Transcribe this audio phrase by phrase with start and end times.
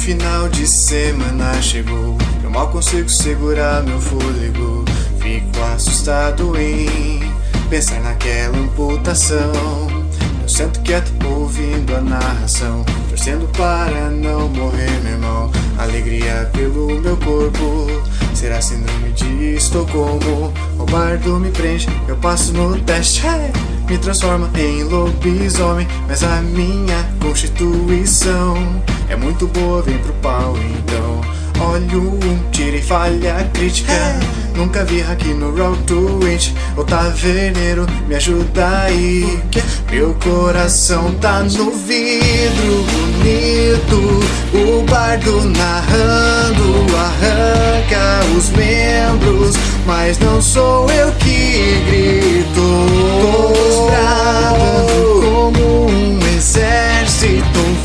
[0.00, 2.16] final de semana chegou.
[2.42, 4.82] Eu mal consigo segurar meu fôlego.
[5.20, 7.20] Fico assustado em
[7.68, 9.52] pensar naquela amputação.
[10.42, 15.52] Eu sento quieto ouvindo a narração, torcendo para não morrer, meu irmão.
[15.78, 17.86] Alegria pelo meu corpo.
[18.34, 20.50] Será síndrome de Estocolmo?
[20.78, 23.20] O bardo me prende, eu passo no teste.
[23.86, 28.56] Me transforma em lobisomem, mas a minha constituição
[29.10, 31.20] é muito boa, vem pro pau então.
[31.66, 33.92] Olho um, tiro e falha crítica.
[34.56, 35.52] Nunca vi hack no
[35.86, 36.54] to It.
[36.76, 39.40] O taverneiro me ajuda aí.
[39.90, 44.20] Meu coração tá no vidro bonito.
[44.54, 49.56] O bardo narrando arranca os membros.
[49.86, 52.60] Mas não sou eu que grito.
[53.90, 55.89] Bradando como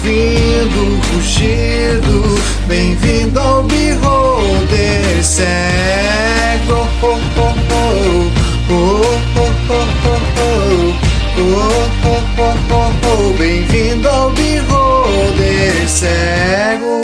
[0.06, 2.22] ouvindo o rugido.
[2.67, 6.88] Bem-vindo ao Beholder Cego.
[7.02, 7.95] Oh, oh, oh.
[8.67, 8.75] Oh,
[9.38, 9.81] oh, oh,
[10.38, 10.56] oh.
[11.38, 11.53] Oh,
[12.08, 13.38] oh, oh, oh.
[13.38, 17.02] Bem-vindo ao Beholder Cego.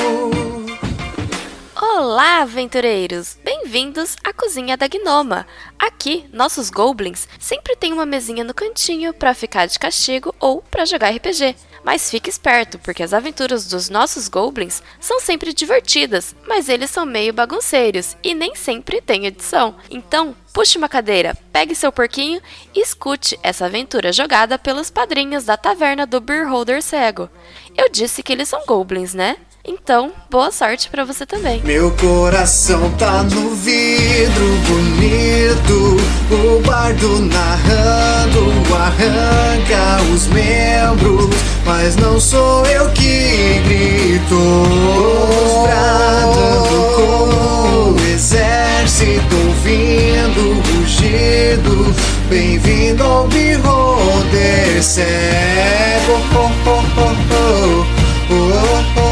[1.81, 3.38] Olá, aventureiros!
[3.43, 5.47] Bem-vindos à cozinha da Gnoma.
[5.80, 10.86] Aqui, nossos goblins sempre têm uma mesinha no cantinho para ficar de castigo ou para
[10.86, 11.55] jogar RPG.
[11.83, 17.05] Mas fique esperto, porque as aventuras dos nossos goblins são sempre divertidas, mas eles são
[17.05, 19.75] meio bagunceiros e nem sempre tem edição.
[19.89, 22.41] Então, puxe uma cadeira, pegue seu porquinho
[22.75, 27.29] e escute essa aventura jogada pelos padrinhos da taverna do Beer Holder Cego.
[27.75, 29.37] Eu disse que eles são goblins, né?
[29.64, 31.62] Então, boa sorte para você também.
[31.64, 35.98] Meu coração tá no vidro bonito.
[36.31, 41.36] O bardo narrando arranca os membros.
[41.64, 44.36] Mas não sou eu que grito.
[44.36, 51.95] Os bradando como um exército ouvindo o rugido.
[52.30, 56.20] Bem-vindo ao Beholder cego.
[56.33, 58.02] Oh, oh, oh, oh.
[58.33, 59.11] Oh,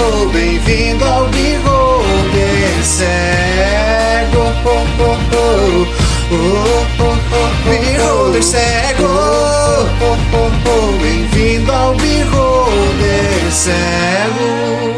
[0.00, 4.26] oh, Bem-vindo ao Bigode Cego.
[7.64, 9.08] Bigode Cego.
[11.00, 14.96] Bem-vindo ao Bigode Cego.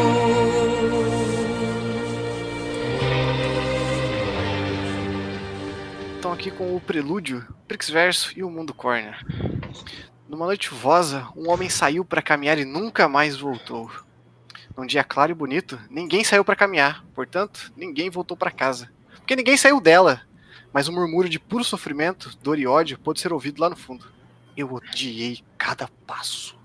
[6.16, 9.16] Estão aqui com o Prelúdio, Prix Verso e o Mundo Corner.
[10.28, 13.90] Numa noite chuvosa, um homem saiu para caminhar e nunca mais voltou.
[14.76, 18.92] Num dia claro e bonito, ninguém saiu para caminhar, portanto, ninguém voltou para casa.
[19.16, 20.20] Porque ninguém saiu dela,
[20.70, 24.04] mas um murmúrio de puro sofrimento, dor e ódio pôde ser ouvido lá no fundo.
[24.54, 26.58] Eu odiei cada passo.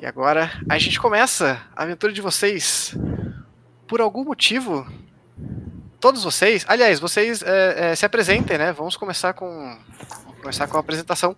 [0.00, 2.96] E agora a gente começa a aventura de vocês.
[3.86, 4.90] Por algum motivo,
[6.00, 8.72] todos vocês, aliás, vocês é, é, se apresentem, né?
[8.72, 9.78] Vamos começar com
[10.40, 11.36] começar com a apresentação.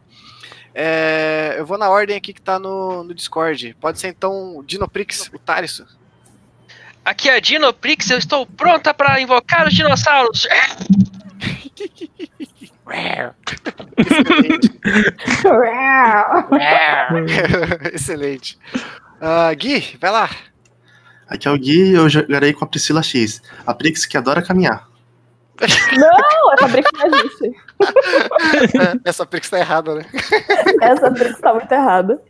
[0.75, 3.77] É, eu vou na ordem aqui que tá no, no Discord.
[3.81, 5.87] Pode ser então o Dinoprix, o Tariso.
[7.05, 10.47] Aqui é a Dinoprix, eu estou pronta para invocar os dinossauros.
[17.93, 18.59] Excelente.
[19.21, 20.31] Uh, Gui, vai lá.
[21.27, 24.43] Aqui é o Gui e eu jogarei com a Priscila X, a Prix que adora
[24.43, 24.89] caminhar.
[25.97, 27.53] Não, essa Prix não existe.
[29.05, 30.05] Essa Prix tá errada, né?
[30.81, 32.21] Essa Prix tá muito errada.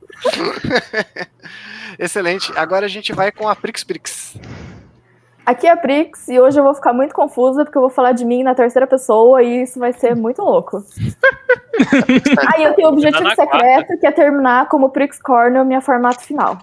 [1.98, 2.52] Excelente.
[2.56, 4.38] Agora a gente vai com a Prix Prix.
[5.44, 8.12] Aqui é a Prix e hoje eu vou ficar muito confusa porque eu vou falar
[8.12, 10.84] de mim na terceira pessoa e isso vai ser muito louco.
[12.54, 16.58] Aí eu tenho o objetivo secreto que é terminar como Prix Corner, minha formato final.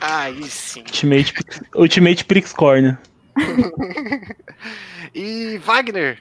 [0.00, 0.80] Aí sim.
[0.80, 1.34] Ultimate,
[1.74, 2.98] Ultimate Prix Corner.
[5.14, 6.18] e Wagner?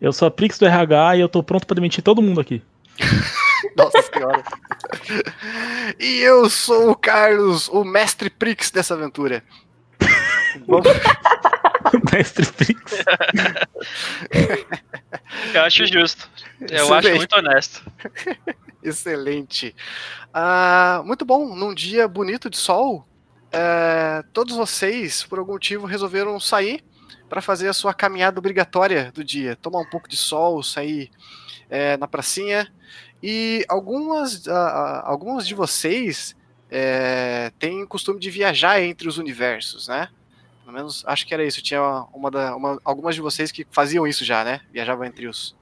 [0.00, 2.62] Eu sou a Prix do RH e eu tô pronto pra demitir todo mundo aqui.
[3.76, 4.42] Nossa senhora.
[6.00, 9.44] e eu sou o Carlos, o mestre Prix dessa aventura.
[10.66, 10.86] Vamos...
[12.12, 13.04] mestre Prix.
[15.52, 16.30] eu acho justo.
[16.60, 17.06] Eu Excelente.
[17.06, 17.92] acho muito honesto.
[18.82, 19.74] Excelente.
[20.28, 21.54] Uh, muito bom.
[21.54, 23.06] Num dia bonito de sol,
[23.48, 26.82] uh, todos vocês, por algum motivo, resolveram sair
[27.30, 29.56] para fazer a sua caminhada obrigatória do dia.
[29.56, 31.10] Tomar um pouco de sol, sair
[31.66, 32.70] uh, na pracinha.
[33.22, 34.48] E algumas,
[35.04, 36.34] algumas de vocês
[37.58, 40.08] têm costume de viajar entre os universos, né?
[40.64, 41.60] Pelo menos acho que era isso.
[41.60, 41.82] Tinha
[42.14, 44.60] uma, da, uma, algumas de vocês que faziam isso já, né?
[44.72, 45.54] Viajavam entre os,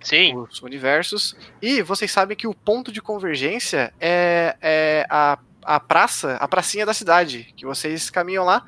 [0.00, 0.36] Sim.
[0.36, 1.36] os universos.
[1.60, 6.86] E vocês sabem que o ponto de convergência é, é a, a praça, a pracinha
[6.86, 8.64] da cidade, que vocês caminham lá.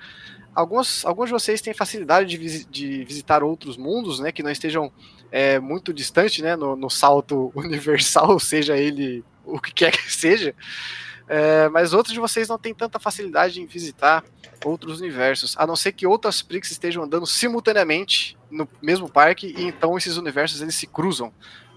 [0.57, 4.91] Alguns, alguns de vocês têm facilidade de, de visitar outros mundos, né, que não estejam
[5.31, 10.55] é, muito distante, né, no, no salto universal, seja ele o que quer que seja.
[11.29, 14.25] É, mas outros de vocês não têm tanta facilidade em visitar
[14.65, 19.65] outros universos, a não ser que outras Prix estejam andando simultaneamente no mesmo parque e
[19.65, 21.31] então esses universos eles se cruzam,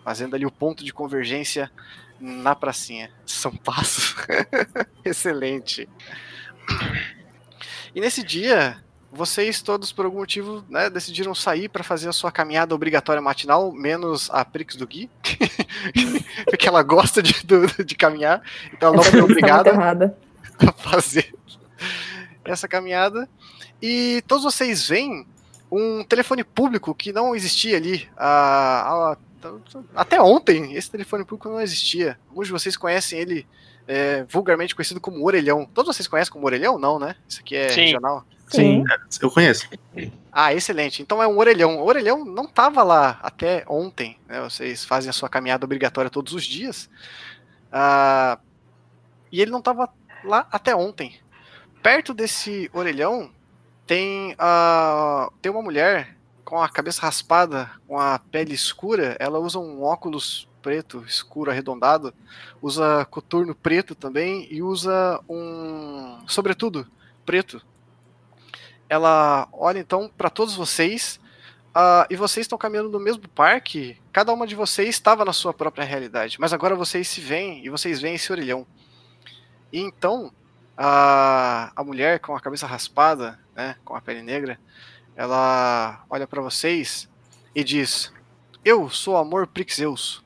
[0.05, 1.69] fazendo ali o ponto de convergência
[2.17, 3.11] na pracinha.
[3.25, 4.15] São passos.
[5.03, 5.89] Excelente.
[7.95, 8.77] E nesse dia,
[9.11, 13.71] vocês todos por algum motivo, né, decidiram sair para fazer a sua caminhada obrigatória matinal,
[13.71, 15.09] menos a Prix do Gui,
[16.45, 18.41] porque ela gosta de, do- de caminhar,
[18.71, 19.71] então ela não foi obrigada
[20.59, 21.33] a fazer
[22.45, 23.27] essa caminhada.
[23.81, 25.25] E todos vocês veem
[25.71, 28.07] um telefone público que não existia ali.
[28.17, 29.17] ah, ah,
[29.95, 32.19] até ontem, esse telefone público não existia.
[32.29, 33.47] Alguns de vocês conhecem ele
[33.89, 35.65] é, vulgarmente conhecido como Orelhão.
[35.65, 36.77] Todos vocês conhecem como Orelhão?
[36.77, 37.15] Não, né?
[37.27, 37.85] Isso aqui é Sim.
[37.85, 38.23] regional.
[38.47, 38.83] Sim.
[39.21, 39.67] Eu conheço.
[40.31, 41.01] Ah, excelente.
[41.01, 41.79] Então é um orelhão.
[41.79, 44.17] O orelhão não estava lá até ontem.
[44.27, 44.41] Né?
[44.41, 46.89] Vocês fazem a sua caminhada obrigatória todos os dias.
[47.71, 48.39] Ah,
[49.31, 49.89] e ele não estava
[50.23, 51.19] lá até ontem.
[51.83, 53.31] Perto desse orelhão
[53.85, 59.15] tem, ah, tem uma mulher com a cabeça raspada, com a pele escura.
[59.19, 62.13] Ela usa um óculos preto, escuro, arredondado.
[62.61, 66.87] Usa coturno preto também e usa um sobretudo
[67.25, 67.59] preto
[68.89, 71.19] ela olha então para todos vocês
[71.73, 74.01] ah, e vocês estão caminhando no mesmo parque.
[74.11, 77.69] Cada uma de vocês estava na sua própria realidade, mas agora vocês se veem e
[77.69, 78.65] vocês veem esse orelhão.
[79.71, 80.33] E então
[80.75, 84.59] a, a mulher com a cabeça raspada, né, com a pele negra,
[85.15, 87.07] ela olha para vocês
[87.53, 88.11] e diz:
[88.65, 90.23] Eu sou Amor Prixeus.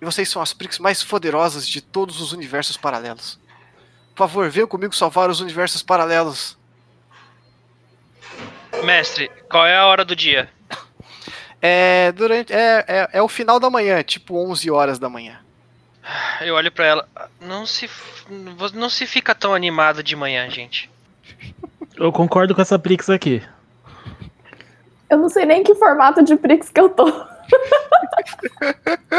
[0.00, 3.38] E vocês são as Prix mais poderosas de todos os universos paralelos.
[4.14, 6.56] Por favor, venham comigo salvar os universos paralelos.
[8.84, 10.48] Mestre, qual é a hora do dia?
[11.62, 15.38] É, durante, é, é, é o final da manhã, tipo 11 horas da manhã.
[16.40, 17.08] Eu olho pra ela.
[17.40, 17.88] Não se,
[18.74, 20.90] não se fica tão animado de manhã, gente.
[21.96, 23.42] Eu concordo com essa Prix aqui.
[25.10, 27.29] Eu não sei nem que formato de Prix que eu tô.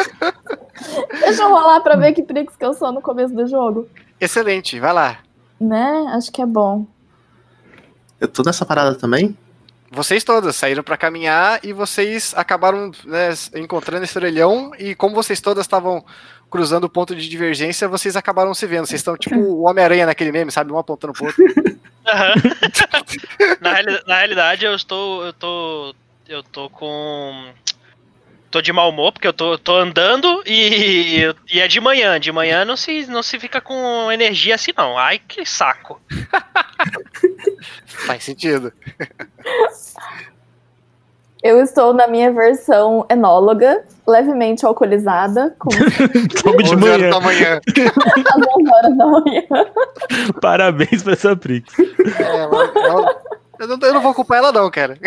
[1.19, 3.87] Deixa eu rolar pra ver que Prix que eu sou no começo do jogo.
[4.19, 5.19] Excelente, vai lá.
[5.59, 6.05] Né?
[6.13, 6.85] Acho que é bom.
[8.19, 9.37] Eu tô nessa parada também?
[9.91, 15.41] Vocês todas saíram pra caminhar e vocês acabaram né, encontrando esse orelhão e como vocês
[15.41, 16.03] todas estavam
[16.49, 18.85] cruzando o ponto de divergência, vocês acabaram se vendo.
[18.85, 20.71] Vocês estão tipo o Homem-Aranha naquele meme, sabe?
[20.71, 21.43] Um apontando pro outro.
[22.07, 22.33] Aham.
[23.61, 25.25] na, reali- na realidade, eu estou.
[25.25, 25.95] Eu tô.
[26.27, 27.49] Eu tô com.
[28.51, 32.19] Tô de mau humor, porque eu tô, tô andando e, e é de manhã.
[32.19, 34.97] De manhã não se, não se fica com energia assim, não.
[34.97, 36.01] Ai, que saco.
[37.87, 38.73] Faz sentido.
[41.41, 45.69] Eu estou na minha versão enóloga, levemente alcoolizada, com
[46.45, 47.09] Logo de 11 horas manhã.
[47.09, 47.61] da manhã.
[48.35, 49.43] as 11 horas da manhã.
[50.41, 51.73] Parabéns pra essa Prix.
[51.79, 53.21] É, ela- ela-
[53.59, 54.97] eu, não, eu não vou culpar ela não, cara.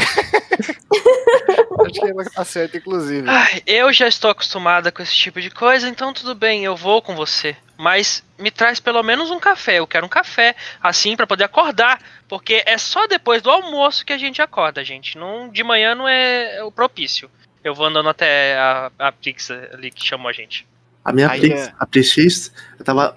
[1.87, 3.29] Acho que ela acerta, inclusive.
[3.29, 7.01] Ai, eu já estou acostumada com esse tipo de coisa, então tudo bem, eu vou
[7.03, 7.57] com você.
[7.77, 9.79] Mas me traz pelo menos um café.
[9.79, 12.01] Eu quero um café, assim, pra poder acordar.
[12.29, 15.19] Porque é só depois do almoço que a gente acorda, gente.
[15.19, 17.29] Não, de manhã não é o propício.
[17.63, 20.67] Eu vou andando até a, a Pix ali que chamou a gente.
[21.05, 23.17] A minha Aí Prix, é- a Prix X, eu tava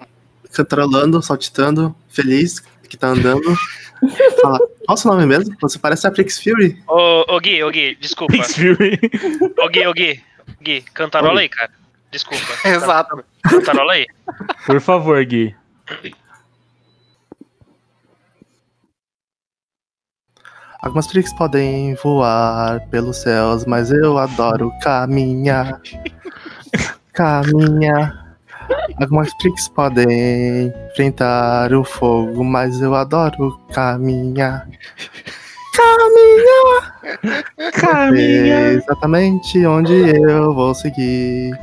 [0.52, 3.56] cantarolando, saltitando, feliz que tá andando.
[4.40, 5.56] Fala, qual o seu nome mesmo?
[5.60, 6.82] Você parece a Prix Fury.
[6.86, 8.32] Ô, ô Gui, ô Gui, desculpa.
[8.32, 8.98] Prix Fury.
[9.58, 10.22] Ô Gui, ô Gui.
[10.62, 11.70] Gui, cantarola aí, cara.
[12.10, 12.44] Desculpa.
[12.64, 13.24] Exato.
[13.42, 14.06] Cantarola aí.
[14.66, 15.54] Por favor, Gui.
[20.80, 25.80] Algumas Prix podem voar pelos céus, mas eu adoro caminhar.
[27.12, 28.27] Caminhar.
[29.00, 34.66] Algumas Prix podem enfrentar o fogo, mas eu adoro caminhar.
[38.16, 41.56] Sei exatamente onde eu vou seguir.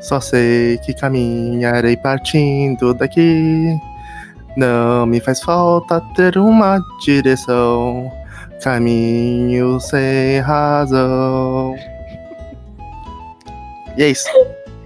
[0.00, 3.78] Só sei que caminharei partindo daqui.
[4.56, 8.12] Não me faz falta ter uma direção.
[8.62, 11.74] Caminho sem razão.
[13.96, 14.28] E é isso.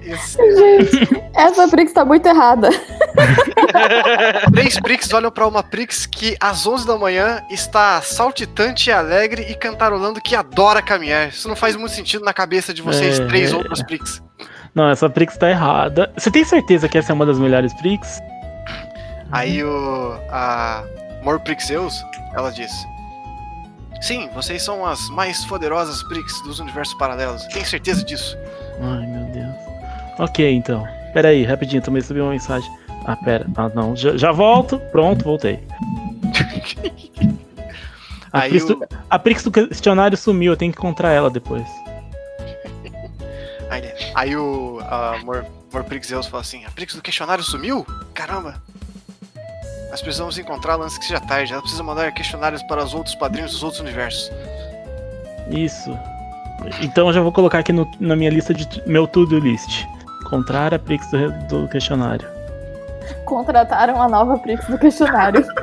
[0.07, 0.39] Isso.
[0.39, 2.69] Gente, Essa Prix tá muito errada.
[4.53, 9.47] Três Prix olham pra uma Prix que às 11 da manhã está saltitante e alegre
[9.49, 11.29] e cantarolando que adora caminhar.
[11.29, 13.27] Isso não faz muito sentido na cabeça de vocês, É.
[13.27, 14.23] três outras Prix.
[14.75, 16.13] Não, essa Prix tá errada.
[16.17, 18.21] Você tem certeza que essa é uma das melhores Prix?
[19.33, 20.17] Aí o.
[20.31, 20.85] A
[21.23, 21.95] Mor Prixeus,
[22.35, 22.71] ela diz:
[24.01, 27.43] Sim, vocês são as mais poderosas Prix dos universos paralelos.
[27.47, 28.37] Tenho certeza disso.
[28.81, 29.56] Ai, meu Deus.
[30.19, 30.87] Ok, então.
[31.13, 32.71] Pera aí, rapidinho, também recebi uma mensagem.
[33.05, 33.47] Ah, pera.
[33.57, 33.95] Ah, não.
[33.97, 34.79] Já, já volto.
[34.93, 35.61] Pronto, voltei.
[38.33, 41.31] A Aí Prix, o- do, a Prix do questionário sumiu, eu tenho que encontrar ela
[41.31, 41.67] depois.
[43.71, 43.83] Aí,
[44.15, 44.79] aí o
[45.25, 47.87] Mor, Mor Prixeus fala assim: A Prix do questionário sumiu?
[48.13, 48.61] Caramba!
[49.91, 51.53] Nós precisamos encontrá-la antes que seja tarde.
[51.53, 54.31] Ela precisa mandar questionários para os outros padrinhos dos outros universos.
[55.51, 55.97] Isso.
[56.83, 59.87] Então eu já vou colocar aqui no- na minha lista de meu to-do list.
[60.27, 62.29] Encontrar a Prix do, do questionário.
[63.25, 65.47] Contrataram a nova Prix do questionário.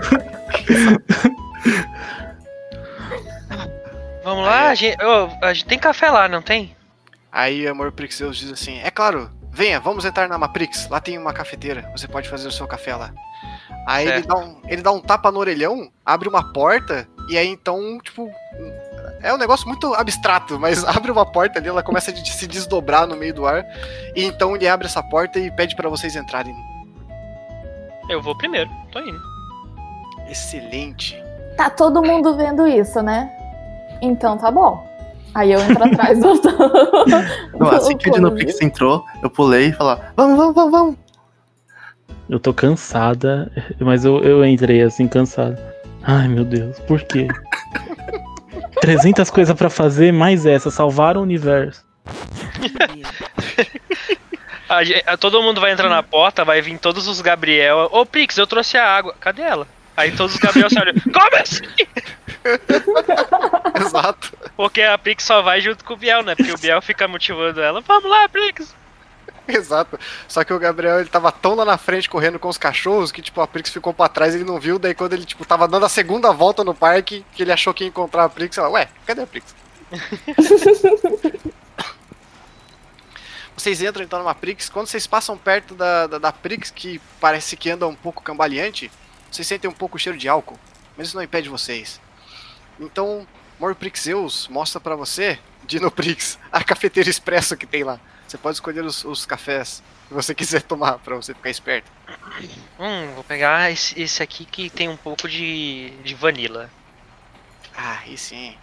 [4.23, 6.73] Vamos lá, a gente, ô, a gente tem café lá, não tem?
[7.29, 10.87] Aí o Mor Prixeus diz assim: É claro, venha, vamos entrar na Maprix.
[10.87, 11.91] Lá tem uma cafeteira.
[11.91, 13.11] Você pode fazer o seu café lá.
[13.85, 17.49] Aí ele dá, um, ele dá um tapa no orelhão, abre uma porta, e aí
[17.49, 18.31] então, tipo.
[19.23, 22.45] É um negócio muito abstrato, mas abre uma porta ali, ela começa a de- se
[22.45, 23.65] desdobrar no meio do ar.
[24.15, 26.53] E então ele abre essa porta e pede pra vocês entrarem.
[28.09, 29.19] Eu vou primeiro, tô indo.
[30.29, 31.21] Excelente.
[31.55, 33.29] Tá todo mundo vendo isso, né?
[34.01, 34.85] Então tá bom.
[35.33, 36.33] Aí eu entro atrás do.
[37.57, 40.95] Não, assim que o Dinopix entrou, eu pulei e falei, vamos, vamos, vamos, vamos.
[42.29, 45.57] Eu tô cansada, mas eu, eu entrei assim, cansado.
[46.03, 47.27] Ai, meu Deus, por quê?
[48.83, 51.85] 300 coisas pra fazer, mais essa, salvar o universo.
[54.67, 54.79] A
[55.13, 57.87] a- todo mundo vai entrar na porta, vai vir todos os Gabriel.
[57.93, 59.15] Ô, Prix, eu trouxe a água.
[59.19, 59.65] Cadê ela?
[59.95, 60.93] Aí todos os Gabriel se olham.
[60.95, 61.63] Como assim?
[63.85, 64.33] Exato.
[64.57, 66.35] Porque a Prix só vai junto com o Biel, né?
[66.35, 67.79] Porque o Biel fica motivando ela.
[67.81, 68.75] Vamos lá, Prix.
[69.47, 69.99] Exato.
[70.27, 73.21] Só que o Gabriel, ele tava tão lá na frente correndo com os cachorros que,
[73.21, 74.79] tipo, a Prix ficou pra trás e ele não viu.
[74.79, 77.83] Daí quando ele, tipo, tava dando a segunda volta no parque, que ele achou que
[77.83, 79.55] ia encontrar a Prix, ela, ué, cadê a Prix?
[83.55, 84.69] vocês entram então numa Prix.
[84.69, 88.91] Quando vocês passam perto da, da, da Prix, que parece que anda um pouco cambaleante,
[89.31, 90.59] vocês sentem um pouco o cheiro de álcool.
[90.97, 91.99] Mas isso não impede vocês.
[92.79, 93.27] Então,
[93.59, 97.99] Mor Prixeus mostra pra você, Dino Prix, a cafeteira expresso que tem lá.
[98.33, 101.91] Você pode escolher os, os cafés que você quiser tomar pra você ficar esperto.
[102.79, 106.67] Hum, vou pegar esse, esse aqui que tem um pouco de, de vanilla.
[107.77, 108.55] Ah, aí sim.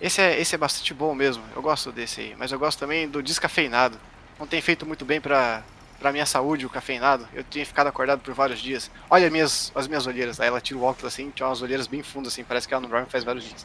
[0.00, 1.44] Esse é, esse é bastante bom mesmo.
[1.54, 2.34] Eu gosto desse aí.
[2.36, 3.96] Mas eu gosto também do descafeinado.
[4.36, 5.62] Não tem feito muito bem pra,
[6.00, 7.28] pra minha saúde o cafeinado.
[7.32, 8.90] Eu tinha ficado acordado por vários dias.
[9.08, 10.40] Olha as minhas, as minhas olheiras.
[10.40, 12.42] Aí ela tira o óculos assim, tinha umas olheiras bem fundas assim.
[12.42, 13.64] Parece que ela não dorme faz vários dias.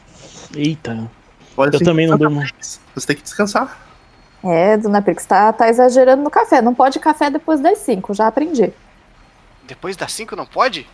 [0.54, 1.10] Eita,
[1.56, 2.46] Pode eu também não durmo.
[2.94, 3.84] Você tem que descansar.
[4.46, 6.62] É, dona Prix, tá, tá exagerando no café.
[6.62, 8.72] Não pode café depois das 5, já aprendi.
[9.66, 10.86] Depois das 5 não pode?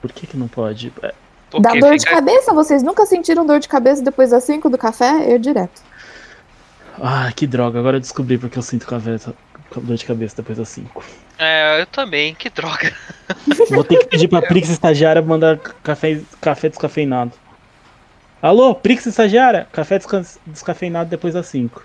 [0.00, 0.92] Por que que não pode?
[1.02, 1.14] É,
[1.60, 2.52] Dá dor de cabeça?
[2.52, 5.32] Vocês nunca sentiram dor de cabeça depois das 5 do café?
[5.32, 5.82] Eu direto.
[7.00, 9.34] Ah, que droga, agora eu descobri porque eu sinto cabeça,
[9.74, 11.04] dor de cabeça depois das 5.
[11.38, 12.94] É, eu também, que droga.
[13.70, 17.32] Vou ter que pedir pra Prix estagiária mandar café, café descafeinado.
[18.44, 19.66] Alô, Prix estagiária?
[19.72, 21.82] Café desca- descafeinado depois das 5.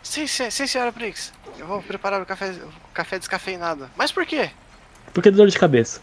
[0.00, 1.32] Sim, sim, sim, senhora Prix.
[1.58, 3.90] Eu vou preparar o café, o café descafeinado.
[3.96, 4.50] Mas por quê?
[5.12, 6.00] Por que dor de cabeça?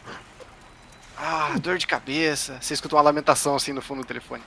[1.17, 2.57] Ah, dor de cabeça.
[2.59, 4.43] Você escuta uma lamentação assim no fundo do telefone.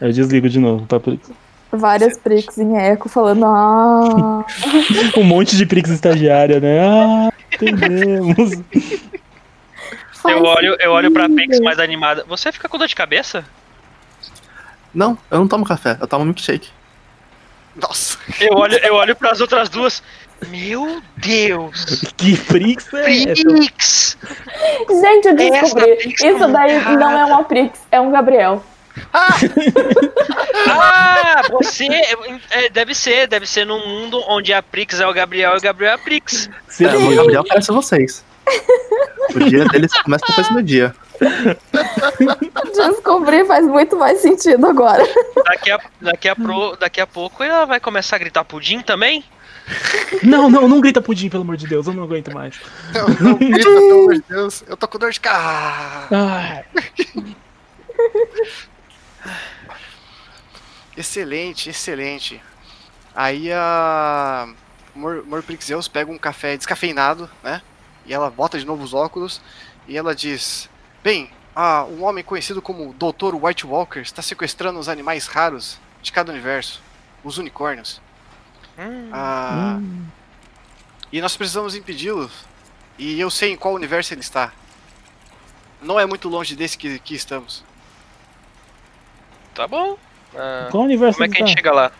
[0.00, 1.30] Eu desligo de novo pra Prix.
[1.70, 4.44] Várias Prix em eco falando, ah.
[5.16, 6.80] Um monte de Prix estagiária, né?
[6.80, 8.50] Ah, entendemos.
[10.20, 11.62] faz Eu olho, eu olho pra sentido.
[11.62, 12.24] mais animada.
[12.28, 13.44] Você fica com dor de cabeça?
[14.94, 16.68] Não, eu não tomo café, eu tomo milkshake.
[17.76, 18.18] Nossa.
[18.40, 20.02] Eu olho, eu olho pras outras duas.
[20.48, 22.12] Meu Deus!
[22.16, 23.02] Que Prix é?
[23.02, 24.16] Prix!
[24.88, 25.96] Gente, eu descobri.
[26.14, 26.96] Tá Isso daí errada.
[26.98, 28.64] não é uma Prix, é um Gabriel.
[29.12, 29.36] Ah,
[31.50, 31.86] você.
[32.50, 35.60] é, deve ser, deve ser num mundo onde a Prix é o Gabriel e o
[35.60, 36.50] Gabriel é a Prix.
[36.66, 38.24] Você É, o Gabriel parece vocês.
[39.34, 40.94] O dia deles começa depois do dia.
[42.74, 45.02] Descobri, faz muito mais sentido agora.
[45.44, 49.24] Daqui a, daqui, a pro, daqui a pouco ela vai começar a gritar pudim também?
[50.22, 52.58] Não, não, não grita pudim, pelo amor de Deus, eu não aguento mais.
[52.92, 54.64] Não, não grita, pelo amor de Deus.
[54.66, 56.08] Eu tô com dor de cabeça.
[56.10, 56.64] Ai,
[60.96, 62.42] Excelente, excelente.
[63.14, 64.48] Aí a
[64.94, 67.62] Mor Morprixeus pega um café descafeinado, né?
[68.10, 69.40] E ela bota de novo os óculos
[69.86, 70.68] e ela diz:
[71.00, 73.36] Bem, ah, um homem conhecido como Dr.
[73.40, 76.82] White Walker está sequestrando os animais raros de cada universo,
[77.22, 78.02] os unicórnios.
[78.76, 80.06] Hum, Ah, Hum.
[81.12, 82.28] E nós precisamos impedi-lo.
[82.98, 84.52] E eu sei em qual universo ele está.
[85.80, 87.64] Não é muito longe desse que, que estamos.
[89.54, 89.96] tá bom.
[90.34, 91.60] Ah, Qual universo como é que a ele gente tá?
[91.62, 91.92] chega lá?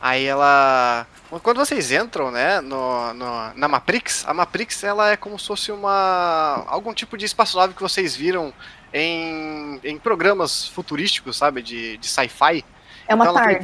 [0.00, 1.06] Aí ela.
[1.42, 5.72] Quando vocês entram, né, no, no- na Maprix, a Maprix ela é como se fosse
[5.72, 6.64] uma.
[6.66, 8.52] algum tipo de espaçonave que vocês viram
[8.92, 11.62] em, em programas futurísticos, sabe?
[11.62, 12.64] De, de sci-fi.
[13.08, 13.58] É uma Então ela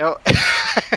[0.00, 0.40] tarde.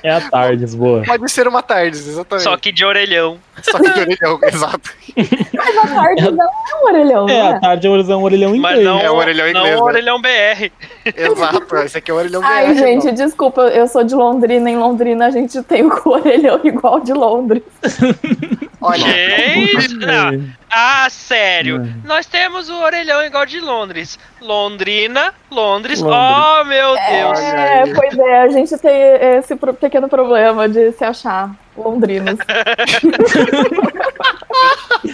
[0.04, 1.02] É a Tardes, boa.
[1.06, 2.44] Pode ser uma TARDIS, exatamente.
[2.44, 3.38] Só que de orelhão.
[3.62, 4.92] Só que de orelhão, exato.
[5.16, 7.60] Mas a tarde não é um orelhão, É, não a é?
[7.60, 8.90] Tarde é um orelhão Mas inteiro.
[8.90, 9.82] não, É o orelhão não inglês, o né?
[9.92, 10.72] orelhão BR.
[11.16, 13.14] Exato, esse aqui é o orelhão Ai, BR, gente, não.
[13.14, 14.70] desculpa, eu sou de Londrina.
[14.70, 17.64] Em Londrina a gente tem o orelhão igual de Londres.
[18.86, 20.06] Olha, Gente,
[20.70, 21.94] ah, ah, sério.
[22.04, 24.20] Nós temos o orelhão igual de Londres.
[24.42, 26.02] Londrina, Londres.
[26.02, 26.60] Londres.
[26.62, 27.40] Oh, meu Deus.
[27.40, 29.02] Olha É, pois é, a gente tem
[29.38, 32.38] esse pequeno problema de se achar londrinos.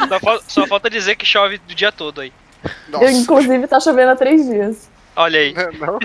[0.07, 2.31] Só, fal- só falta dizer que chove o dia todo aí.
[2.87, 3.11] nossa.
[3.11, 4.89] Inclusive, tá chovendo há três dias.
[5.15, 5.53] Olha aí.
[5.79, 5.99] Não.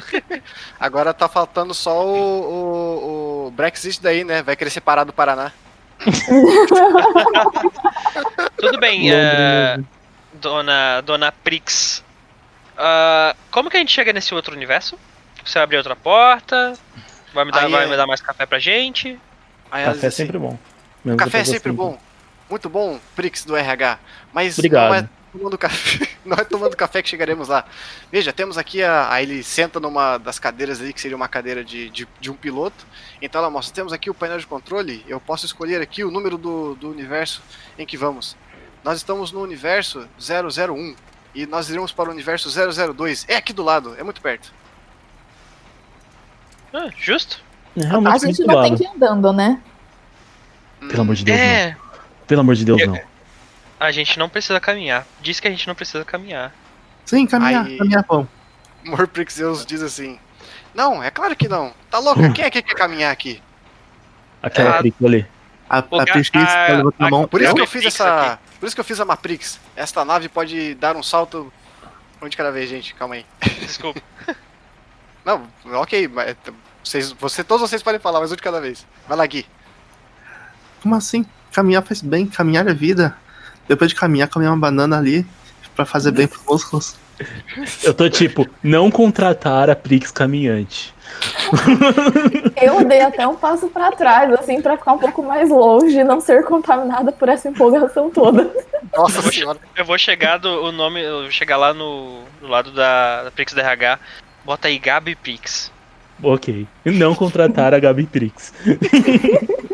[0.78, 4.42] Agora tá faltando só o, o, o Brexit daí, né?
[4.42, 5.52] Vai querer separar do Paraná.
[8.57, 9.79] Tudo bem, eh,
[10.35, 12.03] dona, dona Prix.
[12.77, 14.99] Ah, como que a gente chega nesse outro universo?
[15.45, 16.75] Você vai abrir outra porta?
[17.33, 19.19] Vai me dar, Aí vai é- me dar mais café pra gente?
[19.71, 20.59] Aí Café é assim, sempre bom.
[21.05, 21.77] Mesmo Café é sempre assim.
[21.77, 21.99] bom.
[22.49, 23.99] Muito bom, Prix do RH.
[24.33, 24.89] Mas Obrigado.
[24.89, 26.09] não é tomando café.
[26.25, 27.64] Não é tomando café que chegaremos lá.
[28.11, 29.12] Veja, temos aqui a.
[29.12, 32.35] Aí ele senta numa das cadeiras aí, que seria uma cadeira de, de, de um
[32.35, 32.87] piloto.
[33.21, 35.05] Então ela mostra, temos aqui o painel de controle.
[35.09, 37.43] Eu posso escolher aqui o número do, do universo
[37.79, 38.37] em que vamos.
[38.83, 40.95] Nós estamos no universo 001.
[41.35, 43.25] E nós iremos para o universo 002.
[43.29, 44.53] É aqui do lado, é muito perto.
[46.73, 47.43] Ah, justo?
[47.76, 49.61] É A gente não tem que ir andando, né?
[50.88, 51.44] Pelo amor de Deus, não.
[51.44, 51.77] é,
[52.27, 53.13] Pelo amor de Deus, Eu- não.
[53.85, 55.07] A gente não precisa caminhar.
[55.20, 56.53] Diz que a gente não precisa caminhar.
[57.05, 58.29] Sim, caminhar, Aí- caminhar pão.
[58.85, 60.18] Morprix Zeus diz assim:
[60.75, 61.73] Não, é claro que não.
[61.90, 62.33] Tá louco?
[62.33, 63.42] Quem é que quer caminhar aqui?
[64.42, 64.79] Aquela É.
[64.79, 65.27] ali.
[65.68, 66.12] A, O a a- tá
[66.99, 67.27] a a- mão.
[67.27, 68.38] Por isso que eu fiz essa.
[68.61, 69.59] Por isso que eu fiz a Matrix.
[69.75, 71.53] Esta nave pode dar um salto.
[72.20, 72.94] Um de cada vez, gente.
[72.94, 73.27] Calma aí.
[73.61, 74.01] Desculpa.
[75.25, 76.37] Não, ok, mas
[76.83, 78.87] vocês, você, todos vocês podem falar, mas um de cada vez.
[79.09, 79.47] Vai lá, Gui.
[80.83, 81.25] Como assim?
[81.51, 83.16] Caminhar faz bem, caminhar é vida.
[83.68, 85.27] Depois de caminhar, comer uma banana ali
[85.74, 86.96] pra fazer bem pros músculos.
[87.83, 90.92] Eu tô tipo, não contratar a Prix caminhante.
[92.61, 96.05] Eu dei até um passo pra trás, assim, pra ficar um pouco mais longe e
[96.05, 98.50] não ser contaminada por essa empolgação toda.
[98.96, 99.59] Nossa senhora.
[99.77, 103.31] Eu vou chegar do o nome, eu vou chegar lá no, do lado da, da
[103.31, 103.98] Prix DRH.
[104.44, 105.72] Bota aí Gabi Prix.
[106.22, 106.66] Ok.
[106.85, 108.53] Não contratar a Gabi Prix.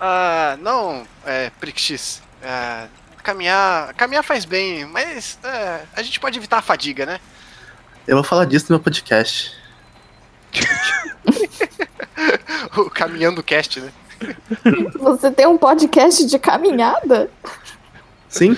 [0.00, 2.22] Ah, não, é, Prix.
[2.42, 2.86] É,
[3.22, 3.94] caminhar.
[3.94, 7.20] Caminhar faz bem, mas é, a gente pode evitar a fadiga, né?
[8.06, 9.52] Eu vou falar disso no meu podcast.
[12.76, 13.92] O Caminhando Cast, né?
[14.98, 17.30] Você tem um podcast de caminhada?
[18.28, 18.56] Sim.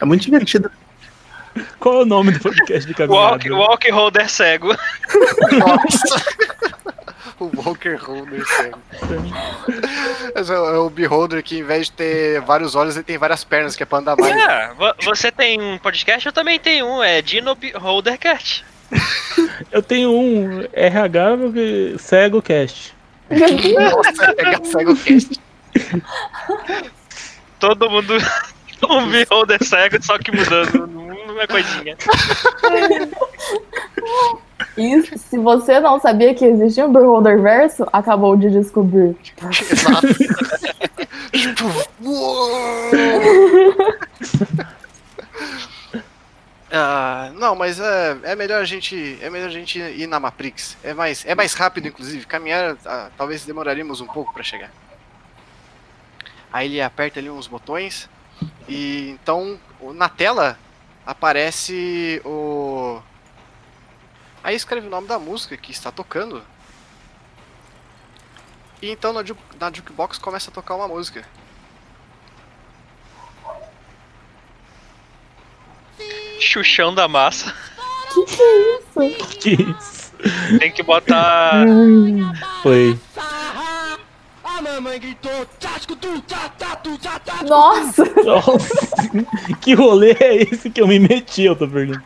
[0.00, 0.70] É muito divertido.
[1.78, 3.32] Qual é o nome do podcast de caminhada?
[3.32, 4.68] Walk, walk Holder cego.
[5.58, 6.24] Nossa.
[7.40, 8.78] o Walker Holder, sério.
[10.34, 13.76] Mas é o Beholder que, em vez de ter vários olhos, ele tem várias pernas,
[13.76, 14.34] que é pra andar mais.
[14.34, 17.02] É, vo- você tem um podcast, eu também tenho um.
[17.02, 18.64] É Dino Holder Cat.
[19.72, 21.36] Eu tenho um RH
[21.98, 22.94] Cego Cast.
[23.30, 25.40] Nossa, pega cego cast.
[27.58, 28.14] Todo mundo
[28.88, 30.84] um Beholder cego, só que mudando
[31.30, 31.96] uma coisinha.
[34.76, 39.16] E se você não sabia que existia um Beholder Verso, acabou de descobrir.
[39.70, 40.06] Exato.
[41.32, 41.64] Tipo,
[42.02, 42.90] uou!
[46.70, 50.76] Ah, não, mas é, é melhor a gente é melhor a gente ir na Matrix.
[50.82, 52.26] É mais é mais rápido inclusive.
[52.26, 54.70] Caminhar ah, talvez demoraríamos um pouco pra chegar.
[56.52, 58.08] Aí ele aperta ali uns botões
[58.68, 60.58] e então o- na tela
[61.04, 63.00] aparece o
[64.42, 66.40] Aí escreve o nome da música que está tocando.
[68.80, 71.24] E então na, ju- na jukebox começa a tocar uma música.
[76.40, 77.52] Xuxão da massa.
[79.40, 80.12] Que isso?
[80.58, 81.64] Tem que botar.
[82.62, 82.98] Foi.
[87.46, 88.04] Nossa!
[88.24, 88.96] Nossa,
[89.60, 92.04] que rolê é esse que eu me meti, eu tô perguntando.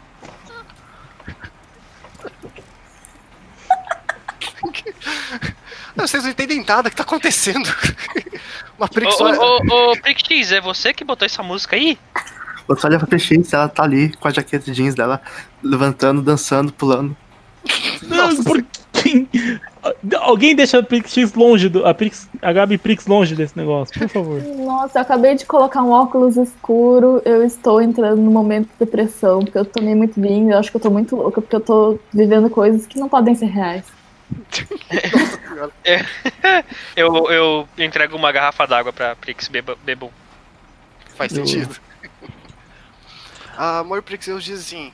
[5.97, 7.69] Não, vocês não entendem nada o que tá acontecendo.
[8.79, 11.99] Uma Ô, Prix ô, ô, ô, Prick X, é você que botou essa música aí?
[12.67, 15.21] Você olha pra PX, ela tá ali com a jaqueta jeans dela,
[15.63, 17.17] levantando, dançando, pulando.
[18.03, 19.29] Não, por quem?
[20.21, 21.87] Alguém deixa a Prix X longe do.
[21.87, 24.43] A, Prix, a Gabi Prix longe desse negócio, por favor.
[24.59, 27.23] Nossa, eu acabei de colocar um óculos escuro.
[27.25, 30.51] Eu estou entrando no momento de depressão, porque eu tomei muito vinho.
[30.53, 33.35] Eu acho que eu tô muito louca, porque eu tô vivendo coisas que não podem
[33.35, 33.85] ser reais.
[36.97, 40.11] Eu, eu entrego uma garrafa d'água pra Prix beba, bebam.
[41.17, 41.77] Faz Eu- sentido.
[43.57, 44.93] A Morprixeus diz assim: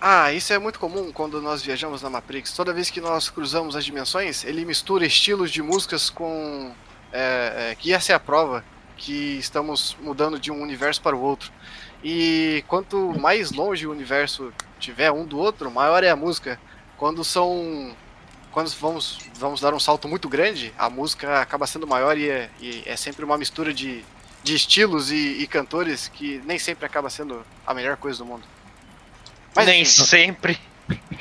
[0.00, 2.52] Ah, isso é muito comum quando nós viajamos na Matrix.
[2.52, 6.72] Toda vez que nós cruzamos as dimensões, ele mistura estilos de músicas com.
[7.12, 8.64] É, é, que essa é a prova
[8.96, 11.50] que estamos mudando de um universo para o outro.
[12.04, 16.60] E quanto mais longe o universo tiver um do outro, maior é a música.
[16.96, 17.96] Quando são.
[18.52, 22.50] Quando vamos, vamos dar um salto muito grande, a música acaba sendo maior e é,
[22.60, 24.04] e é sempre uma mistura de,
[24.42, 28.44] de estilos e, e cantores que nem sempre acaba sendo a melhor coisa do mundo.
[29.58, 30.56] Mas, Nem sempre.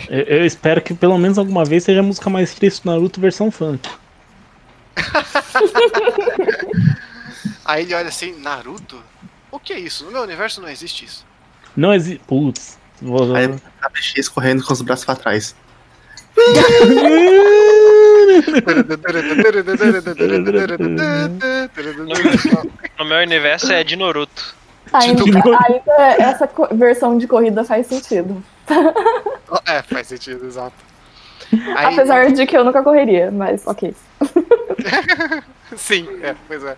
[0.08, 3.20] Eu, eu espero que pelo menos alguma vez seja a música mais triste do Naruto
[3.20, 3.90] versão funk.
[7.66, 9.02] aí ele olha assim, Naruto?
[9.52, 10.06] O que é isso?
[10.06, 11.26] No meu universo não existe isso.
[11.76, 12.22] Não existe.
[12.28, 12.78] Putz.
[13.02, 13.36] Vou...
[13.36, 13.46] Aí
[13.82, 15.56] a PX correndo com os braços pra trás.
[23.00, 24.57] No meu universo é de Naruto.
[24.94, 25.50] Ainda, De novo.
[25.66, 28.44] ainda essa co- versão de corrida faz sentido.
[29.66, 30.76] é, faz sentido, exato.
[31.76, 33.96] Aí- Apesar de que eu nunca correria, mas ok.
[35.76, 36.76] Sim, é, pois é.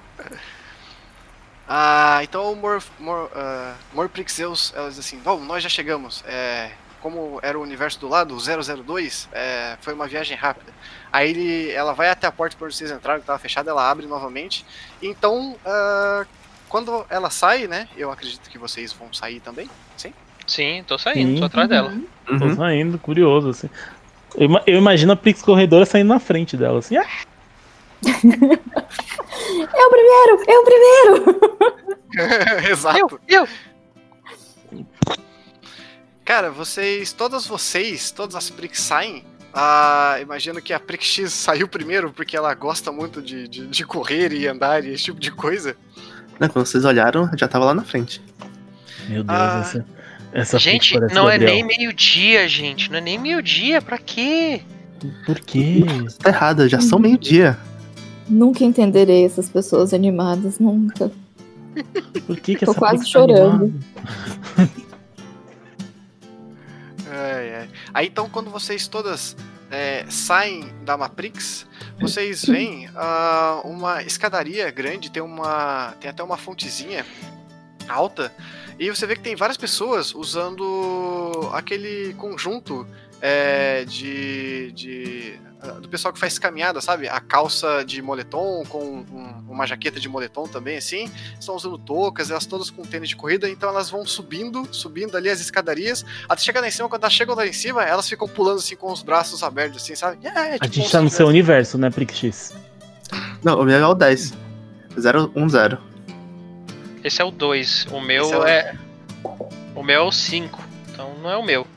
[1.67, 6.24] Ah, então o Mor, Mor, ah, Morprixeus, ela diz assim, bom, nós já chegamos.
[6.28, 10.72] É, como era o universo do lado, o 002, é, foi uma viagem rápida.
[11.12, 14.06] Aí ele, ela vai até a porta por vocês entraram, que estava fechada, ela abre
[14.06, 14.65] novamente.
[15.02, 16.26] Então, ah,
[16.69, 20.13] quando ela sai, né, eu acredito que vocês vão sair também, sim?
[20.47, 21.39] Sim, tô saindo, Sim.
[21.39, 21.93] tô atrás dela.
[22.25, 22.55] Tô Uhum.
[22.55, 23.69] saindo, curioso, assim.
[24.36, 26.95] Eu, eu imagino a Prix corredora saindo na frente dela, assim.
[26.97, 27.05] Ah,
[29.77, 30.43] Eu primeiro!
[30.47, 31.39] Eu primeiro!
[32.71, 32.97] Exato.
[32.97, 33.47] Eu, eu.
[36.25, 39.25] Cara, vocês, todas vocês, todas as Prix saem.
[39.53, 43.86] Ah, imagino que a Prix X saiu primeiro porque ela gosta muito de, de, de
[43.86, 45.75] correr e andar e esse tipo de coisa.
[46.39, 48.21] Né, Quando vocês olharam, já tava lá na frente.
[49.08, 49.60] Meu Deus, Ah.
[49.62, 49.86] essa,
[50.32, 51.65] essa Gente, não é Gabriel.
[51.67, 52.89] nem meio-dia, gente.
[52.91, 54.62] Não é nem meio-dia, pra quê?
[55.25, 55.84] Por quê?
[56.19, 57.58] Tá errada, já são meio-dia.
[58.28, 61.12] Nunca entenderei essas pessoas animadas, nunca.
[62.28, 63.73] Por que, que Tô essa quase tá chorando.
[67.12, 67.69] Ai, ai.
[67.93, 69.36] Aí então, quando vocês todas
[69.71, 71.65] é, saem da Matrix,
[71.99, 75.93] vocês veem ah, uma escadaria grande, tem uma.
[75.99, 77.05] tem até uma fontezinha
[77.88, 78.34] alta,
[78.77, 82.88] e você vê que tem várias pessoas usando aquele conjunto
[83.21, 84.71] é, de.
[84.73, 85.39] de
[85.82, 87.10] do pessoal que faz caminhada, sabe?
[87.10, 91.12] A calça de moletom com um- uma jaqueta de moletom também, assim.
[91.38, 95.29] Estão usando toucas, elas todas com tênis de corrida, então elas vão subindo, subindo ali
[95.29, 98.25] as escadarias, até chegar lá em cima, quando elas chegam lá em cima, elas ficam
[98.25, 100.25] pulando assim com os braços abertos, assim, sabe?
[100.25, 102.53] É, é, A tipo gente como tá no se seu universo, né, Prix X?
[103.43, 104.32] Não, o meu é o 10.
[104.95, 105.77] 010.
[107.03, 107.86] Esse é o 2.
[107.91, 108.75] O meu Esse é o- é.
[109.75, 110.63] O meu é o 5.
[110.89, 111.67] Então não é o meu.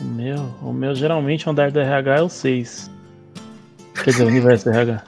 [0.00, 2.90] O meu, o meu geralmente o andar do RH é o 6.
[3.94, 5.02] Quer dizer, o universo do RH.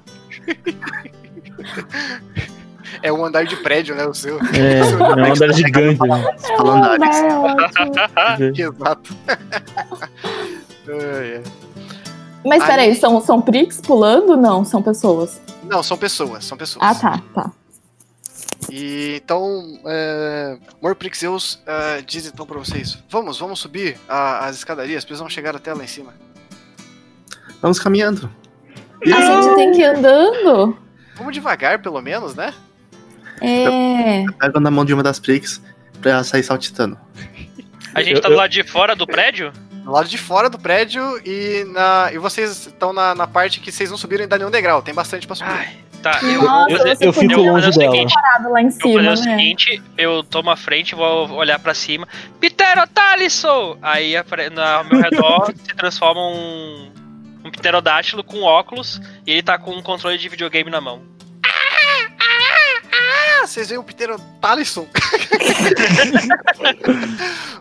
[3.03, 4.05] É um andar de prédio, né?
[4.07, 4.39] O seu.
[4.55, 6.01] É, é um andar gigante.
[6.07, 6.25] Né?
[6.49, 8.53] É ótimo.
[8.79, 9.17] Exato.
[10.89, 11.43] Ai, ai.
[12.45, 14.37] Mas Aí- peraí, são, são pricks pulando?
[14.37, 15.41] Não, são pessoas.
[15.65, 16.85] Não, são pessoas, são pessoas.
[16.85, 17.51] Ah, tá, tá.
[18.71, 25.05] E então, é, Morprixeus é, diz então pra vocês: vamos, vamos subir a- as escadarias,
[25.05, 26.15] precisamos chegar até lá em cima.
[27.61, 28.31] Vamos caminhando.
[29.05, 30.77] A gente tem que ir andando?
[31.17, 32.55] Vamos devagar, pelo menos, né?
[33.41, 34.25] É.
[34.39, 35.61] Pega na mão de uma das pricks
[36.01, 36.99] pra ela sair saltitando.
[37.95, 39.53] A gente Eu- tá do eu- lado de fora do prédio?
[39.85, 43.73] Do lado de fora do prédio e, na, e vocês estão na, na parte que
[43.73, 45.51] vocês não subiram ainda nenhum degrau, tem bastante pra subir.
[45.51, 47.93] Ai, Tá, eu, Nossa, eu, eu fico eu vou fazer longe o dela.
[47.93, 49.17] seguinte, Parado lá em Eu vou fazer cima, o né?
[49.17, 52.09] seguinte, eu tomo a frente, vou olhar pra cima.
[52.41, 53.77] Pterodactyl!
[53.83, 56.91] Aí apare- na- ao meu redor se transforma um,
[57.45, 61.03] um pterodátilo com óculos e ele tá com um controle de videogame na mão.
[62.93, 64.87] Ah, vocês veem o Peter Talisson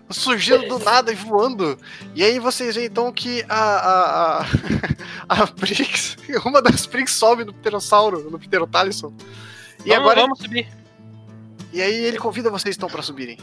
[0.10, 1.78] surgindo do nada e voando.
[2.16, 3.56] E aí vocês veem então que a.
[3.56, 4.46] a, a,
[5.44, 9.14] a Prix, uma das Prix sobe no Pterossauro, no Pterotalisson.
[9.86, 10.22] E vamos, agora.
[10.22, 10.68] vamos subir.
[11.72, 13.38] E aí ele convida vocês então pra subirem.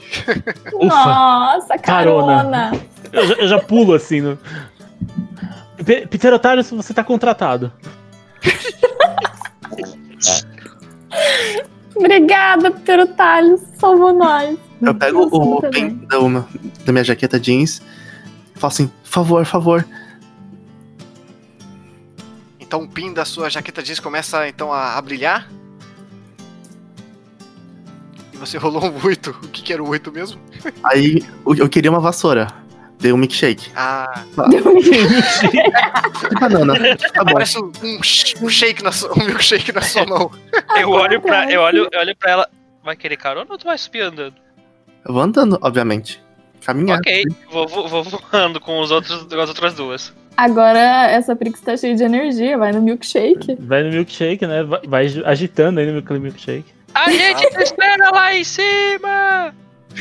[0.74, 2.36] Ufa, Nossa, Carona.
[2.36, 2.72] carona.
[3.12, 4.20] eu, já, eu já pulo assim.
[4.20, 4.36] No...
[5.84, 7.72] P- Pterotário, você tá contratado.
[11.96, 13.60] Obrigada, Pterotalhos.
[13.78, 14.58] Salvou nós.
[14.82, 15.94] Eu pego o bem.
[16.08, 16.46] da, uma-
[16.84, 17.80] da minha jaqueta jeans
[18.54, 19.86] e falo assim, favor, favor.
[22.60, 25.48] Então o pin da sua jaqueta jeans começa então a, a brilhar.
[28.32, 29.30] E você rolou um 8.
[29.30, 30.40] O que, que era o 8 mesmo?
[30.82, 32.48] Aí eu eu queria uma vassoura.
[32.98, 33.70] Dei um milkshake.
[33.76, 34.24] Ah,
[36.30, 36.74] De banana.
[37.12, 37.32] Tá bom.
[37.34, 40.30] parece um, um sh- um shake na sua, um milkshake na sua mão.
[40.80, 42.48] Eu olho, pra, eu, olho, eu olho pra ela.
[42.82, 44.34] Vai querer carona ou tu vai subir andando?
[45.06, 46.22] Eu vou andando, obviamente.
[46.64, 46.98] Caminhar.
[46.98, 50.12] Ok, vou, vou, vou voando com, os outros, com as outras duas.
[50.36, 50.78] Agora
[51.10, 52.56] essa Prix tá cheia de energia.
[52.58, 53.56] Vai no milkshake.
[53.60, 54.62] Vai no milkshake, né?
[54.62, 56.64] Vai, vai agitando aí no milkshake.
[56.94, 59.54] A gente te espera lá em cima!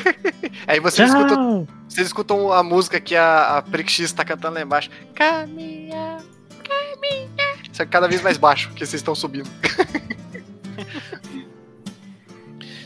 [0.68, 1.76] Aí vocês escutam, Tchau!
[1.88, 4.90] vocês escutam a música que a, a Prix X tá cantando lá embaixo.
[5.14, 6.18] Caminha,
[6.64, 7.56] caminha.
[7.72, 9.50] Só que cada vez mais baixo, porque vocês estão subindo.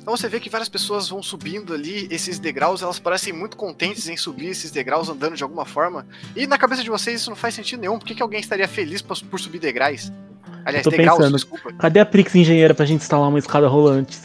[0.09, 4.09] Então você vê que várias pessoas vão subindo ali esses degraus, elas parecem muito contentes
[4.09, 6.03] em subir esses degraus andando de alguma forma.
[6.35, 7.99] E na cabeça de vocês isso não faz sentido nenhum.
[7.99, 10.11] Por que, que alguém estaria feliz por, subir degraus?
[10.65, 11.35] Aliás, degraus, pensando.
[11.35, 11.73] desculpa.
[11.73, 14.17] Cadê a Prix Engenheira pra gente instalar uma escada rolante?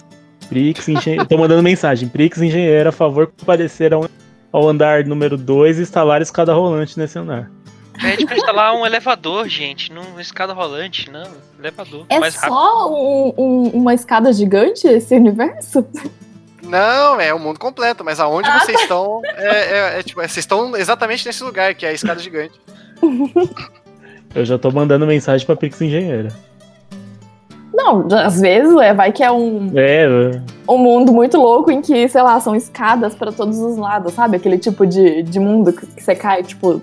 [0.44, 1.24] Prix Engenheira.
[1.24, 2.09] Tô mandando mensagem.
[2.09, 4.09] Prix Engenheira, a favor, comparecer ao,
[4.52, 7.50] ao andar número 2 e instalar escada rolante nesse andar.
[8.00, 9.92] Pede pra instalar um elevador, gente.
[9.92, 11.28] Não escada rolante, não.
[11.59, 12.07] Elevador.
[12.09, 15.87] É só um- um- uma escada gigante esse universo?
[16.62, 20.26] Não, é o mundo completo, mas aonde Ah, vocês estão é, é- é tipo, é-
[20.26, 22.59] vocês estão exatamente nesse lugar, que é a escada gigante.
[24.35, 26.28] Eu já tô mandando mensagem pra Prix Engenheira.
[27.76, 30.06] Não, às vezes é, vai que é um, É,
[30.68, 34.37] um mundo muito louco em que, sei lá, são escadas pra todos os lados, sabe?
[34.37, 36.80] Aquele tipo de, de mundo que, que você cai, tipo,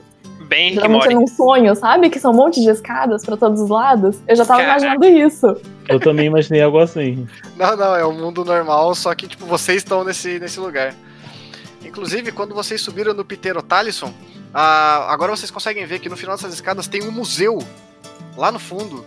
[0.50, 1.16] Bem geralmente Mori.
[1.16, 2.10] num sonho, sabe?
[2.10, 4.18] Que são um monte de escadas pra todos os lados.
[4.28, 4.86] Eu já tava Caraca.
[4.86, 5.56] imaginando isso.
[5.88, 7.26] eu também imaginei algo assim.
[7.56, 10.94] Não, não, é o mundo normal, só que tipo, vocês estão nesse, nesse lugar.
[11.86, 14.12] Inclusive, quando vocês subiram no Pitero Talisson,
[14.54, 17.60] ah, agora vocês conseguem ver que no final dessas escadas tem um museu
[18.36, 19.06] lá no fundo.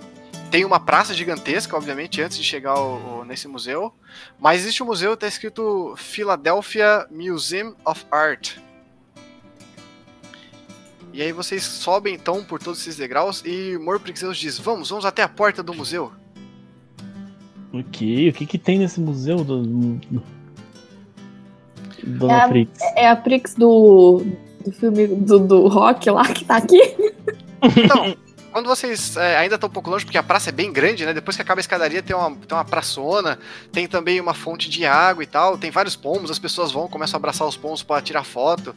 [0.55, 3.93] Tem uma praça gigantesca, obviamente, antes de chegar ao- ao- nesse museu.
[4.39, 8.53] Mas existe um museu, tá escrito Philadelphia Museum of Art.
[11.13, 15.25] E aí vocês sobem então por todos esses degraus e Morprixeus diz: Vamos, vamos até
[15.25, 16.13] a porta do museu.
[17.73, 18.29] O que?
[18.29, 19.99] O que que tem nesse museu do...
[22.05, 22.81] Dona É a- Prix?
[22.95, 24.23] É a Prix do,
[24.65, 26.81] do filme do, do rock lá que tá aqui.
[27.77, 28.17] Então,
[28.55, 31.13] quando vocês é, ainda estão um pouco longe, porque a praça é bem grande, né?
[31.13, 33.37] Depois que acaba a escadaria, tem uma, tem uma praçona,
[33.73, 37.17] tem também uma fonte de água e tal, tem vários pombos, as pessoas vão, começam
[37.17, 38.73] a abraçar os pombos para tirar foto.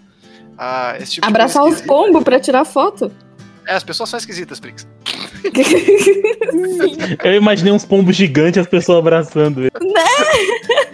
[0.58, 3.12] Ah, esse tipo Abraçar os pombos pra tirar foto.
[3.68, 4.88] É, as pessoas são esquisitas, Prix.
[7.24, 9.72] Eu imaginei uns pombos gigantes as pessoas abraçando ele.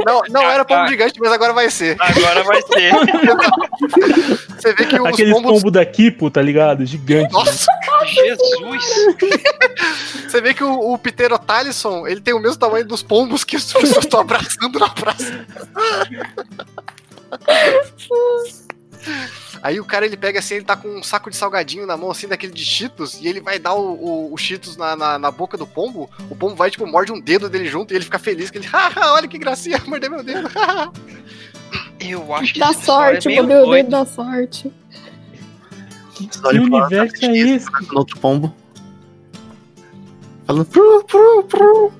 [0.05, 1.95] Não, não era pombo gigante, mas agora vai ser.
[1.99, 2.91] Agora vai ser.
[4.59, 5.51] Você vê que os Aqueles pombos.
[5.53, 6.85] pombos da Kipo, tá ligado?
[6.85, 7.31] Gigante.
[7.31, 7.71] Nossa!
[8.05, 8.85] Jesus!
[10.27, 13.55] Você vê que o, o Pitero Talisson, ele tem o mesmo tamanho dos pombos que
[13.55, 15.45] as pessoas estão abraçando na praça.
[19.61, 22.11] Aí o cara ele pega assim, ele tá com um saco de salgadinho na mão,
[22.11, 25.31] assim, daquele de Cheetos, e ele vai dar o, o, o Cheetos na, na, na
[25.31, 26.09] boca do pombo.
[26.29, 28.67] O pombo vai, tipo, morde um dedo dele junto e ele fica feliz, que ele,
[28.71, 30.49] haha, olha que gracinha, mordeu meu dedo.
[31.99, 33.83] Eu acho que Dá esse pessoal sorte, é meio o doido.
[33.83, 34.71] dedo da sorte.
[36.27, 37.71] Que universo tá é esse?
[37.91, 38.53] No outro pombo.
[40.45, 41.93] Falando pru, pru, pru.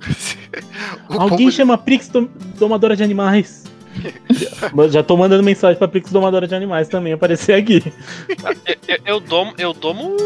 [1.08, 3.64] Alguém pombo, chama Prix dom- Domadora de Animais.
[4.90, 7.82] Já tô mandando mensagem pra Prix Domadora de Animais também aparecer aqui.
[8.86, 10.16] Eu, eu, domo, eu domo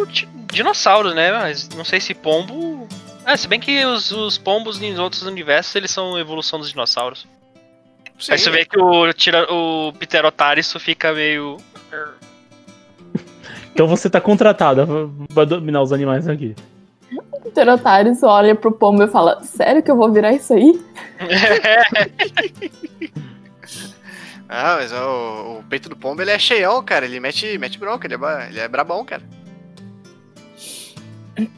[0.53, 1.33] dinossauro, né?
[1.33, 2.87] Mas não sei se pombo.
[3.25, 7.27] Ah, se bem que os, os pombos em outros universos eles são evolução dos dinossauros.
[8.19, 11.57] sim, Aí você vê que o, tira, o Pterotáriso fica meio.
[13.75, 14.87] Então você tá contratada
[15.35, 16.55] pra dominar os animais aqui.
[17.51, 20.81] Pterotários olha pro pombo e fala: Sério que eu vou virar isso aí?
[24.57, 27.07] Ah, mas o, o peito do pombo ele é cheião, cara.
[27.07, 29.23] Ele mete, mete bronca, ele é, ele é brabão, cara.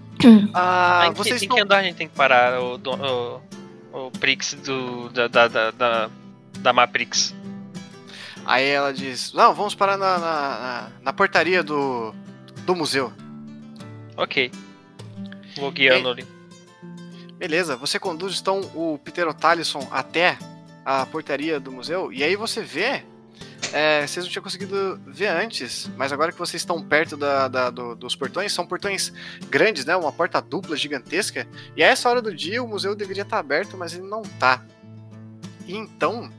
[0.55, 3.41] Ah, vocês em estão que andar a gente tem que parar o, o,
[4.07, 6.11] o Prix do, da, da, da, da,
[6.61, 7.35] da Maprix?
[8.47, 12.15] Aí ela diz: Não, vamos parar na, na, na- portaria do,
[12.65, 13.13] do museu.
[14.17, 14.51] Ok.
[15.57, 16.27] Vou guiando ali.
[17.39, 20.39] Beleza, você conduz então o Pterotalisson até
[20.85, 22.13] a portaria do museu.
[22.13, 23.03] E aí você vê.
[23.73, 27.71] é, vocês não tinham conseguido ver antes, mas agora que vocês estão perto da, da-
[27.71, 29.13] do- dos portões, são portões
[29.51, 29.95] grandes, né?
[29.97, 31.47] Uma porta dupla gigantesca.
[31.77, 34.63] E a essa hora do dia o museu deveria estar aberto, mas ele não tá.
[35.67, 36.31] E então.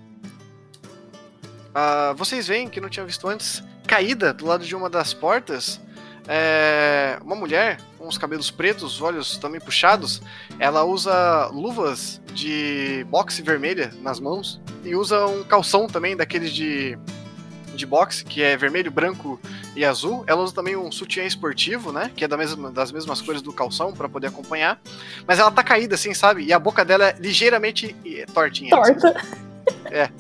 [1.80, 5.80] Ah, vocês veem que não tinham visto antes, caída do lado de uma das portas,
[6.28, 10.20] é, uma mulher com os cabelos pretos, os olhos também puxados.
[10.58, 16.98] Ela usa luvas de boxe vermelha nas mãos e usa um calção também daqueles de,
[17.76, 19.40] de boxe, que é vermelho, branco
[19.76, 20.24] e azul.
[20.26, 22.12] Ela usa também um sutiã esportivo, né?
[22.16, 24.82] Que é da mesma, das mesmas cores do calção para poder acompanhar.
[25.28, 26.44] Mas ela tá caída, assim, sabe?
[26.44, 28.72] E a boca dela é ligeiramente eh, tortinha.
[28.82, 29.47] assim.
[29.68, 30.14] Torta.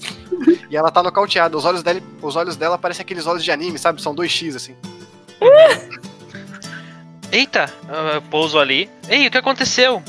[0.69, 1.55] E ela tá nocauteada.
[1.57, 4.01] Os olhos dela, os olhos dela parecem aqueles olhos de anime, sabe?
[4.01, 4.75] São 2x, assim.
[7.31, 7.71] Eita,
[8.13, 8.89] eu pouso ali.
[9.09, 10.01] Ei, o que aconteceu?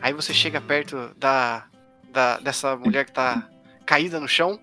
[0.00, 1.64] Aí você chega perto da,
[2.10, 3.46] da dessa mulher que tá
[3.86, 4.58] caída no chão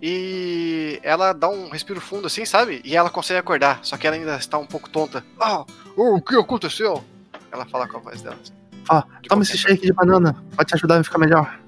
[0.00, 2.80] e ela dá um respiro fundo assim, sabe?
[2.84, 5.22] E ela consegue acordar, só que ela ainda está um pouco tonta.
[5.38, 5.64] Ah,
[5.96, 7.04] oh, o que aconteceu?
[7.52, 8.36] Ela fala com a voz dela.
[8.42, 8.52] assim.
[8.88, 10.34] Ó, De toma esse shake de banana.
[10.56, 11.61] Pode te ajudar a ficar melhor.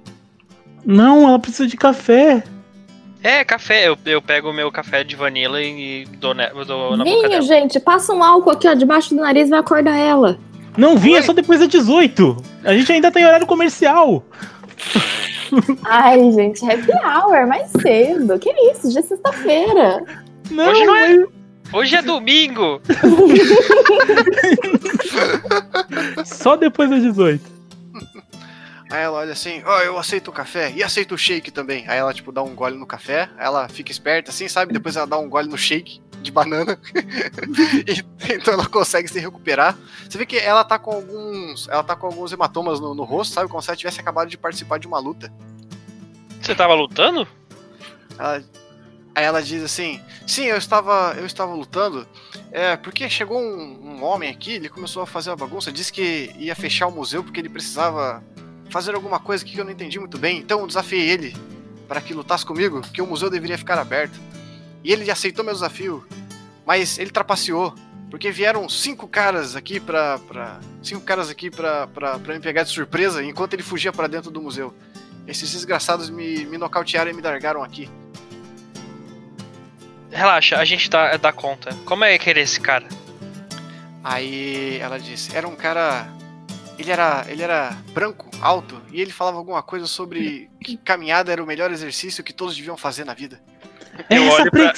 [0.85, 2.43] Não, ela precisa de café.
[3.23, 3.89] É, café.
[3.89, 7.29] Eu, eu pego o meu café de vanilla e dou, ne- dou na boca Vinho,
[7.29, 7.43] dela.
[7.43, 10.39] gente, passa um álcool aqui, ó, debaixo do nariz e vai acordar ela.
[10.77, 11.23] Não, vinha Oi?
[11.23, 12.37] só depois das 18.
[12.65, 14.25] A gente ainda tem horário comercial.
[15.85, 18.39] Ai, gente, happy hour, mais cedo.
[18.39, 20.03] Que isso, já é sexta-feira.
[20.51, 21.29] Não, Hoje não é- mas-
[21.73, 22.81] Hoje é domingo!
[26.25, 27.54] Só depois das 18.
[28.91, 31.89] Aí ela olha assim, ó, eu aceito o café e aceito o shake também.
[31.89, 34.73] Aí ela, tipo, dá um gole no café, ela fica esperta assim, sabe?
[34.73, 36.79] Depois ela dá um gole no shake de banana.
[37.87, 39.77] E- então ela consegue se recuperar.
[40.09, 41.69] Você vê que ela tá com alguns.
[41.69, 43.49] Ela tá com alguns hematomas no, no rosto, sabe?
[43.49, 45.33] Como se ela tivesse acabado de participar de uma luta.
[46.41, 47.27] Você tava lutando?
[48.19, 48.43] Ela-
[49.15, 52.07] aí ela diz assim: Sim, eu estava, eu estava lutando.
[52.53, 56.33] É, porque chegou um, um homem aqui, ele começou a fazer uma bagunça, disse que
[56.39, 58.23] ia fechar o museu porque ele precisava
[58.71, 60.39] fazer alguma coisa que eu não entendi muito bem.
[60.39, 61.37] Então eu desafiei ele
[61.89, 64.19] para que lutasse comigo, que o museu deveria ficar aberto.
[64.83, 66.07] E ele aceitou meu desafio,
[66.67, 67.75] mas ele trapaceou.
[68.11, 70.19] Porque vieram cinco caras aqui pra.
[70.19, 74.07] pra cinco caras aqui pra, pra, pra me pegar de surpresa enquanto ele fugia para
[74.07, 74.73] dentro do museu.
[75.27, 77.91] Esses desgraçados me, me nocautearam e me largaram aqui.
[80.13, 81.75] Relaxa, a gente dá, dá conta.
[81.85, 82.87] Como é que era esse cara?
[84.03, 86.07] Aí ela disse, era um cara.
[86.79, 91.43] Ele era, ele era branco, alto, e ele falava alguma coisa sobre que caminhada era
[91.43, 93.41] o melhor exercício que todos deviam fazer na vida.
[94.09, 94.73] É Eu olho pra-.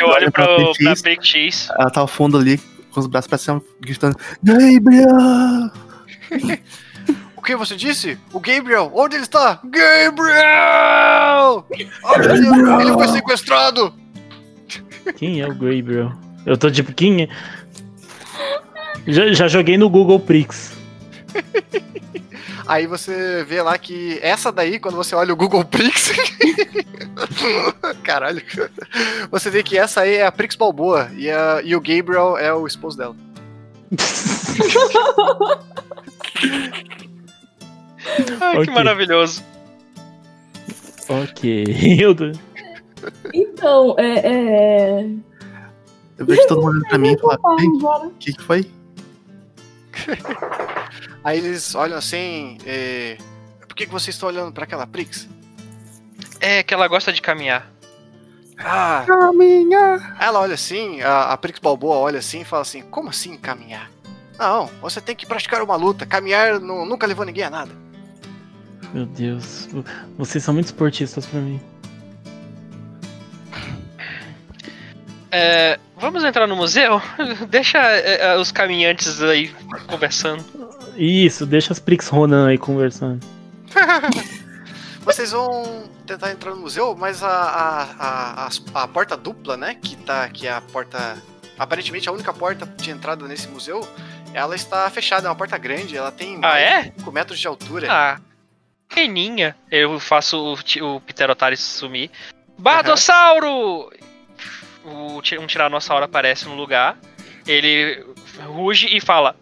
[0.00, 0.94] Eu olho pra pro, pra.
[0.96, 1.68] Prix.
[1.70, 2.58] Ela tá ao fundo ali,
[2.92, 5.70] com os braços pra cima, gritando: Gabriel!
[7.34, 8.16] O que você disse?
[8.32, 9.60] O Gabriel, onde ele está?
[9.64, 11.66] Gabriel!
[12.04, 13.92] Oh, meu Deus, ele foi sequestrado!
[15.16, 16.12] Quem é o Gabriel?
[16.46, 17.28] Eu tô tipo, quem é?
[19.08, 20.72] Já, já joguei no Google Prix.
[22.66, 26.12] Aí você vê lá que essa daí, quando você olha o Google Prix.
[28.04, 28.42] Caralho.
[29.30, 32.52] Você vê que essa aí é a Prix Balboa e, a- e o Gabriel é
[32.54, 33.16] o esposo dela.
[38.40, 38.64] Ai, Ok.
[38.66, 39.42] que maravilhoso.
[41.08, 41.64] ok.
[42.14, 42.32] Tô-
[43.34, 44.18] Então, é.
[44.24, 45.06] é...
[46.18, 48.06] Eu vejo todo mundo olhando pra mim e fala: Ei, bora.
[48.06, 48.70] o que, que foi?
[51.24, 52.58] Aí eles olham assim.
[52.66, 53.16] é,
[53.66, 55.28] Por que, que vocês estão olhando pra aquela Prix?
[56.40, 57.70] É que ela gosta de caminhar.
[58.58, 60.16] Ah, Caminhar!
[60.20, 63.90] ela olha assim, a, a Prix Balboa olha assim e fala assim: Como assim caminhar?
[64.38, 66.04] Não, você tem que praticar uma luta.
[66.06, 67.72] Caminhar nu- nunca levou ninguém a nada.
[68.92, 69.68] Meu Deus.
[70.18, 71.60] Vocês são muito esportistas pra mim.
[75.34, 77.00] É, vamos entrar no museu?
[77.48, 79.48] Deixa é, é, os caminhantes aí
[79.86, 80.44] conversando.
[80.94, 83.26] Isso, deixa as Prix Ronan aí conversando.
[85.00, 89.74] Vocês vão tentar entrar no museu, mas a, a, a, a porta dupla, né?
[89.80, 90.28] Que tá.
[90.28, 91.16] Que é a porta.
[91.58, 93.86] Aparentemente a única porta de entrada nesse museu.
[94.34, 96.82] ela está fechada, é uma porta grande, ela tem Ah, é?
[96.82, 97.86] de 5 metros de altura.
[97.90, 98.20] Ah,
[98.88, 99.56] pequenininha.
[99.70, 100.36] Eu faço
[100.80, 102.10] o, o Pterotário sumir.
[102.58, 103.90] Bardossauro!
[104.84, 106.98] O, um tiranossauro aparece no lugar.
[107.46, 108.04] Ele
[108.46, 109.36] ruge e fala: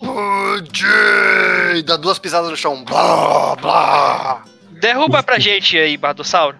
[0.00, 1.82] Rude!
[1.84, 2.84] Dá duas pisadas no chão.
[2.84, 4.44] Blá, blá.
[4.80, 6.56] Derruba pra gente aí, Bardossauro.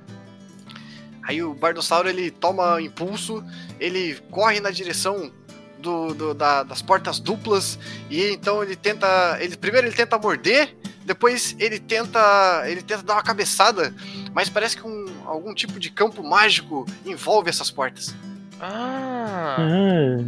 [1.22, 3.44] Aí o Bardossauro ele toma impulso,
[3.78, 5.30] ele corre na direção
[5.78, 7.78] do, do- da- das portas duplas
[8.10, 13.12] e então ele tenta, ele primeiro ele tenta morder, depois ele tenta, ele tenta dar
[13.14, 13.94] uma cabeçada,
[14.34, 18.14] mas parece que um, algum tipo de campo mágico envolve essas portas.
[18.60, 19.56] Ah.
[19.58, 20.24] Ah,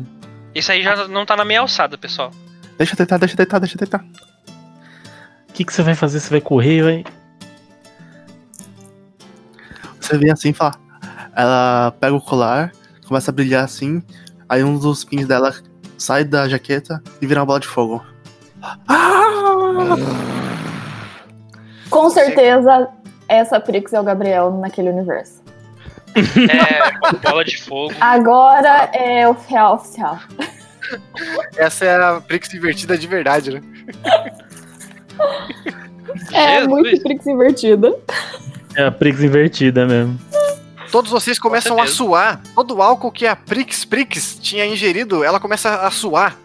[0.54, 2.30] Isso aí já não tá na minha alçada, pessoal.
[2.76, 4.04] Deixa eu tentar, deixa eu tentar, deixa eu tentar.
[5.48, 6.20] O que, que você vai fazer?
[6.20, 7.04] Você vai correr, vai.
[9.98, 10.74] Você vê assim e fala.
[11.34, 12.72] Ela pega o colar,
[13.06, 14.02] começa a brilhar assim,
[14.48, 15.54] aí um dos pins dela
[15.96, 18.04] sai da jaqueta e vira uma bola de fogo.
[18.62, 19.96] Ah!
[21.88, 22.88] Com certeza,
[23.30, 25.40] essa Prix é o Gabriel naquele universo.
[26.16, 27.94] É, bola de fogo.
[28.00, 30.18] Agora é o real oficial.
[31.56, 33.62] Essa é a Prix invertida de verdade, né?
[36.32, 36.68] É Jesus.
[36.68, 37.96] muito Prix invertida.
[38.74, 40.18] É a Prix invertida mesmo.
[40.90, 42.40] Todos vocês começam a suar.
[42.56, 46.36] Todo o álcool que a Prix Prix tinha ingerido, ela começa a suar.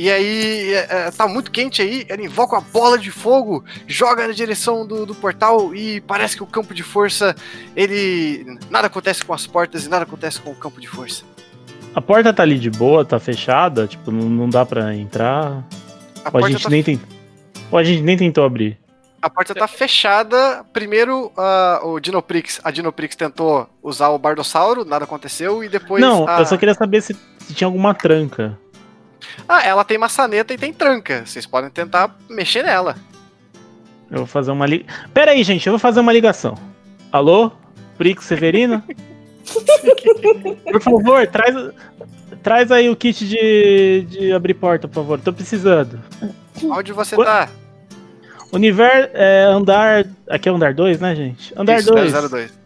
[0.00, 4.28] E aí, é, é, tá muito quente aí, ela invoca uma bola de fogo, joga
[4.28, 7.34] na direção do, do portal e parece que o campo de força,
[7.74, 8.46] ele.
[8.70, 11.24] Nada acontece com as portas e nada acontece com o campo de força.
[11.96, 15.64] A porta tá ali de boa, tá fechada, tipo, não, não dá pra entrar.
[16.24, 17.00] A Ou a gente tá, nem tem...
[17.72, 18.78] Ou a gente nem tentou abrir.
[19.20, 20.64] a porta tá fechada.
[20.72, 26.00] Primeiro, ah, o Dinoprix, a Dinoprix tentou usar o Bardossauro, nada aconteceu, e depois.
[26.00, 28.56] não, a- eu só queria saber se, se tinha alguma tranca.
[29.48, 31.24] Ah, ela tem maçaneta e tem tranca.
[31.26, 32.96] Vocês podem tentar mexer nela.
[34.10, 35.08] Eu vou fazer uma ligação.
[35.12, 36.54] Pera aí, gente, eu vou fazer uma ligação.
[37.12, 37.52] Alô?
[37.96, 38.84] Prix Severina?
[40.70, 41.54] Por favor, traz,
[42.42, 45.20] traz aí o kit de, de abrir porta, por favor.
[45.20, 46.00] Tô precisando.
[46.64, 47.48] Onde você Qua- tá?
[48.52, 50.06] Univer, é, andar.
[50.28, 51.52] Aqui é andar 2, né, gente?
[51.56, 52.12] Andar Isso, 2.
[52.12, 52.58] 002.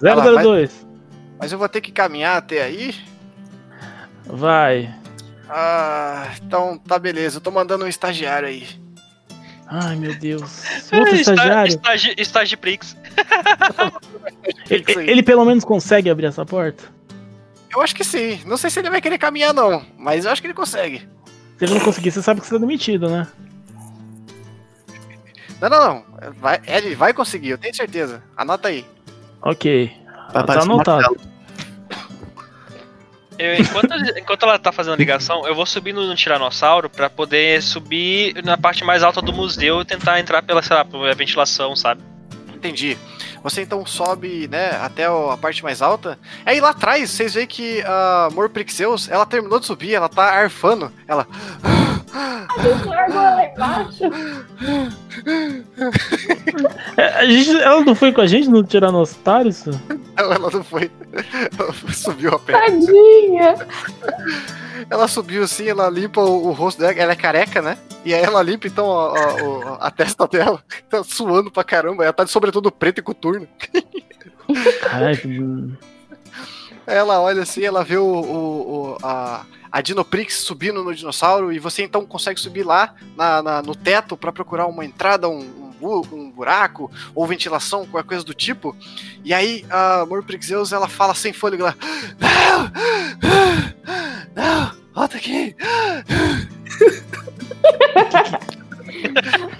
[0.00, 0.86] Vai lá, 002.
[1.38, 2.94] Mas eu vou ter que caminhar até aí?
[4.24, 4.94] Vai.
[5.48, 7.36] Ah, então tá beleza.
[7.38, 8.66] Eu tô mandando um estagiário aí.
[9.66, 10.64] Ai, meu Deus.
[10.92, 11.68] Outro É, Está- estagiário.
[11.68, 12.96] Estágio, estágio Prix.
[14.70, 16.84] Ele, ele pelo menos consegue abrir essa porta?
[17.74, 18.40] Eu acho que sim.
[18.46, 19.84] Não sei se ele vai querer caminhar, não.
[19.98, 21.08] Mas eu acho que ele consegue.
[21.58, 23.26] Se ele não conseguir, você sabe que você tá demitido, né?
[25.60, 26.04] Não, não, não.
[26.40, 28.22] Vai, ele vai conseguir, eu tenho certeza.
[28.36, 28.84] Anota aí.
[29.42, 29.92] Ok.
[30.32, 31.02] Vai tá anotado.
[31.02, 31.33] martelo.
[33.38, 38.42] Eu, enquanto, enquanto ela tá fazendo ligação, eu vou subindo no Tiranossauro pra poder subir
[38.44, 42.00] na parte mais alta do museu e tentar entrar pela, sei lá, pela ventilação, sabe?
[42.54, 42.96] Entendi.
[43.42, 46.18] Você então sobe, né, até a parte mais alta.
[46.46, 50.90] Aí lá atrás, vocês veem que a Morprixeus, ela terminou de subir, ela tá arfando.
[51.06, 51.26] Ela.
[52.14, 54.04] A gente largou ela embaixo.
[56.96, 59.48] A gente, ela não foi com a gente no Tiranossauro?
[59.48, 59.70] isso?
[60.16, 60.90] Não, ela não foi.
[61.58, 62.52] Ela subiu a pé.
[62.52, 63.54] Tadinha.
[64.88, 67.76] Ela subiu assim, ela limpa o, o rosto dela, ela é careca, né?
[68.04, 72.12] E aí ela limpa então a, a- a testa dela, tá suando pra caramba, ela
[72.12, 73.48] tá de sobretudo preto e coturno.
[76.86, 79.42] Aí ela olha assim, ela vê o, o- o- a,
[79.74, 84.16] a Dinoprix subindo no dinossauro e você então consegue subir lá na, na- no teto
[84.16, 88.76] pra procurar uma entrada, um, um bu- um buraco ou ventilação, qualquer coisa do tipo.
[89.24, 91.74] E aí a Morprixeus ela fala sem fôlego lá:
[92.20, 92.70] Não!
[94.36, 94.72] Não!
[94.94, 95.56] Volta aqui!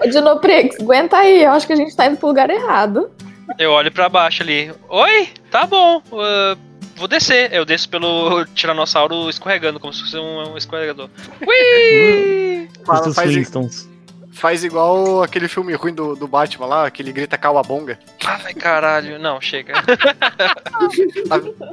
[0.00, 1.42] Ô, Dinoprix, aguenta aí.
[1.44, 3.10] Eu acho que a gente tá indo pro lugar errado.
[3.58, 4.72] Eu olho pra baixo ali.
[4.88, 6.00] Oi, tá bom.
[6.12, 6.56] ah,
[6.96, 7.52] vou descer.
[7.52, 11.08] Eu desço pelo Tiranossauro escorregando, como se fosse um, um escorregador.
[11.46, 12.68] Ui!
[12.84, 13.88] Fala, faz, Flintstones.
[14.32, 17.98] faz igual aquele filme ruim do, do Batman lá, que ele grita Cauabonga.
[18.24, 19.18] Ai, caralho.
[19.18, 19.74] Não, chega.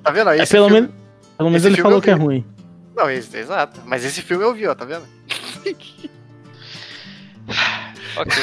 [0.04, 0.40] Tá vendo aí?
[0.40, 0.96] É, pelo, filme- menos,
[1.38, 2.46] pelo menos esse ele falou que é ruim.
[2.96, 3.82] Não, esse- exato.
[3.86, 5.04] Mas esse filme eu vi, ó, tá vendo?
[8.16, 8.34] ok.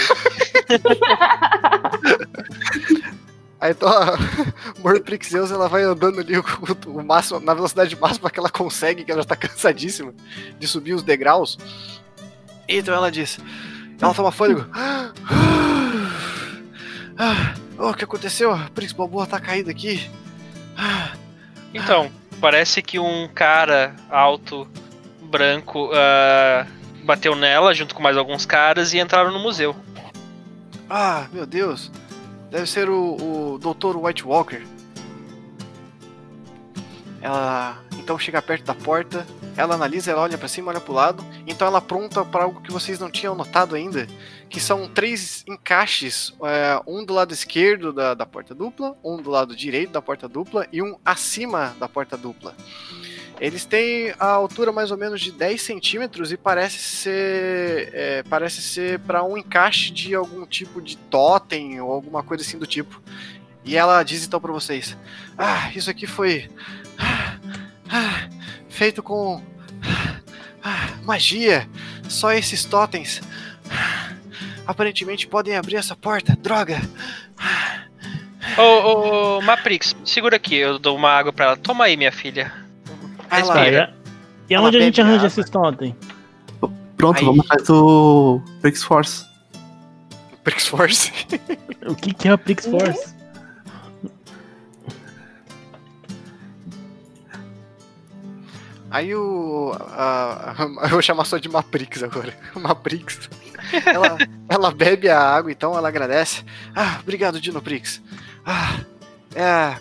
[3.60, 4.16] Aí então a
[4.78, 6.44] Morprixeus ela vai andando ali o,
[6.86, 10.14] o máximo, na velocidade máxima que ela consegue, que ela já tá cansadíssima
[10.58, 11.58] de subir os degraus.
[12.68, 13.38] Então ela diz:
[14.00, 14.66] ela toma fôlego.
[17.20, 18.52] Ah, oh, o que aconteceu?
[18.52, 20.08] A Prix Balboa tá caída aqui.
[20.76, 21.10] Ah,
[21.74, 24.68] Então, parece que um cara alto
[25.22, 26.64] branco ah,
[27.02, 29.74] bateu nela junto com mais alguns caras e entraram no museu.
[30.88, 31.90] Ah, meu Deus.
[32.50, 33.96] Deve ser o, o Dr.
[33.96, 34.62] White Walker.
[37.20, 41.22] Ela então chega perto da porta, ela analisa, ela olha pra cima, olha pro lado,
[41.46, 44.06] então ela pronta para algo que vocês não tinham notado ainda,
[44.48, 49.28] que são três encaixes, é, um do lado esquerdo da, da porta dupla, um do
[49.28, 52.54] lado direito da porta dupla e um acima da porta dupla.
[53.40, 58.60] Eles têm a altura mais ou menos de 10 centímetros e parece ser é, parece
[58.60, 63.00] ser para um encaixe de algum tipo de totem ou alguma coisa assim do tipo.
[63.64, 64.96] E ela diz então para vocês:
[65.36, 66.50] Ah, isso aqui foi
[66.98, 67.38] ah,
[67.90, 68.28] ah,
[68.68, 69.42] feito com
[70.62, 71.68] ah, magia.
[72.08, 73.20] Só esses totens
[73.70, 74.12] ah,
[74.66, 76.36] aparentemente podem abrir essa porta.
[76.40, 76.80] Droga!
[78.56, 81.56] Ô, ô, Maprix, segura aqui, eu dou uma água pra ela.
[81.56, 82.67] Toma aí, minha filha.
[83.30, 83.94] Ela- Respira.
[84.48, 85.94] E Ela onde a gente arranja esses totem?
[86.96, 87.24] Pronto, Aí.
[87.24, 89.24] vamos atrás do Brix Force.
[90.42, 91.12] Brix Force.
[91.86, 93.14] O que, que é a Prix Force?
[98.90, 99.72] Aí o.
[99.90, 102.34] a- a- eu vou chamar só de Maprix agora.
[102.56, 103.28] Maprix.
[103.84, 104.16] Ela,
[104.48, 106.42] ela bebe a água, então ela agradece.
[106.74, 108.00] Ah, obrigado, Dino Prix.
[108.46, 108.80] Ah,
[109.34, 109.76] é.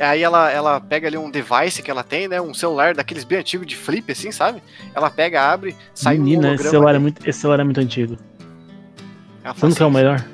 [0.00, 2.40] Aí ela, ela pega ali um device que ela tem, né?
[2.40, 4.62] Um celular daqueles bem antigos de flip, assim, sabe?
[4.94, 7.80] Ela pega, abre, sai um Menina, esse holograma celular, é muito, esse celular é muito
[7.80, 8.16] antigo.
[9.44, 10.24] Ela Você fala não quer o assim, melhor?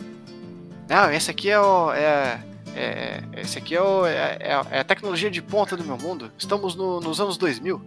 [0.89, 1.93] Não, esse aqui é o.
[1.93, 2.41] É,
[2.77, 6.31] é- esse aqui é, o, é, é- é a tecnologia de ponta do meu mundo.
[6.39, 7.83] Estamos no- nos anos 2000.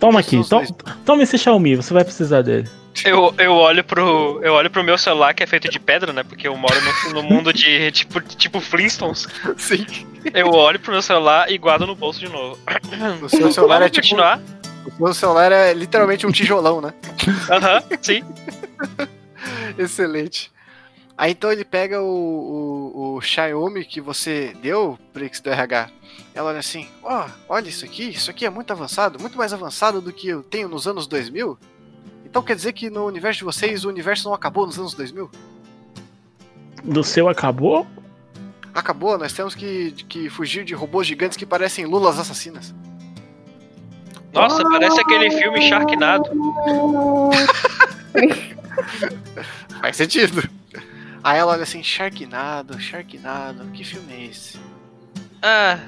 [0.00, 0.62] Toma aqui, to-
[1.04, 2.68] toma esse Xiaomi, você vai precisar dele.
[3.04, 4.40] Eu, eu olho pro.
[4.42, 6.24] Eu olho pro meu celular que é feito de pedra, né?
[6.24, 6.74] Porque eu moro
[7.04, 9.28] no, no mundo de tipo, tipo Flintstones.
[9.44, 9.56] 2000.
[9.58, 9.86] Sim.
[10.34, 12.58] Eu olho pro meu celular e guardo no bolso de novo.
[13.22, 14.02] O seu celular é tipo.
[14.02, 14.40] continuar?
[14.98, 16.92] O seu celular é literalmente um tijolão, né?
[17.50, 18.24] Aham, sim.
[19.78, 20.50] Excelente.
[21.16, 22.06] Aí então ele pega o,
[22.94, 25.88] o, o Xiaomi que você deu, Prix do RH.
[26.40, 30.00] Ela olha assim: Ó, olha isso aqui, isso aqui é muito avançado, muito mais avançado
[30.00, 31.58] do que eu tenho nos anos 2000.
[32.24, 35.30] Então quer dizer que no universo de vocês o universo não acabou nos anos 2000?
[36.82, 37.86] Do seu acabou?
[38.72, 42.74] Acabou, nós temos que, que fugir de robôs gigantes que parecem lulas assassinas.
[44.32, 46.30] Nossa, parece aquele filme Sharknado.
[49.78, 50.48] Faz sentido.
[51.22, 54.69] Aí ela olha assim: Sharknado, Sharknado, que filme é esse?
[55.42, 55.78] Ah,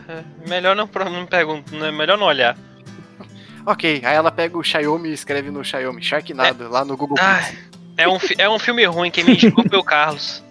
[0.49, 1.91] melhor não, não pergunto, né?
[1.91, 2.57] melhor não olhar.
[3.67, 7.59] Ok, aí ela pega o Xiaomi e escreve no Xiaomi Sharknado lá no Google Pix.
[7.97, 10.43] é um, é um filme ruim, quem me indicou foi o Carlos.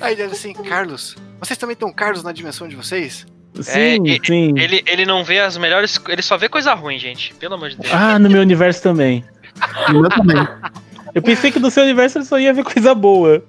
[0.00, 3.26] Aí ele diz assim, Carlos, vocês também têm um Carlos na dimensão de vocês?
[3.60, 4.52] Sim, e- sim.
[4.58, 6.00] Ele, ele não vê as melhores.
[6.08, 7.32] Ele só vê coisa ruim, gente.
[7.34, 7.92] Pelo amor de Deus.
[7.94, 9.24] Ah, no meu universo também.
[9.92, 10.36] No meu também.
[11.14, 13.44] Eu pensei que do seu universo ele só ia ver coisa boa.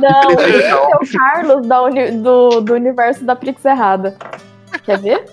[0.00, 4.16] Não, esse é o Carlos da uni- do, do universo da Prix errada.
[4.84, 5.24] Quer ver?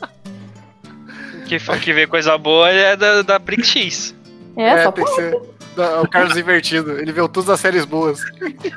[1.46, 4.14] Que, que vê coisa boa é da, da Brick X.
[4.58, 5.40] É, só tem que ser
[5.76, 7.00] da- o Carlos invertido.
[7.00, 8.20] Ele veu todas as séries boas.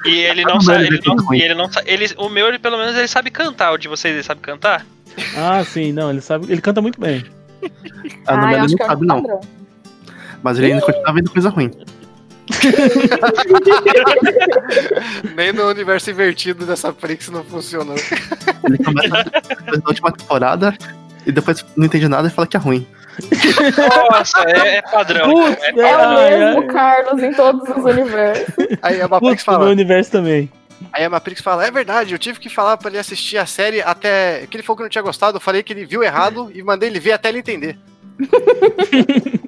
[0.05, 0.87] E ele Ah, não não, sabe.
[0.87, 3.73] ele é não, e ele não ele, o meu, ele, pelo menos, ele sabe cantar.
[3.73, 4.87] O de vocês, ele sabe cantar?
[5.37, 6.47] Ah, sim, não, ele sabe.
[6.53, 7.25] Ele canta muito bem.
[8.27, 9.41] Ah, Ah, meu eu ele não é sabe, não.
[10.43, 11.71] Mas ele ainda continua vendo coisa ruim.
[15.37, 17.97] Nem no universo invertido dessa Prix não funcionou.
[18.65, 20.77] Ele começa da última temporada
[21.27, 22.87] e depois não entende nada e fala que é ruim.
[24.11, 25.31] Nossa, é, é padrão.
[25.31, 26.67] Putz, é É o mesmo ai.
[26.69, 28.55] Carlos em todos os universos.
[28.83, 30.51] Aí a Maprix Putz, no meu fala, universo também.
[30.93, 33.83] aí a Maprix fala, é verdade, eu tive que falar pra ele assistir a série
[33.83, 34.47] até.
[34.51, 36.89] que ele falou que não tinha gostado, eu falei que ele viu errado e mandei
[36.89, 37.79] ele ver até ele entender.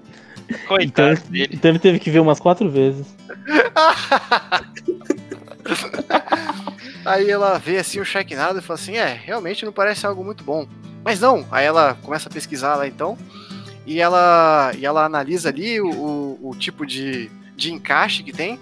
[0.68, 1.48] Coitado Então, dele.
[1.52, 3.06] então ele teve que ver umas quatro vezes.
[7.04, 10.44] Aí ela vê assim o Sharknado e fala assim: é, realmente não parece algo muito
[10.44, 10.66] bom.
[11.04, 13.18] Mas não, aí ela começa a pesquisar lá então.
[13.84, 18.58] E ela, e ela analisa ali o, o, o tipo de, de encaixe que tem.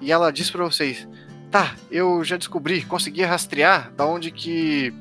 [0.00, 1.06] E ela diz pra vocês:
[1.50, 4.92] tá, eu já descobri, consegui rastrear da onde que.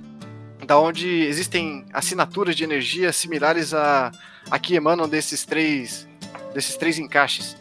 [0.65, 4.11] Da onde existem assinaturas de energia similares a,
[4.49, 6.07] a que emanam desses três,
[6.55, 7.57] desses três encaixes.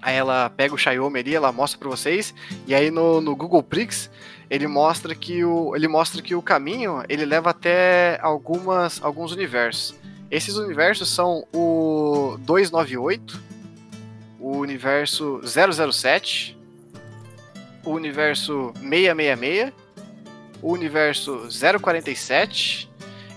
[0.00, 2.34] Aí ela pega o Xiaomi ali, ela mostra pra vocês.
[2.66, 4.10] E aí no, no Google Prix
[4.50, 9.94] ele mostra que o ele mostra que o caminho ele leva até algumas alguns universos.
[10.30, 13.40] Esses universos são o 298,
[14.38, 16.58] o universo 007,
[17.84, 19.72] o universo 666,
[20.60, 21.48] o universo
[21.80, 22.90] 047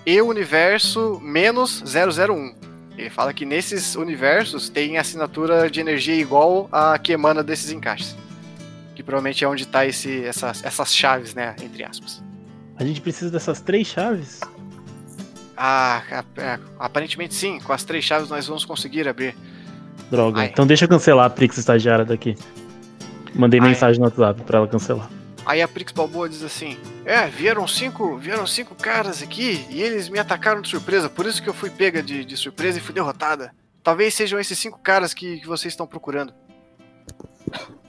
[0.05, 2.56] e o universo menos 001.
[2.97, 8.15] Ele fala que nesses universos tem assinatura de energia igual a que emana desses encaixes.
[8.95, 11.55] Que provavelmente é onde tá esse, essas, essas chaves, né?
[11.61, 12.23] Entre aspas.
[12.75, 14.39] A gente precisa dessas três chaves?
[15.55, 16.01] Ah,
[16.37, 17.59] é, aparentemente sim.
[17.59, 19.35] Com as três chaves nós vamos conseguir abrir.
[20.09, 20.41] Droga.
[20.41, 20.47] Ai.
[20.47, 22.35] Então deixa eu cancelar a Prix estagiária daqui.
[23.35, 23.67] Mandei Ai.
[23.67, 25.09] mensagem no WhatsApp pra ela cancelar.
[25.47, 30.09] Aí a Prix Balboa diz assim: É, vieram cinco, vieram cinco caras aqui e eles
[30.09, 32.93] me atacaram de surpresa, por isso que eu fui pega de, de surpresa e fui
[32.93, 33.53] derrotada.
[33.81, 36.33] Talvez sejam esses cinco caras que, que vocês estão procurando.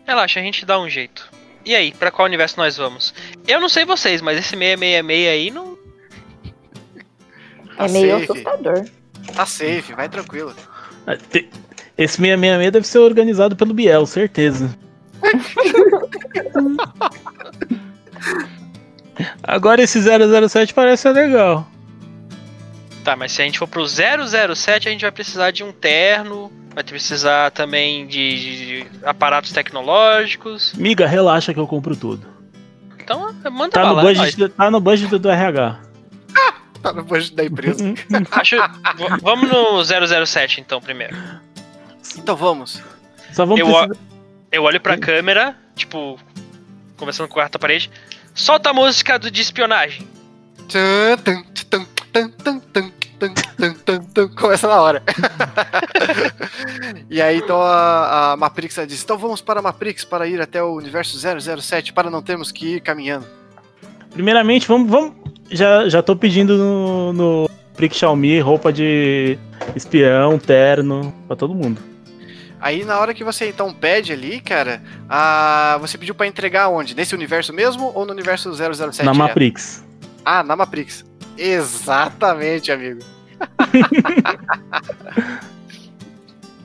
[0.06, 1.28] Relaxa, a gente dá um jeito.
[1.64, 3.12] E aí, pra qual universo nós vamos?
[3.46, 5.76] Eu não sei vocês, mas esse 666 aí não.
[7.76, 8.84] Tá é meio safe, assustador.
[9.34, 10.54] tá safe, vai tranquilo.
[11.08, 11.14] Ah,
[11.98, 14.72] Esse 666 deve ser organizado pelo Biel, certeza.
[19.42, 21.66] Agora esse 007 parece ser legal.
[23.04, 26.52] Tá, mas se a gente for pro 007, a gente vai precisar de um terno,
[26.74, 30.74] vai precisar também de, de- de aparatos tecnológicos.
[30.74, 32.26] Miga, relaxa que eu compro tudo.
[33.00, 35.80] Então, manda Tá no bala, budget, tá no budget do RH.
[36.82, 37.84] Tá no budget da empresa.
[38.30, 38.54] Acho,
[39.20, 39.82] vamos no
[40.26, 41.16] 007 então primeiro.
[42.16, 42.80] então vamos.
[43.32, 43.96] Só vamos Eu, precisar...
[44.52, 46.18] eu olho pra câmera, tipo,
[46.96, 47.90] conversando com a quarta parede,
[48.34, 50.06] solta a música do, de espionagem.
[54.36, 55.02] Começa na hora.
[57.10, 60.62] e aí então a, a Maprix diz: Então vamos para a Maprix para ir até
[60.62, 63.26] o universo 007 para não termos que ir caminhando.
[64.10, 64.90] Primeiramente, vamos.
[64.90, 65.14] vamos
[65.50, 69.38] já, já tô pedindo no, no Prix Xiaomi roupa de
[69.74, 71.80] espião, terno, para todo mundo.
[72.60, 75.78] Aí na hora que você então pede ali, cara, a...
[75.80, 76.94] você pediu pra entregar onde?
[76.94, 79.04] Nesse universo mesmo ou no universo 007?
[79.04, 79.16] na direto?
[79.16, 79.84] Maprix.
[80.24, 81.04] Ah, na Maprix.
[81.36, 83.00] Exatamente, amigo.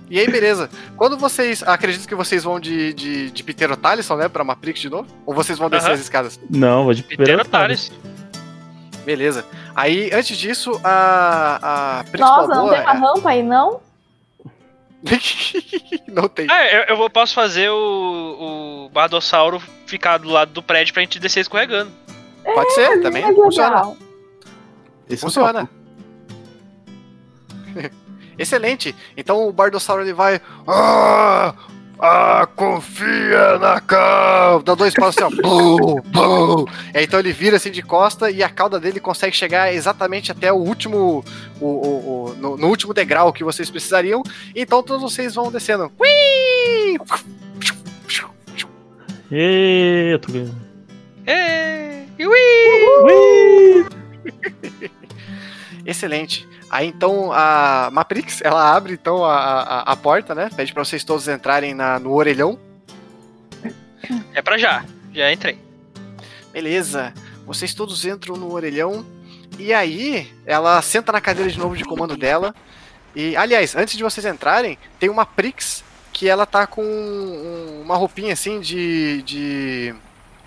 [0.10, 0.70] e aí, beleza.
[0.98, 1.64] Quando vocês.
[1.64, 3.44] Acredito que vocês vão de, de, de
[3.78, 4.28] Talisson, né?
[4.28, 5.08] Pra Maprix de novo?
[5.26, 5.96] Ou vocês vão descer Aham.
[5.96, 6.39] as escadas?
[6.50, 7.91] Não, vou de primeiro Tales.
[9.06, 9.46] Beleza.
[9.76, 12.04] Aí, antes disso, a.
[12.14, 13.80] A Nossa, não Balboa- tem uma rampa aí, não?
[16.08, 16.47] não tem.
[16.49, 21.20] Ah, eu, eu posso fazer o, o Bardossauro ficar do lado do prédio pra gente
[21.20, 21.91] descer escorregando.
[22.43, 23.24] Pode ser, também.
[23.24, 23.97] Mas Funciona.
[25.10, 25.70] Esse é Funciona.
[28.38, 28.95] Excelente.
[29.16, 30.41] Então o Bardossauro ele vai.
[32.00, 34.64] Ah, confia na cauda.
[34.66, 35.41] Dá dois passos assim, ó.
[35.41, 36.66] Bum, bum.
[36.94, 40.32] E aí, então ele vira assim de costa e a cauda dele consegue chegar exatamente
[40.32, 41.24] até o último.
[41.62, 44.22] O, o- o- no, no último degrau que vocês precisariam.
[44.56, 45.91] Então todos vocês vão descendo.
[46.00, 46.98] Ui!
[49.32, 50.56] Ê, eu tô ganhando.
[51.26, 53.86] Ê, ui!
[55.86, 56.48] Excelente.
[56.74, 60.49] Aí então a Maprix, ela abre então a, a, a porta, né?
[60.55, 62.57] Pede pra vocês todos entrarem na, no orelhão.
[64.34, 64.84] É pra já.
[65.13, 65.59] Já entrei.
[66.51, 67.13] Beleza.
[67.45, 69.05] Vocês todos entram no orelhão.
[69.59, 72.55] E aí, ela senta na cadeira de novo de comando dela.
[73.15, 77.95] E, aliás, antes de vocês entrarem, tem uma Prix que ela tá com um- uma
[77.95, 79.21] roupinha assim de.
[79.21, 79.95] de.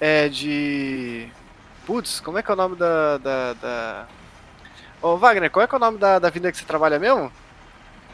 [0.00, 1.28] É, de.
[1.86, 3.16] Putz, como é que é o nome da.
[3.18, 4.06] da, da...
[5.02, 7.30] Ô, Wagner, qual é que é o nome da, da vida que você trabalha mesmo?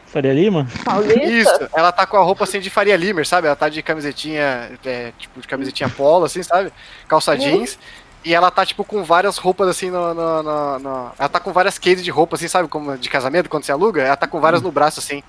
[0.07, 0.67] Faria Lima?
[0.85, 1.23] Paulista?
[1.25, 3.47] Isso, ela tá com a roupa assim de Faria Limer, sabe?
[3.47, 6.71] Ela tá de camisetinha, é, tipo, de camisetinha polo, assim, sabe?
[7.07, 7.79] Calça jeans.
[8.23, 11.51] E ela tá, tipo, com várias roupas, assim, no, no- no- no- Ela tá com
[11.51, 12.67] várias cases de roupa, assim, sabe?
[12.69, 14.01] Como de casamento, quando você aluga.
[14.03, 15.23] Ela tá com várias no braço, assim.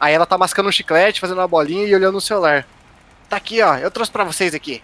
[0.00, 2.66] Aí ela tá mascando um chiclete, fazendo uma bolinha e olhando no celular.
[3.28, 3.76] Tá aqui, ó.
[3.76, 4.82] Eu trouxe pra vocês aqui.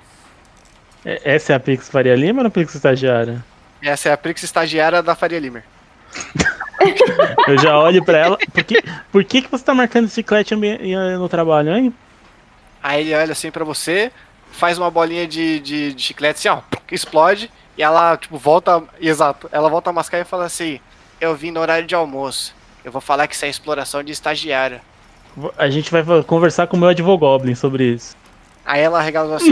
[1.05, 3.45] É- Essa é a Pix Faria Lima ou a Pix Estagiária?
[3.83, 5.65] Essa é a Prix estagiária da Faria Limer.
[7.49, 8.39] Eu já olho pra ela.
[8.53, 11.95] Por que, por que, que você tá marcando chiclete em- no trabalho, hein?
[12.83, 14.11] Aí ele olha assim pra você,
[14.51, 18.83] faz uma bolinha de, de, de chiclete assim, ó, explode, e ela, tipo, volta.
[19.01, 20.81] Exato, ela volta a mascar e fala assim:
[21.21, 22.55] Eu vim no horário de almoço.
[22.85, 24.83] Eu vou falar que isso é exploração de estagiária.
[25.57, 28.15] A gente vai conversar com o meu Advogoblin sobre isso.
[28.65, 29.51] Aí ela regala assim: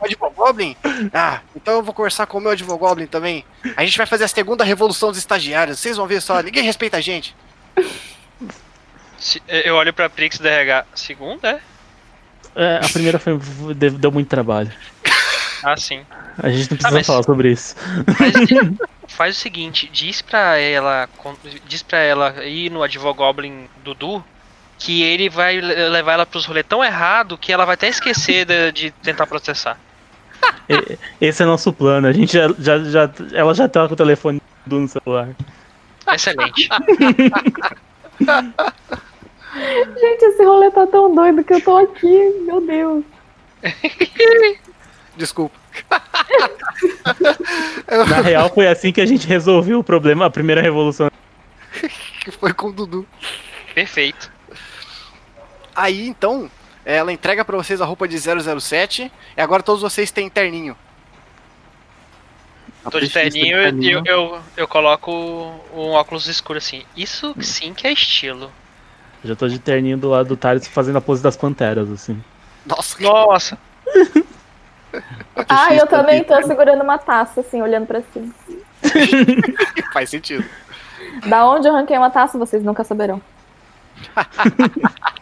[0.00, 0.76] "O Advogoblin?
[1.14, 3.44] Ah, então eu vou conversar com o meu Advogoblin também.
[3.76, 5.78] A gente vai fazer a segunda revolução dos estagiários.
[5.78, 7.34] Vocês vão ver só, ninguém respeita a gente.
[9.18, 10.86] Se- eu olho pra Prix do RH.
[10.94, 11.60] Segunda, é?
[12.56, 13.38] É, a primeira foi,
[13.74, 14.70] deu, muito trabalho.
[15.62, 16.00] Ah, sim.
[16.42, 17.76] A gente não precisa mas- falar sobre isso.
[18.16, 18.32] Faz,
[19.14, 21.06] faz o seguinte, diz pra ela.
[21.66, 24.24] Diz pra ela ir no Advogoblin Dudu
[24.80, 28.44] que ele vai le- levar ela pros rolê tão errado que ela vai até esquecer
[28.46, 29.78] de, de tentar processar.
[31.20, 32.06] Esse é nosso plano.
[32.08, 35.28] A gente já, já, já- ela já tá com o telefone no celular.
[36.12, 36.68] Excelente.
[40.00, 42.30] Gente, esse rolê tá tão doido que eu tô aqui.
[42.46, 43.04] Meu Deus.
[45.16, 45.58] Desculpa.
[48.08, 51.10] Na real, foi assim que a gente resolveu o problema, a primeira revolução.
[52.20, 53.04] Que foi com o Dudu.
[53.74, 54.30] Perfeito.
[55.74, 56.50] Aí, então,
[56.84, 60.76] ela entrega pra vocês a roupa de 007 e agora todos vocês têm terninho.
[62.90, 65.12] Tô de terninho e eu, eu, eu coloco
[65.74, 66.82] um óculos escuro assim.
[66.96, 68.50] Isso sim que é estilo.
[69.22, 72.22] Já tô de terninho do lado do Thales fazendo a pose das panteras, assim.
[72.64, 73.58] Nossa, Nossa,
[75.48, 78.32] Ah, eu também tô segurando uma taça, assim, olhando pra cima.
[79.92, 80.44] faz sentido.
[81.26, 83.20] Da onde eu arranquei uma taça, vocês nunca saberão.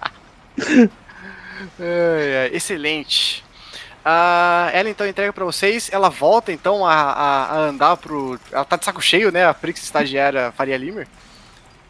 [2.52, 3.44] Excelente.
[4.04, 8.38] Ah, ela então entrega pra vocês, ela volta então a, a- a andar pro.
[8.50, 9.44] Ela tá de saco cheio, né?
[9.46, 11.06] A Prix estagiária Faria Limer.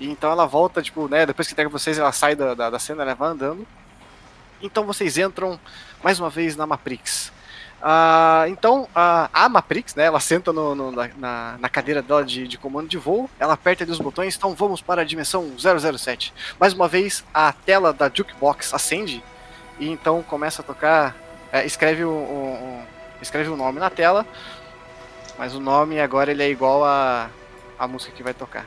[0.00, 1.26] E então ela volta, tipo, né?
[1.26, 3.66] Depois que entrega pra vocês, ela sai da, da, da cena, ela vai andando.
[4.60, 5.58] Então vocês entram
[6.02, 7.32] mais uma vez na Maprix.
[7.80, 10.04] Ah, então a, a Maprix, né?
[10.04, 13.84] Ela senta no, no- na- na, cadeira dela de, de comando de voo, ela aperta
[13.84, 16.34] ali os botões, então vamos para a dimensão 007.
[16.58, 19.22] Mais uma vez a tela da Jukebox acende
[19.78, 21.14] e então começa a tocar.
[21.52, 22.86] é, escreve o, o- o-
[23.22, 24.26] escreve nome na tela,
[25.38, 27.30] mas o nome agora ele é igual a,
[27.78, 28.66] a música que vai tocar.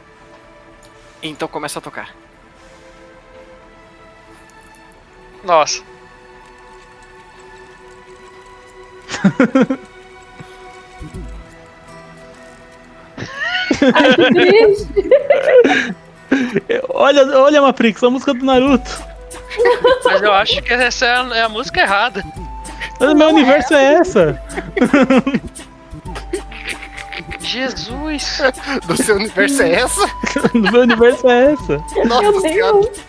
[1.22, 2.16] Então começa a tocar.
[5.44, 5.84] nossa.
[13.94, 14.88] Ai, que triste.
[16.90, 18.90] Olha, olha, Maprix, a música do Naruto.
[20.06, 22.24] Mas eu acho que essa é a, é a música errada.
[23.00, 24.42] O meu universo é essa.
[27.40, 28.40] Jesus.
[28.86, 30.06] Do seu universo é essa?
[30.54, 31.84] O meu universo é essa.
[32.06, 32.82] Nossa Meu!
[32.82, 33.02] Deus.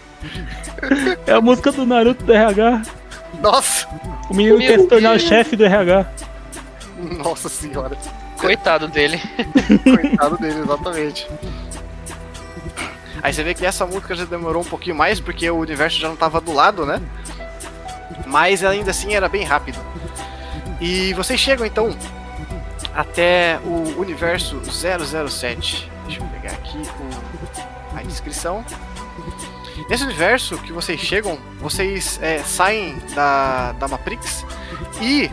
[1.27, 2.83] É a música do Naruto do RH.
[3.43, 3.87] Nossa!
[4.31, 6.07] O menino Meu quer se tornar o chefe do RH.
[7.25, 7.97] Nossa senhora!
[8.39, 9.21] Coitado dele.
[9.85, 11.29] Coitado dele, exatamente.
[13.23, 16.09] Aí você vê que essa música já demorou um pouquinho mais, porque o universo já
[16.09, 17.01] não tava do lado, né?
[18.27, 19.79] Mas ainda assim era bem rápido.
[20.81, 21.97] E vocês chegam então
[22.95, 25.89] até o universo 007.
[26.07, 28.65] Deixa eu pegar aqui o- a descrição.
[29.89, 34.45] Nesse universo que vocês chegam, vocês é, saem da, da Matrix
[35.01, 35.31] e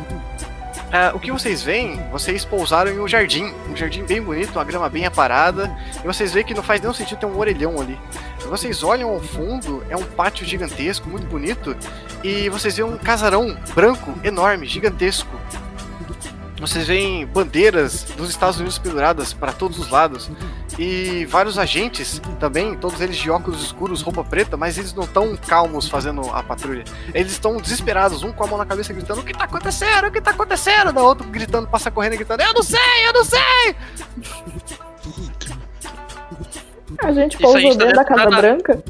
[0.92, 4.64] ah, o que vocês veem, vocês pousaram em um jardim, um jardim bem bonito, uma
[4.64, 8.00] grama bem aparada, e vocês veem que não faz nenhum sentido ter um orelhão ali.
[8.50, 11.78] Vocês olham ao fundo, é um pátio gigantesco, muito bonito,
[12.24, 15.30] e vocês veem um casarão branco, enorme, gigantesco.
[16.60, 20.30] Vocês veem bandeiras dos Estados Unidos penduradas para todos os lados
[20.78, 25.38] e vários agentes também, todos eles de óculos escuros, roupa preta, mas eles não estão
[25.38, 26.84] calmos fazendo a patrulha.
[27.14, 30.08] Eles estão desesperados, um com a mão na cabeça gritando: O que tá acontecendo?
[30.08, 30.92] O que tá acontecendo?
[30.92, 33.76] Da outro gritando, passa correndo e gritando: Eu não sei, eu não sei!
[37.02, 38.84] A gente Isso a pousou gente tá dentro da dentro Casa da- Branca?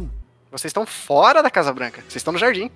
[0.51, 2.71] Vocês estão fora da Casa Branca, vocês estão no jardim.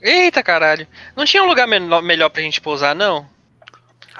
[0.00, 0.86] Eita caralho.
[1.16, 3.26] Não tinha um lugar menor- melhor pra gente pousar, não?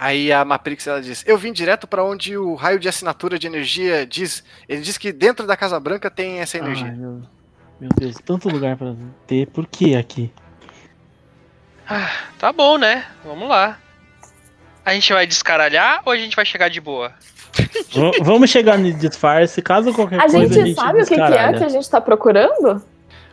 [0.03, 3.46] Aí a Maprix ela diz: Eu vim direto para onde o raio de assinatura de
[3.46, 4.42] energia diz.
[4.66, 6.86] Ele diz que dentro da Casa Branca tem essa energia.
[6.86, 7.20] Ai, meu,
[7.78, 8.94] meu Deus, tanto lugar pra
[9.26, 9.46] ter.
[9.48, 10.32] Por que aqui?
[11.86, 13.05] Ah, tá bom, né?
[13.22, 13.78] Vamos lá.
[14.86, 17.12] A gente vai descaralhar ou a gente vai chegar de boa?
[17.92, 21.14] V- Vamos chegar no disfarce, caso qualquer A coisa gente, a gente sabe o que,
[21.14, 22.82] que é que a gente tá procurando?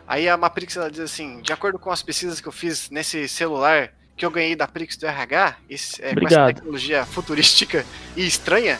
[0.06, 3.26] Aí a Maprix ela diz assim: De acordo com as pesquisas que eu fiz nesse
[3.26, 8.26] celular que eu ganhei da Prix do RH, esse- é, com essa tecnologia futurística e
[8.26, 8.78] estranha,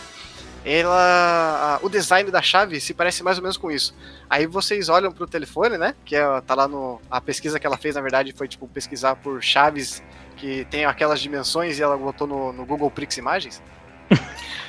[0.65, 3.95] ela, a- o design da chave se parece mais ou menos com isso.
[4.29, 5.95] Aí vocês olham pro telefone, né?
[6.05, 7.01] Que é, tá lá no.
[7.11, 10.03] A pesquisa que ela fez, na verdade, foi tipo pesquisar por chaves
[10.37, 13.63] que tem aquelas dimensões e ela botou no, no Google Prix Imagens.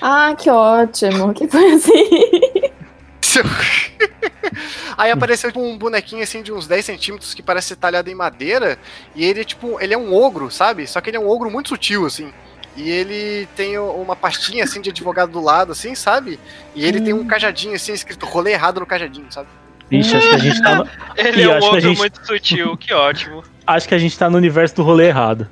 [0.02, 1.34] Ah, que ótimo.
[1.34, 1.92] Que foi assim.
[4.98, 8.16] Aí apareceu tipo, um bonequinho assim de uns 10 centímetros que parece ser talhado em
[8.16, 8.78] madeira.
[9.16, 10.86] E ele é tipo, ele é um ogro, sabe?
[10.88, 12.32] Só que ele é um ogro muito sutil, assim.
[12.76, 16.40] E ele tem uma pastinha assim de advogado do lado, assim, sabe?
[16.76, 19.48] E ele tem um cajadinho assim, escrito rolê errado no cajadinho, sabe?
[19.90, 22.78] Vixe, acho que a gente tá no, Ele Ih, é um ogro gente- muito sutil,
[22.78, 23.44] que ótimo.
[23.66, 25.48] acho que a gente tá no universo do rolê errado.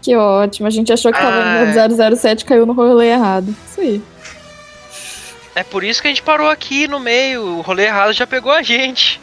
[0.00, 0.66] Que ótimo.
[0.66, 1.88] A gente achou que tava Ah.
[1.88, 3.54] no 007 caiu no rolê errado.
[3.70, 4.02] Isso aí.
[5.58, 7.42] É por isso que a gente parou aqui no meio.
[7.58, 9.20] O rolê errado já pegou a gente.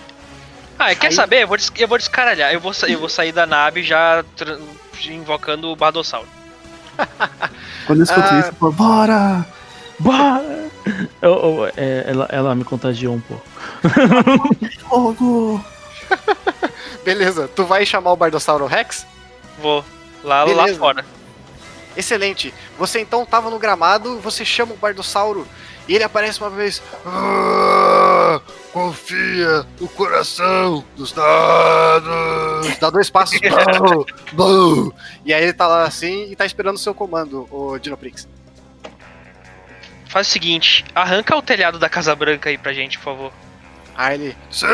[0.77, 1.43] Ah, quer Aí- saber?
[1.43, 2.51] Eu vou, des- eu vou descaralhar.
[2.51, 4.21] Eu vou, eu vou sair da nave já
[5.09, 6.27] invocando o Bardossauro.
[7.87, 8.39] Quando eu escuto Ah.
[8.39, 9.45] isso, eu falo, bora!
[9.97, 10.69] Bora!
[11.21, 13.43] Eu- eu- é, ela, ela me contagiou um pouco.
[14.89, 15.63] Fogo!
[17.05, 19.07] Beleza, tu vai chamar o Bardossauro Rex?
[19.61, 19.85] Vou.
[20.21, 21.05] Lá, lá fora.
[21.95, 22.53] Excelente.
[22.77, 25.47] Você então tava no gramado, você chama o Bardossauro
[25.87, 26.81] e ele aparece uma vez.
[27.05, 28.39] "Ah,
[28.73, 32.77] confia no coração dos dados.
[32.79, 33.39] Dá dois passos.
[35.25, 38.27] E aí ele tá lá assim e tá esperando o seu comando, o Dinoprix.
[40.07, 43.31] Faz o seguinte, arranca o telhado da Casa Branca aí pra gente, por favor.
[43.95, 44.37] Aí ele.
[44.51, 44.67] Sei!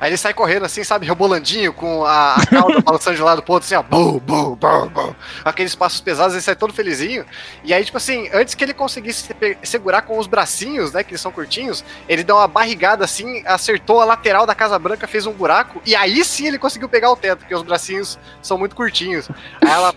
[0.00, 3.54] Aí ele sai correndo assim, sabe, rebolandinho, com a, a cauda balançando de lado pro
[3.54, 3.82] outro, assim, ó.
[3.82, 5.14] Bum, bum, bum, bum.
[5.44, 7.24] Aqueles passos pesados, ele sai todo felizinho.
[7.64, 11.20] E aí, tipo assim, antes que ele conseguisse segurar com os bracinhos, né, que eles
[11.20, 15.32] são curtinhos, ele dá uma barrigada assim, acertou a lateral da Casa Branca, fez um
[15.32, 19.28] buraco, e aí sim ele conseguiu pegar o teto, porque os bracinhos são muito curtinhos.
[19.60, 19.94] Aí ela.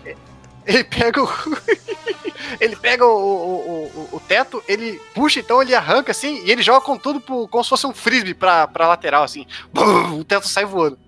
[0.66, 1.28] Ele pega o.
[2.60, 6.62] ele pega o, o, o, o teto, ele puxa, então ele arranca assim, e ele
[6.62, 9.46] joga com tudo pro, como se fosse um frisbee pra, pra lateral, assim.
[9.72, 10.98] Bum, o teto sai voando.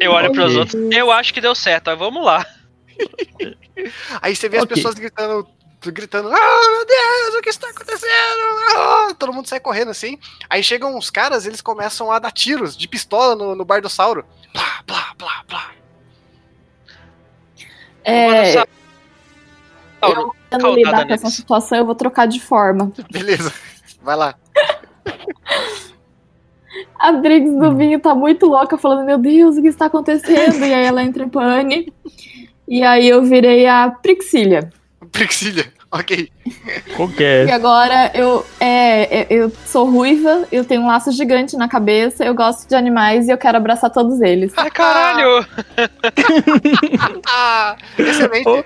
[0.00, 0.74] Eu olho pros outros.
[0.90, 2.44] Eu acho que deu certo, mas vamos lá.
[4.20, 4.76] Aí você vê as Ok.
[4.76, 5.48] pessoas gritando,
[5.86, 8.42] gritando, ah, meu Deus, o que está acontecendo?
[8.76, 10.18] Ah, todo mundo sai correndo assim.
[10.48, 14.24] Aí chegam uns caras, eles começam a dar tiros de pistola no, no Bardossauro.
[14.52, 15.70] Plá, plá, plá, plá.
[18.04, 18.64] É,
[20.02, 22.92] tentando caudada lidar com essa situação, eu vou trocar de forma.
[23.10, 23.52] Beleza,
[24.02, 24.34] vai lá.
[26.98, 30.64] A Briggs do vinho tá muito louca, falando: Meu Deus, o que está acontecendo?
[30.64, 31.92] E aí ela entra em pane.
[32.66, 34.70] E aí eu virei a Prixília.
[35.10, 36.32] Prixilha, ok.
[36.46, 37.50] E Qualquer.
[37.52, 42.34] agora eu, é, é, eu sou ruiva, eu tenho um laço gigante na cabeça, eu
[42.34, 44.52] gosto de animais e eu quero abraçar todos eles.
[44.56, 45.46] Ai, caralho!
[47.26, 48.48] Ah, excelente.
[48.48, 48.64] Oh.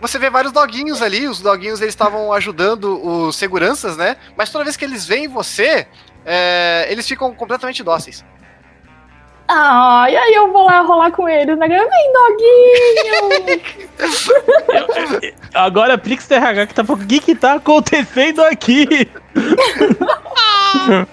[0.00, 4.16] Você vê vários doguinhos ali, os doguinhos eles estavam ajudando os seguranças, né?
[4.36, 5.86] Mas toda vez que eles veem você,
[6.24, 8.24] é, eles ficam completamente dóceis.
[9.48, 11.66] Ah, e aí eu vou lá rolar com eles, né?
[11.68, 13.62] Vem, doguinho!
[15.52, 18.86] Agora a Prix TRH que tá falando, o que que tá acontecendo aqui?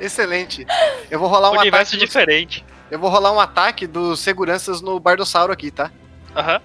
[0.00, 0.66] Excelente.
[1.10, 1.98] Eu vou rolar um Universo ataque.
[1.98, 2.64] dos- diferente.
[2.90, 5.90] Eu vou rolar um ataque dos seguranças no Bardossauro aqui, tá?
[6.36, 6.60] Aham.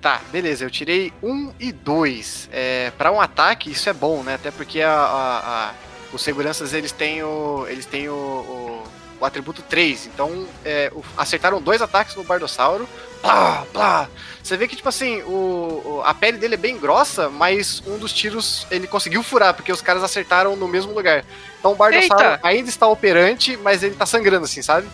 [0.00, 0.64] Tá, beleza.
[0.64, 2.48] Eu tirei um e dois.
[2.52, 4.34] É, para um ataque, isso é bom, né?
[4.34, 5.74] Até porque a, a- a-
[6.12, 7.66] os seguranças eles têm o.
[7.68, 8.82] Eles têm o, o,
[9.22, 10.06] o atributo 3.
[10.06, 12.88] Então, é, o- acertaram dois ataques no Bardossauro.
[13.20, 14.08] Plá, plá.
[14.42, 17.96] Você vê que, tipo assim, o, o- a pele dele é bem grossa, mas um
[17.98, 21.24] dos tiros ele conseguiu furar, porque os caras acertaram no mesmo lugar.
[21.60, 22.40] Então o Bardossauro Eita!
[22.42, 24.88] ainda está operante, mas ele tá sangrando, assim, sabe?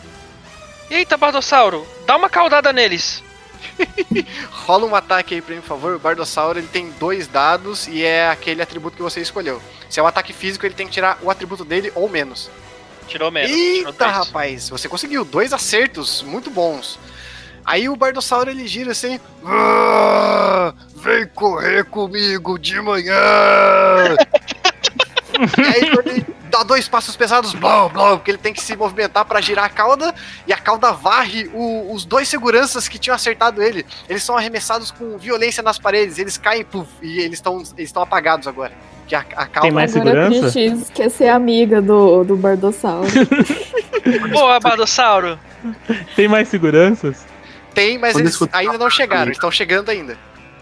[0.91, 3.22] Eita, Bardossauro, dá uma caudada neles.
[4.51, 5.95] Rola um ataque aí pra mim, por favor.
[5.97, 9.61] O Bardossauro ele tem dois dados e é aquele atributo que você escolheu.
[9.89, 12.51] Se é um ataque físico, ele tem que tirar o atributo dele ou menos.
[13.09, 13.51] Tirou menos.
[13.51, 14.17] tirou Eita, dois.
[14.17, 16.99] rapaz, você conseguiu dois acertos muito bons.
[17.65, 19.21] Aí o Bardossauro ele gira assim.
[19.45, 23.15] "Ah, vem correr comigo de manhã!
[25.59, 28.75] e aí quando ele dá dois passos pesados, blá, blá, porque ele tem que se
[28.75, 30.15] movimentar pra girar a cauda,
[30.47, 33.85] e a cauda varre o- os dois seguranças que tinham acertado ele.
[34.09, 38.03] Eles são arremessados com violência nas paredes, eles caem puf, e eles estão eles estão
[38.03, 38.73] apagados agora.
[39.09, 40.53] Que a, a cauda Tem mais Agora a segurança?
[40.53, 43.09] Cris quer ser amiga do, do Bardossauro.
[44.31, 45.39] Boa, Bardossauro.
[46.15, 47.27] Tem mais seguranças?
[47.75, 50.17] tem, mas Quando eles escutar- ainda não chegaram, estão chegando ainda.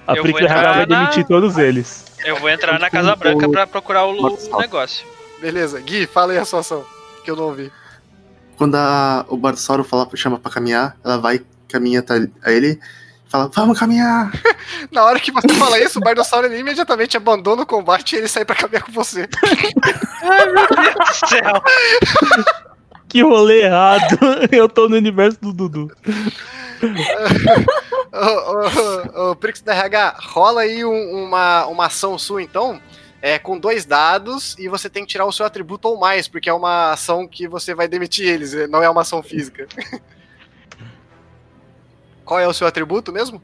[0.06, 2.04] A Eu Prix vou entrar TRH vai na- demitir todos eles.
[2.24, 5.06] Eu vou entrar na Casa Branca pra procurar o, o negócio.
[5.40, 6.84] Beleza, Gui, fala aí a sua ação,
[7.24, 7.72] que eu não ouvi.
[8.56, 12.78] Quando a, o Bardossauro fala, chama pra caminhar, ela vai, caminha até a ele
[13.28, 14.30] fala, vamos caminhar!
[14.90, 18.28] Na hora que você fala isso, o Bardossauro ele imediatamente abandona o combate e ele
[18.28, 19.28] sai pra caminhar com você.
[21.28, 21.62] Céu.
[23.08, 24.18] Que rolê errado.
[24.50, 25.90] Eu tô no universo do Dudu.
[29.14, 32.80] Ô, Prix da RH, rola aí um- uma, uma ação sua então,
[33.22, 36.48] é, com dois dados, e você tem que tirar o seu atributo ou mais, porque
[36.48, 39.66] é uma ação que você vai demitir eles, não é uma ação física.
[42.26, 43.40] Qual é o seu atributo mesmo?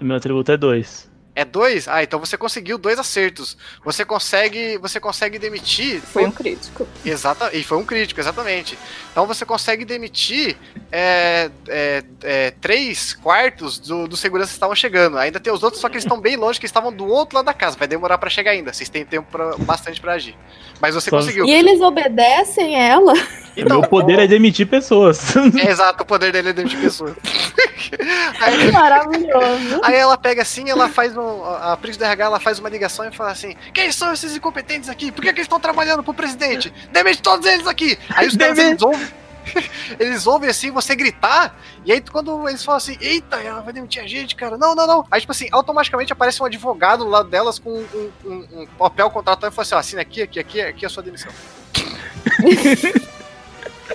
[0.00, 1.12] Meu atributo é 2.
[1.36, 1.88] É dois?
[1.88, 3.56] Ah, então você conseguiu dois acertos.
[3.84, 6.00] Você consegue, você consegue demitir.
[6.00, 6.86] Foi um crítico.
[7.04, 8.78] Exata, e foi um crítico, exatamente.
[9.10, 10.56] Então você consegue demitir
[10.92, 15.18] é, é, é, três quartos do, dos seguranças que estavam chegando.
[15.18, 17.46] Ainda tem os outros, só que eles estão bem longe, que estavam do outro lado
[17.46, 17.76] da casa.
[17.76, 18.72] Vai demorar pra chegar ainda.
[18.72, 20.36] Vocês têm tempo pra- bastante pra agir.
[20.80, 21.46] Mas você Só- conseguiu.
[21.46, 23.12] E eles obedecem ela?
[23.56, 25.36] Então, Meu poder o- é demitir pessoas.
[25.36, 27.14] É exato, o poder dele é dentro de pessoas.
[28.40, 29.80] aí, Maravilhoso.
[29.82, 31.44] aí ela pega assim, ela faz um.
[31.44, 34.88] A Pris do RH ela faz uma ligação e fala assim: Quem são esses incompetentes
[34.88, 35.12] aqui?
[35.12, 36.72] Por que, que eles estão trabalhando pro presidente?
[36.92, 37.98] Demite todos eles aqui!
[38.10, 39.06] Aí os caras eles ouvem.
[40.00, 44.02] Eles ouvem assim você gritar, e aí quando eles falam assim, eita, ela vai demitir
[44.02, 44.56] a gente, cara.
[44.56, 45.06] Não, não, não.
[45.10, 49.10] Aí, tipo assim, automaticamente aparece um advogado do lado delas com um, um- um papel
[49.10, 51.30] contratado e fala assim: ó, assina aqui, aqui, aqui, aqui é a sua demissão.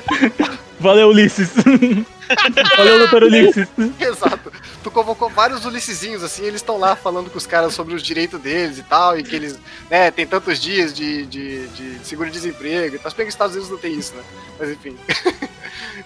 [0.79, 1.49] Valeu, Ulisses.
[2.77, 3.67] Valeu, doutor Ulisses.
[3.99, 4.51] Exato.
[4.81, 8.39] Tu convocou vários Ulissesinhos, assim, eles estão lá falando com os caras sobre os direitos
[8.39, 12.99] deles e tal, e que eles, né, tem tantos dias de, de, de seguro-desemprego e
[12.99, 13.11] tal.
[13.11, 14.23] Se bem que os Estados Unidos não tem isso, né?
[14.57, 14.97] Mas enfim.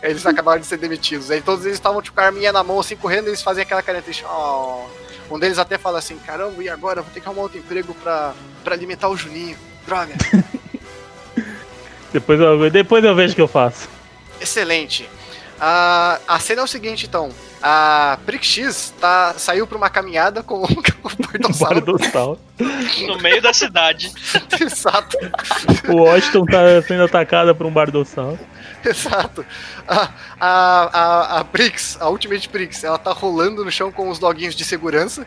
[0.02, 1.30] eles acabaram de ser demitidos.
[1.30, 3.84] Aí todos eles estavam, tipo, com a arminha na mão, assim, correndo, eles fazem aquela
[3.84, 4.26] cara triste.
[4.26, 4.86] Oh.
[5.30, 7.02] Um deles até fala assim, caramba, e agora?
[7.02, 8.34] Vou ter que arrumar outro emprego pra,
[8.64, 9.58] pra alimentar o Juninho.
[9.86, 10.14] Droga.
[12.14, 13.90] Depois eu, depois eu vejo o que eu faço.
[14.40, 15.10] Excelente.
[15.60, 17.30] A, a cena é o seguinte, então.
[17.62, 20.68] A Prick X tá, saiu pra uma caminhada com o
[21.32, 21.76] Bardossauro.
[21.86, 22.40] Bardossauro.
[23.08, 24.12] No meio da cidade.
[24.60, 25.18] Exato,
[25.88, 28.38] O Washington tá sendo atacado por um bardossauro.
[28.84, 29.46] exato.
[29.88, 30.10] A,
[30.40, 30.50] a,
[31.00, 34.66] a, a Prix, a Ultimate Prix, ela tá rolando no chão com os doguinhos de
[34.66, 35.26] segurança.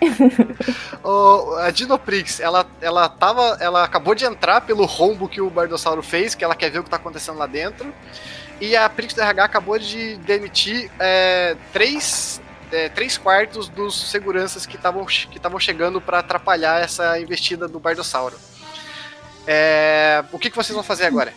[1.02, 3.56] O- a Dinoprix, ela, ela tava.
[3.60, 6.84] Ela acabou de entrar pelo rombo que o Bardossauro fez, que ela quer ver o
[6.84, 7.92] que tá acontecendo lá dentro.
[8.60, 12.40] E a Prix do RH acabou de demitir é, três,
[12.72, 18.36] é, três quartos dos seguranças que estavam que chegando para atrapalhar essa investida do Bardossauro.
[19.46, 21.32] É, o que, que vocês vão fazer agora?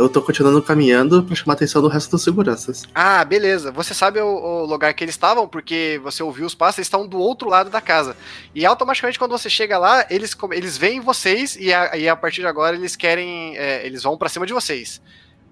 [0.00, 2.84] Eu tô continuando caminhando pra chamar a atenção do resto dos seguranças.
[2.94, 3.70] Ah, beleza.
[3.70, 7.06] Você sabe o, o lugar que eles estavam, porque você ouviu os passos, eles estão
[7.06, 8.16] do outro lado da casa.
[8.54, 12.40] E automaticamente, quando você chega lá, eles, eles veem vocês e a, e a partir
[12.40, 13.56] de agora eles querem.
[13.58, 15.02] é, eles vão pra cima de vocês.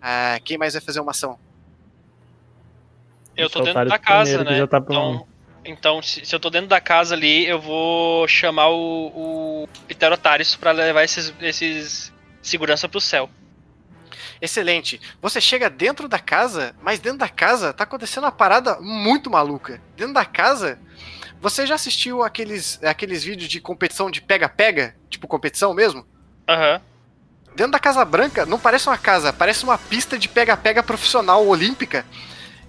[0.01, 1.39] Ah, quem mais vai fazer uma ação?
[3.37, 4.57] Eu tô dentro da casa, né?
[4.57, 4.79] já tá.
[4.79, 5.27] Então,
[5.63, 10.57] então se, se eu tô dentro da casa ali, eu vou chamar o, o Pterotaris
[10.57, 13.29] pra levar esses, esses segurança pro céu.
[14.41, 15.01] Excelente.
[15.21, 19.81] Você chega dentro da casa, mas dentro da casa tá acontecendo uma parada muito maluca.
[19.97, 20.79] Dentro da casa,
[21.41, 24.95] você já assistiu aqueles, aqueles vídeos de competição de pega-pega?
[25.09, 26.07] Tipo competição mesmo?
[26.49, 26.81] Aham.
[27.55, 32.07] Dentro da Casa Branca, não parece uma casa, parece uma pista de pega-pega profissional olímpica.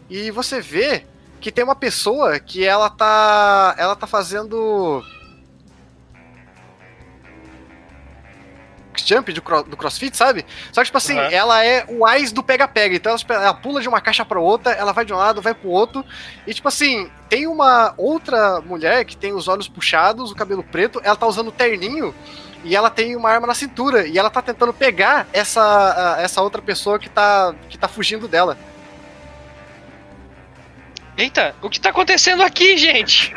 [0.09, 1.05] E você vê
[1.39, 3.75] que tem uma pessoa que ela tá.
[3.77, 5.03] Ela tá fazendo.
[9.05, 10.45] Jump do, do crossfit, sabe?
[10.71, 11.29] Só que, tipo assim, Aham.
[11.31, 12.95] ela é o AIS do pega-pega.
[12.95, 15.41] Então ela, tipo, ela pula de uma caixa pra outra, ela vai de um lado,
[15.41, 16.03] vai pro outro.
[16.45, 21.01] E, tipo assim, tem uma outra mulher que tem os olhos puxados, o cabelo preto,
[21.03, 22.13] ela tá usando terninho
[22.63, 26.61] e ela tem uma arma na cintura e ela tá tentando pegar essa, essa outra
[26.61, 28.57] pessoa que tá, que tá fugindo dela.
[31.19, 33.33] Eita, o que tá acontecendo aqui, gente?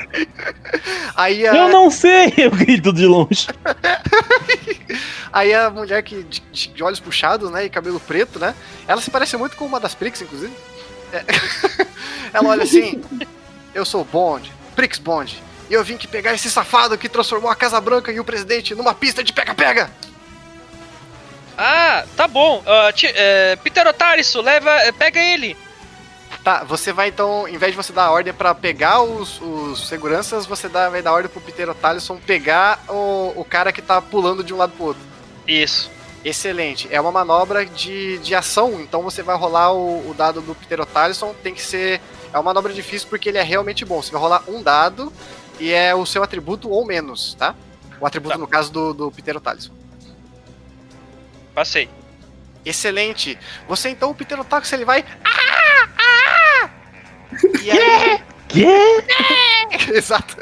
[1.16, 2.32] Aí a, Eu não sei!
[2.38, 3.48] Eu grito de longe.
[5.32, 8.54] aí a mulher que de, de- olhos puxados, né, e cabelo preto, né,
[8.86, 10.52] ela se parece muito com uma das Prix, inclusive.
[11.12, 11.24] É.
[12.32, 13.02] ela olha assim,
[13.74, 17.56] eu sou Bond, Prix Bond, e eu vim aqui pegar esse safado que transformou a
[17.56, 19.90] Casa Branca e o presidente numa pista de pega-pega.
[21.58, 22.62] Ah, tá bom.
[22.64, 25.56] Uh, ti- é, Pterotaris, leva, é, pega ele.
[26.44, 29.86] Tá, você vai então, em vez de você dar a ordem pra pegar os, os
[29.86, 34.02] seguranças, você dá, vai dar ordem pro Peter Talisson pegar o, o cara que tá
[34.02, 35.02] pulando de um lado pro outro.
[35.46, 35.88] Isso.
[36.24, 36.88] Excelente.
[36.90, 40.84] É uma manobra de, de ação, então você vai rolar o, o dado do Peter
[40.84, 42.00] Talisson, tem que ser.
[42.32, 44.02] É uma manobra difícil porque ele é realmente bom.
[44.02, 45.12] Você vai rolar um dado
[45.60, 47.54] e é o seu atributo ou menos, tá?
[48.00, 48.38] O atributo, Tá.
[48.40, 49.72] no caso, do, do Peter Talisson.
[51.54, 51.88] Passei.
[52.64, 53.38] Excelente.
[53.68, 55.04] Você então, o Peter Talisson, ele vai.
[55.24, 56.11] Ah!
[57.62, 58.20] E aí.
[58.48, 58.66] Quê?
[59.94, 60.36] Exato.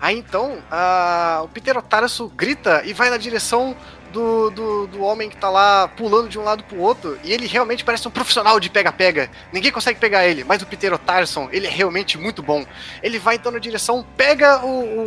[0.00, 3.74] Aí então, a- o Pterotarso grita e vai na direção
[4.12, 7.18] do, do, do homem que tá lá pulando de um lado pro outro.
[7.24, 9.30] E ele realmente parece um profissional de pega-pega.
[9.52, 12.64] Ninguém consegue pegar ele, mas o Pterotarson, ele é realmente muito bom.
[13.02, 15.00] Ele vai então na direção, pega o, o,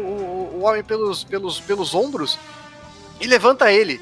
[0.55, 2.37] o- o homem pelos, pelos, pelos ombros
[3.21, 4.01] e levanta ele.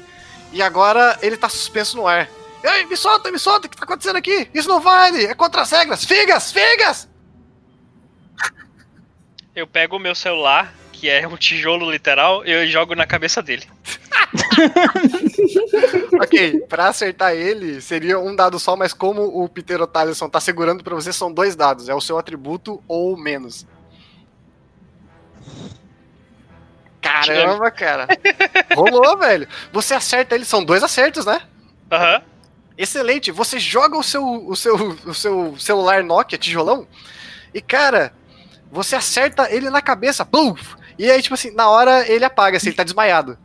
[0.52, 2.28] E agora ele tá suspenso no ar.
[2.62, 4.48] Ei, me solta, me solta, o que tá acontecendo aqui?
[4.52, 6.04] Isso não vale, é contra as regras.
[6.04, 7.08] Figas, figas!
[9.54, 13.42] Eu pego o meu celular, que é um tijolo literal, e eu jogo na cabeça
[13.42, 13.66] dele.
[16.20, 20.84] ok, pra acertar ele, seria um dado só, mas como o Peter Talisson tá segurando
[20.84, 21.88] pra você, são dois dados.
[21.88, 23.66] É o seu atributo ou menos.
[27.00, 28.06] Caramba, cara.
[28.74, 29.48] Rolou, velho.
[29.72, 31.40] Você acerta ele, são dois acertos, né?
[31.90, 32.22] Aham.
[32.78, 33.32] Excelente.
[33.32, 36.86] Você joga o seu, o seu, o seu celular Nokia tijolão
[37.52, 38.12] e, cara,
[38.70, 40.24] você acerta ele na cabeça.
[40.24, 40.54] Pum!
[40.96, 43.36] E aí, tipo assim, na hora ele apaga, assim, ele tá desmaiado.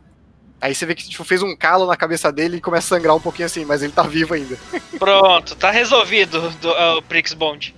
[0.60, 3.14] Aí você vê que tipo, fez um calo na cabeça dele e começa a sangrar
[3.14, 4.56] um pouquinho assim, mas ele tá vivo ainda.
[4.98, 7.74] Pronto, tá resolvido do, uh, o Prix Bond.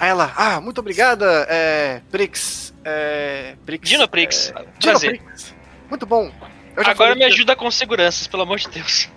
[0.00, 2.74] Aí ela, ah, muito obrigada, é, Prix.
[2.84, 4.98] É, Prix Dino Prix, É, Dino.
[4.98, 5.54] Prix.
[5.88, 6.32] Muito bom.
[6.76, 9.08] Agora me ajuda com seguranças, pelo amor de Deus.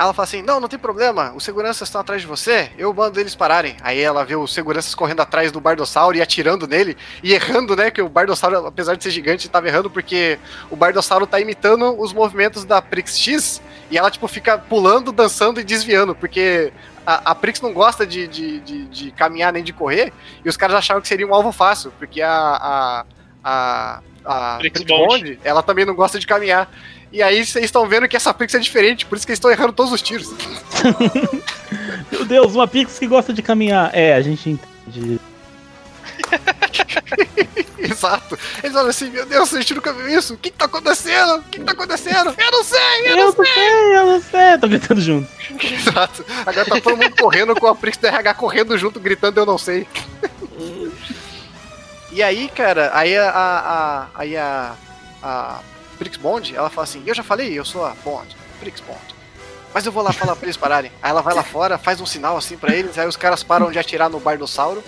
[0.00, 3.20] Ela fala assim: Não, não tem problema, os seguranças estão atrás de você, eu mando
[3.20, 3.76] eles pararem.
[3.82, 7.90] Aí ela vê os seguranças correndo atrás do Bardossauro e atirando nele e errando, né?
[7.90, 10.38] Que o Bardossauro, apesar de ser gigante, tava errando porque
[10.70, 15.60] o Bardossauro tá imitando os movimentos da Prix X e ela, tipo, fica pulando, dançando
[15.60, 16.72] e desviando, porque
[17.06, 20.56] a, a Prix não gosta de, de, de, de caminhar nem de correr e os
[20.56, 22.30] caras achavam que seria um alvo fácil, porque a.
[22.32, 23.04] a,
[23.44, 24.82] a a Prix.
[24.82, 26.70] Bond, ela também não gosta de caminhar.
[27.12, 29.50] E aí vocês estão vendo que essa Prix é diferente, por isso que eles estão
[29.50, 30.28] errando todos os tiros.
[32.10, 33.90] Meu Deus, uma Pix que gosta de caminhar.
[33.92, 35.20] É, a gente entende.
[37.78, 38.38] Exato.
[38.62, 40.34] Eles olham assim, meu Deus, a gente nunca viu isso.
[40.34, 41.36] O que, que tá acontecendo?
[41.36, 42.34] O que, que tá acontecendo?
[42.38, 44.58] Eu não sei, eu Eu não sei, eu não sei.
[44.60, 45.28] Tô gritando junto.
[45.64, 46.24] Exato.
[46.46, 49.58] Agora tá todo mundo correndo com a Prix do RH correndo junto, gritando eu não
[49.58, 49.86] sei.
[52.12, 53.58] E aí, cara, aí a, a,
[54.02, 54.74] a- aí a,
[55.22, 55.60] a
[56.00, 58.98] Prix Bond, ela fala assim, eu já falei, eu sou a Bond, Prix Bond.
[59.74, 60.90] Mas eu vou lá falar pra eles pararem.
[61.02, 63.70] Aí ela vai lá fora, faz um sinal assim pra eles, aí os caras param
[63.70, 64.82] de atirar no Bardossauro.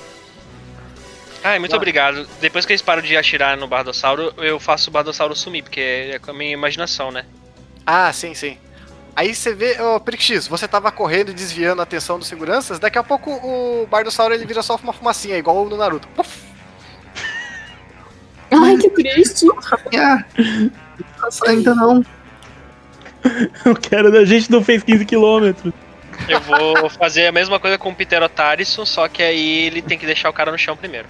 [1.45, 1.77] Ai, muito Ah.
[1.77, 2.27] obrigado.
[2.41, 5.81] Depois que eles param de atirar no Bardossauro, eu faço o Bardossauro sumir, porque
[6.15, 7.27] é com a minha imaginação, né?
[7.87, 8.57] Ah, sim, sim.
[9.15, 12.79] Aí você vê, ô Prix X, você tava correndo e desviando a atenção dos seguranças,
[12.79, 16.09] daqui a pouco o Bardossauro ele vira só uma fumacinha, igual no Naruto.
[16.17, 16.41] Puf!
[18.51, 19.47] Ai, que triste.
[21.47, 22.05] Ainda não.
[23.67, 25.73] O cara da gente não fez 15 quilômetros.
[26.29, 30.07] Eu vou fazer a mesma coisa com o Pterotarisson, só que aí ele tem que
[30.07, 31.09] deixar o cara no chão primeiro.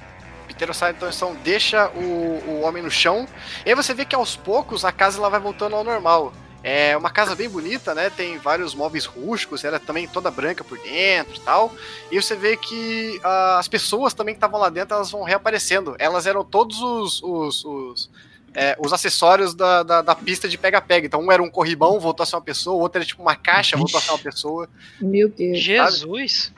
[0.49, 3.26] Pterosauro então, então deixa o, o homem no chão.
[3.64, 6.32] E aí você vê que aos poucos a casa ela vai voltando ao normal.
[6.64, 8.09] É uma casa bem bonita, né?
[8.09, 11.74] Tem vários móveis rústicos, ela é também toda branca por dentro e tal.
[12.11, 15.97] E você vê que ah, as pessoas também que estavam lá dentro, elas vão reaparecendo.
[15.99, 18.11] Elas eram todos os, os, os,
[18.55, 21.07] é, os acessórios da, da, da pista de pega-pega.
[21.07, 23.37] Então um era um corribão, voltou a ser uma pessoa, o outro era tipo uma
[23.37, 24.69] caixa, voltou a ser uma pessoa.
[25.01, 25.59] Meu Deus.
[25.59, 26.53] Jesus!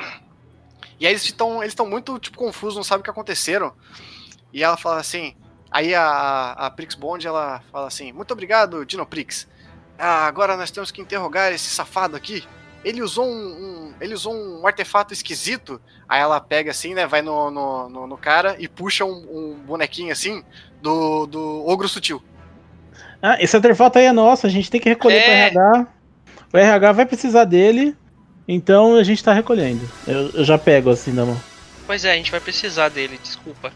[0.98, 3.72] E aí eles estão eles estão muito tipo confusos, não sabem o que aconteceram.
[4.52, 5.34] E ela fala assim,
[5.70, 9.46] aí a, a, a Prix Bond ela fala assim: "Muito obrigado, Dino Prix.
[9.98, 12.44] Ah, agora nós temos que interrogar esse safado aqui.
[12.84, 15.80] Ele usou um, um- ele usou um artefato esquisito".
[16.08, 19.54] Aí ela pega assim, né, vai no, no, no, no cara e puxa um, um
[19.66, 20.42] bonequinho assim
[20.82, 22.22] do, do ogro sutil.
[23.22, 25.50] Ah, esse artefato aí é nosso, a gente tem que recolher É.
[25.50, 25.86] pro RH.
[26.52, 27.96] O RH vai precisar dele,
[28.46, 29.80] então a gente tá recolhendo.
[30.06, 31.40] Eu, eu já pego assim na mão.
[31.86, 33.72] Pois é, a gente vai precisar dele, desculpa.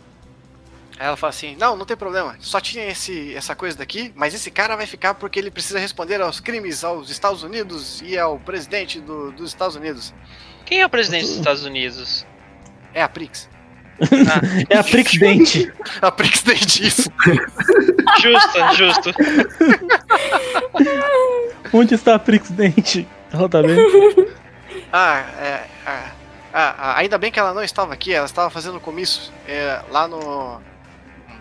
[0.98, 2.36] Aí ela fala assim: Não, não tem problema.
[2.40, 6.20] Só tinha esse, essa coisa daqui, mas esse cara vai ficar porque ele precisa responder
[6.20, 10.12] aos crimes aos Estados Unidos e ao presidente do- dos Estados Unidos.
[10.64, 12.26] Quem é o presidente dos Estados Unidos?
[12.92, 13.48] É a Prix.
[14.70, 15.72] É a Prix Dente.
[16.00, 17.10] A Prix tem disso.
[18.22, 19.10] Justo, justo.
[21.72, 23.06] Onde está a Prix Dente?
[23.32, 23.82] Ela tá vendo?
[24.92, 25.64] Ah, é.
[25.86, 26.10] ah,
[26.54, 30.08] ah, ah, ainda bem que ela não estava aqui, ela estava fazendo comício é, lá
[30.08, 30.60] no.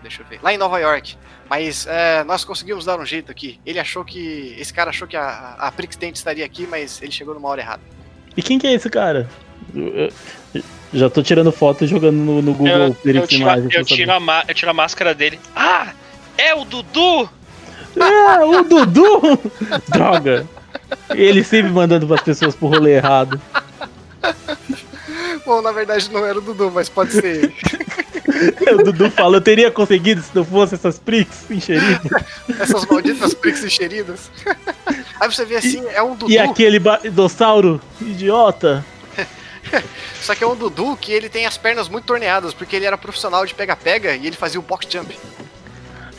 [0.02, 0.38] Deixa eu ver.
[0.42, 1.16] Lá em Nova York.
[1.48, 3.58] Mas é, nós conseguimos dar um jeito aqui.
[3.66, 4.54] Ele achou que.
[4.58, 7.60] Esse cara achou que a, a Prix Dente estaria aqui, mas ele chegou numa hora
[7.60, 7.82] errada.
[8.36, 9.28] E quem que é esse cara?
[9.74, 10.10] Eu-
[10.54, 13.68] eu- já tô tirando foto e jogando no, no Google Eu, eu, tiro, Imagens.
[13.68, 15.38] pra eu, tiro a eu tiro a máscara dele.
[15.54, 15.92] Ah!
[16.38, 17.28] É o Dudu!
[17.96, 19.38] É, o Dudu!
[19.88, 20.46] Droga!
[21.10, 23.38] Ele sempre mandando pras pessoas pro rolê errado.
[25.44, 27.54] Bom, na verdade não era o Dudu, mas pode ser ele.
[28.72, 32.00] O Dudu fala, eu teria conseguido se não fosse essas Prix encheridas.
[32.60, 34.30] Essas malditas Prix encheridas.
[35.20, 36.30] Aí você vê assim, é um Dudu.
[36.30, 38.84] E aquele dinossauro idiota.
[40.20, 42.96] Só que é um Dudu que ele tem as pernas muito torneadas, porque ele era
[42.96, 45.16] profissional de pega-pega e ele fazia o box jump.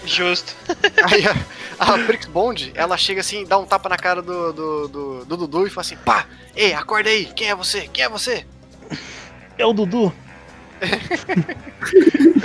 [0.06, 0.56] Justo.
[1.04, 1.36] Aí a,
[1.80, 5.38] a Prix Bond, ela chega assim, dá um tapa na cara do, do, do, do
[5.38, 6.26] Dudu e fala assim: pá,
[6.56, 7.88] ei, acorda aí, quem é você?
[7.92, 8.46] Quem é você?
[9.58, 10.14] É o Dudu.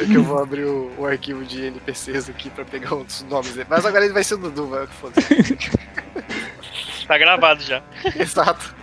[0.01, 3.55] É que eu vou abrir o, o arquivo de NPCs aqui pra pegar outros nomes
[3.55, 3.67] dele.
[3.71, 5.29] Mas agora ele vai ser o Dudu, vai, foda-se.
[7.07, 7.83] Tá gravado já.
[8.17, 8.75] Exato.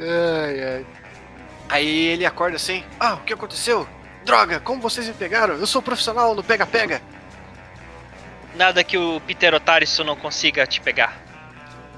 [0.00, 0.86] Ai, ai.
[1.68, 3.88] Aí ele acorda assim: Ah, o que aconteceu?
[4.24, 5.54] Droga, como vocês me pegaram?
[5.54, 7.00] Eu sou profissional no pega-pega.
[8.56, 11.16] Nada que o Pterotarisson não consiga te pegar.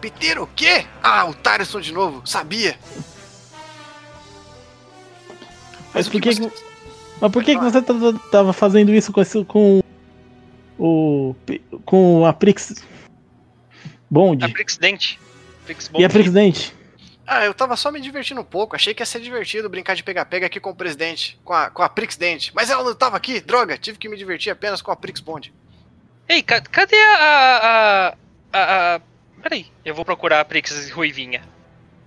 [0.01, 0.87] Peter o quê?
[1.03, 2.23] Ah, o Tarisson de novo.
[2.27, 2.77] Sabia.
[5.95, 6.57] Mas por que, você- que-
[7.21, 7.83] mas por que, que você
[8.31, 9.83] tava- fazendo isso com, esse, com
[10.79, 11.35] o.
[11.85, 12.75] com a Prix.
[14.11, 14.45] Bond?
[14.45, 15.21] A Prixdente.
[15.65, 16.75] Prix E a Prix Dente?
[17.27, 18.75] Ah, eu tava só me divertindo um pouco.
[18.75, 21.81] Achei que ia ser divertido brincar de pega-pega aqui com o presidente, com a, com
[21.83, 22.51] a Prix Dente.
[22.55, 23.79] Mas ela não tava aqui, droga.
[23.79, 25.53] Tive que me divertir apenas com a Prix Bond.
[26.29, 27.15] Ei, ca- cadê a.
[27.17, 28.15] a, a,
[28.53, 29.01] a- a-
[29.43, 31.43] Peraí, eu vou procurar a Prix Ruivinha.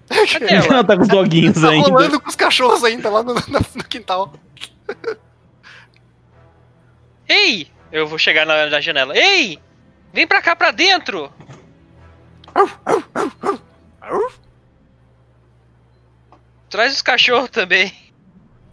[0.10, 0.66] Cadê ela?
[0.66, 1.90] Ela tá com os doguinhos Tá ainda.
[1.90, 4.34] rolando com os cachorros ainda lá no, no- no quintal.
[7.28, 7.68] Ei!
[7.92, 9.16] Eu vou chegar na, na janela.
[9.18, 9.60] Ei!
[10.12, 11.32] Vem pra cá pra dentro!
[16.70, 17.94] Traz os cachorros também.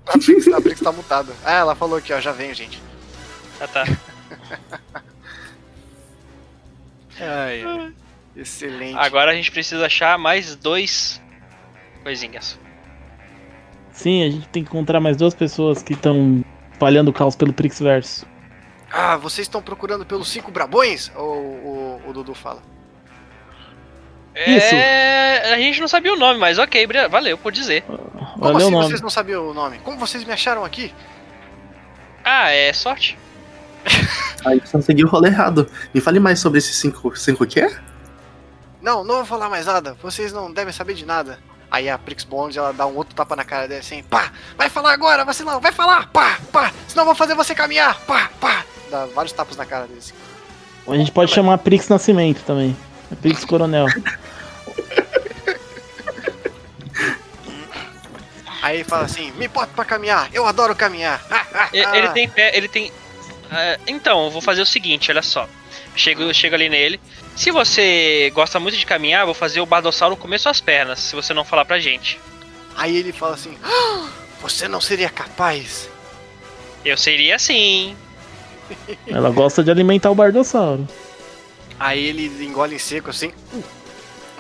[0.07, 1.33] A Prix, a Prix tá mutada.
[1.45, 2.21] Ah, ela falou aqui, ó.
[2.21, 2.83] Já venho, gente.
[3.61, 3.85] Ah tá.
[7.23, 7.93] Ai, ai.
[8.41, 8.97] Excelente.
[8.97, 11.21] Agora a gente precisa achar mais dois
[12.03, 12.59] coisinhas.
[13.93, 16.43] Sim, a gente tem que encontrar mais duas pessoas que estão
[16.73, 18.27] espalhando o caos pelo Prixverso.
[18.91, 21.13] Ah, vocês estão procurando pelos cinco brabões?
[21.15, 22.63] Ou o, o Dudu fala?
[24.35, 24.75] Isso.
[24.75, 27.83] É, a gente não sabia o nome, mas ok, valeu por dizer.
[27.83, 29.79] Como Valeu assim vocês não sabiam o nome?
[29.81, 30.95] Como vocês me acharam aqui?
[32.25, 33.19] Ah, é sorte?
[34.47, 35.71] Aí você seguiu o rolê errado.
[35.93, 37.15] Me fale mais sobre esses cinco.
[37.17, 37.69] Cinco o quê?
[38.81, 39.97] Não, não vou falar mais nada.
[40.03, 41.39] Vocês não devem saber de nada.
[41.71, 44.69] Aí a Prix Bond, ela dá um outro tapa na cara dele assim, pá, vai
[44.69, 48.65] falar agora, vacilão, vai falar, pá, pá, senão eu vou fazer você caminhar, pá, pá.
[48.91, 50.15] Dá vários tapas na cara dele assim.
[50.89, 52.77] A gente pode chamar a Prix Nascimento também.
[53.13, 53.87] A Prix Coronel.
[58.63, 61.23] Aí ele fala assim, me bota pra caminhar, eu adoro caminhar.
[61.73, 62.93] Ele tem pé, ele tem.
[63.51, 65.49] Ah, então, eu vou fazer o seguinte, olha só.
[66.01, 66.99] Chego, chego ali nele.
[67.37, 71.15] Se você gosta muito de caminhar, eu vou fazer o Bardossauro comer suas pernas, se
[71.15, 72.19] você não falar pra gente.
[72.75, 74.09] Aí ele fala assim, "Ah,
[74.41, 75.91] você não seria capaz.
[76.85, 77.95] Eu seria assim.
[79.07, 80.89] Ela gosta de alimentar o Bardossauro.
[81.79, 83.33] Aí ele engole em seco assim.
[83.53, 83.63] "Hum,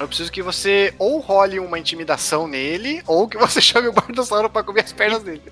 [0.01, 4.49] Eu preciso que você ou role uma intimidação nele, ou que você chame o Bardossauro
[4.49, 5.43] pra comer as pernas dele.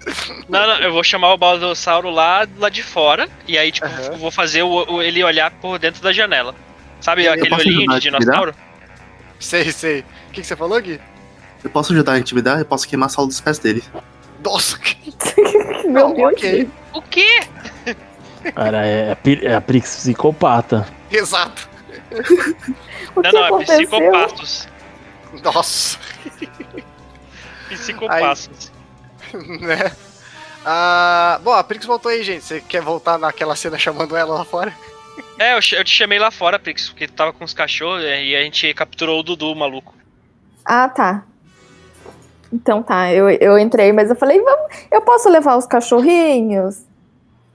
[0.48, 3.28] Não, não, eu vou chamar o Baldossauro lá, lá de fora.
[3.46, 4.16] E aí, tipo, Aham.
[4.16, 6.54] vou fazer o, o- ele olhar por dentro da janela.
[7.00, 8.54] Sabe Eu aquele olhinho de dinossauro?
[9.38, 10.00] Sei, sei.
[10.00, 10.98] O que, que você falou, Gui?
[11.62, 12.58] Eu posso ajudar a intimidar?
[12.58, 13.84] Eu posso queimar a sola dos pés dele.
[14.42, 14.96] Nossa, que...
[15.88, 16.32] Meu Deus.
[16.32, 16.68] ok.
[16.94, 17.40] O quê?
[18.54, 20.86] Cara, é a, é a Prix psicopata.
[21.10, 21.67] Exato.
[23.14, 23.88] O não, que não, é aconteceu?
[23.88, 24.68] psicopatos.
[25.42, 25.98] Nossa,
[27.68, 28.72] Psicopatos.
[29.60, 29.92] né?
[30.64, 32.44] Ah, bom, a Prix voltou aí, gente.
[32.44, 34.72] Você quer voltar naquela cena chamando ela lá fora?
[35.38, 38.24] É, eu, eu te chamei lá fora, Prix, porque tu tava com os cachorros é,
[38.24, 39.94] e a gente capturou o Dudu, o maluco.
[40.64, 41.24] Ah, tá.
[42.52, 46.87] Então tá, eu, eu entrei, mas eu falei, vamos, eu posso levar os cachorrinhos?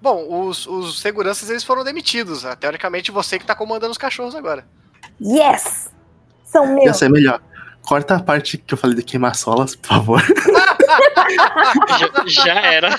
[0.04, 2.46] Bom, os, os seguranças eles foram demitidos.
[2.46, 4.66] Ah, Teoricamente, você que tá comandando os cachorros agora.
[5.22, 5.90] Yes!
[6.44, 6.98] São meus.
[6.98, 7.40] ser melhor.
[7.84, 10.22] Corta a parte que eu falei de queimar solas, por favor.
[12.28, 12.90] Já, já era.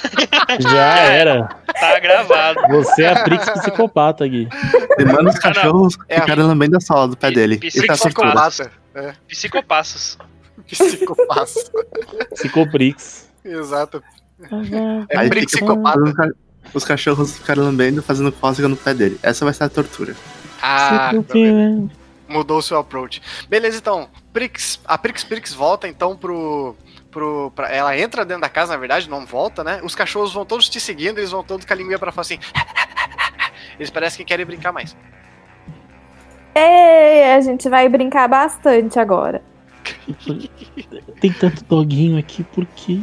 [0.58, 1.44] Já era.
[1.78, 2.60] Tá gravado.
[2.70, 4.48] Você é a Prix psicopata, Gui.
[4.98, 7.60] E manda os cachorros É a- ficarem lambendo a sola do pé dele.
[7.62, 8.32] Isso é tortura.
[8.32, 8.72] Psicopata.
[8.94, 10.18] É, Psicopassos.
[10.66, 11.44] psicopata.
[12.34, 13.28] Psicoprix.
[13.44, 14.02] Exato.
[15.10, 16.00] É Aí Prix psicopata.
[16.74, 19.18] Os cachorros ficarem lambendo, fazendo cócega no pé dele.
[19.22, 20.14] Essa vai ser a tortura.
[20.60, 21.90] Ah, Psicoprix.
[22.28, 23.22] mudou o seu approach.
[23.48, 24.08] Beleza, então.
[24.32, 26.74] Prix, a Prix Prix volta então pro.
[27.10, 29.80] pro pra, ela entra dentro da casa, na verdade, não volta, né?
[29.84, 32.38] Os cachorros vão todos te seguindo, eles vão todos com a linguinha pra fora assim.
[33.78, 34.96] Eles parecem que querem brincar mais.
[36.54, 39.42] Ei, a gente vai brincar bastante agora.
[41.20, 43.00] Tem tanto doguinho aqui, por quê?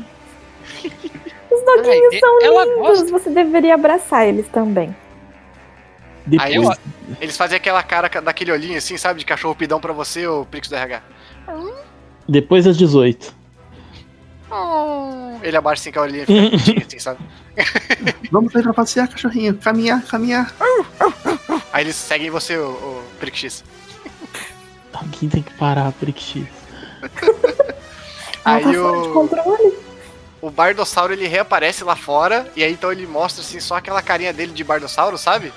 [1.52, 3.06] Os doguinhos Ai, são lindos, gosta.
[3.12, 4.96] você deveria abraçar eles também.
[6.26, 6.74] Depois, eu-
[7.20, 9.20] Eles fazem aquela cara ca- daquele olhinho assim, sabe?
[9.20, 11.02] De cachorro pidão pra você, o Prix do RH.
[12.28, 13.36] depois das 18.
[15.44, 17.20] Ele abaixa assim com a olhinha fica assim, sabe?
[18.32, 19.56] Vamos sair pra passear, cachorrinho.
[19.56, 20.54] Caminhar, caminhar.
[21.74, 23.64] Aí eles seguem você, o, o Prix X.
[24.94, 26.36] Alguém tem que parar, Prix.
[28.46, 29.74] Ela Aí tá fora de o, controle.
[30.42, 34.34] O Bardossauro ele reaparece lá fora, e aí então ele mostra assim só aquela carinha
[34.34, 35.54] dele de Bardossauro, sabe?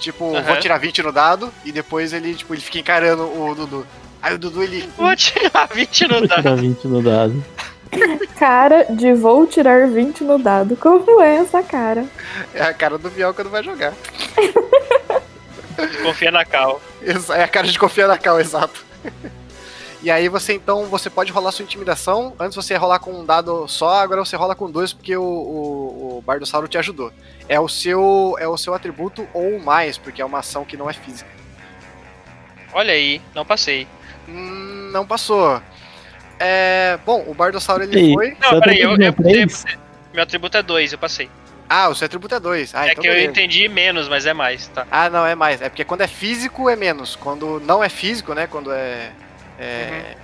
[0.00, 0.42] Tipo, Aham.
[0.42, 3.86] vou tirar 20 no dado, e depois ele, tipo, ele fica encarando o Dudu.
[4.22, 4.88] Aí o Dudu ele.
[4.96, 6.42] Vou tirar 20 no Vou dado.
[6.42, 7.44] tirar 20 no dado.
[8.38, 10.76] Cara de vou tirar 20 no dado.
[10.76, 12.04] Como é essa cara?
[12.52, 13.92] É a cara do Biel quando vai jogar.
[16.02, 16.80] Confia na Cal.
[17.30, 18.84] É a cara de confiar na Cal, exato.
[20.04, 22.34] E aí você então, você pode rolar sua intimidação.
[22.38, 25.22] Antes você ia rolar com um dado só, agora você rola com dois porque o,
[25.22, 27.10] o, o Bardossauro te ajudou.
[27.48, 30.90] É o seu é o seu atributo ou mais, porque é uma ação que não
[30.90, 31.30] é física.
[32.74, 33.88] Olha aí, não passei.
[34.28, 35.62] Hum, não passou.
[36.38, 38.12] É, bom, o Bardossauro ele Ei.
[38.12, 38.36] foi.
[38.38, 39.78] Não, peraí, eu, atributo eu, é eu-
[40.12, 41.30] Meu atributo é 2, eu passei.
[41.66, 42.74] Ah, o seu atributo é 2.
[42.74, 43.30] Ah, é então que eu beleza.
[43.30, 44.86] entendi menos, mas é mais, tá?
[44.90, 45.62] Ah, não, é mais.
[45.62, 47.16] É porque quando é físico é menos.
[47.16, 48.46] Quando não é físico, né?
[48.46, 49.10] Quando é.
[49.58, 50.16] É-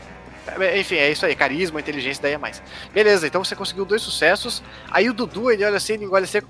[0.58, 1.34] é- Enfim, é isso aí.
[1.36, 2.62] Carisma, inteligência, daí é mais.
[2.92, 4.62] Beleza, então você conseguiu dois sucessos.
[4.90, 6.48] Aí o Dudu, ele olha assim, ele engole seco.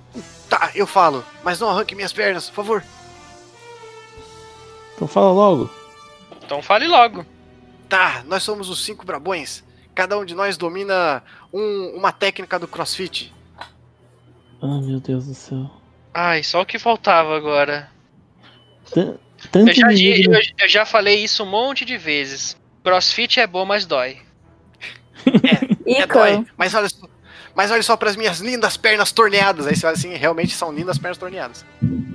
[0.48, 2.84] Tá, eu falo, mas não arranque minhas pernas, por favor.
[4.94, 5.70] Então fala logo.
[6.44, 7.24] Então fale logo.
[7.88, 9.64] Tá, nós somos os cinco brabões.
[9.94, 13.32] Cada um de nós domina um- uma técnica do crossfit.
[14.62, 15.70] Ah, meu Deus do céu.
[16.12, 17.90] Ai, só o que faltava agora.
[18.92, 19.16] Tan-
[19.50, 22.59] Tanto Eu já, eu, eu já falei isso um monte de vezes.
[22.82, 24.18] Crossfit é bom, mas dói.
[25.26, 26.06] É Ica.
[26.14, 27.06] dói, mas olha só.
[27.54, 29.66] Mas olha só para as minhas lindas pernas torneadas.
[29.66, 31.64] Aí você olha assim, realmente são lindas pernas torneadas.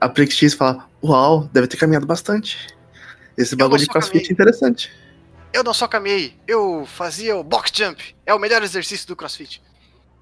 [0.00, 2.68] A Prix X fala: Uau, deve ter caminhado bastante.
[3.36, 4.30] Esse Eu bagulho de crossfit caminhei.
[4.30, 4.92] é interessante.
[5.52, 8.14] Eu não só caminhei, eu fazia o box jump.
[8.26, 9.62] É o melhor exercício do crossfit.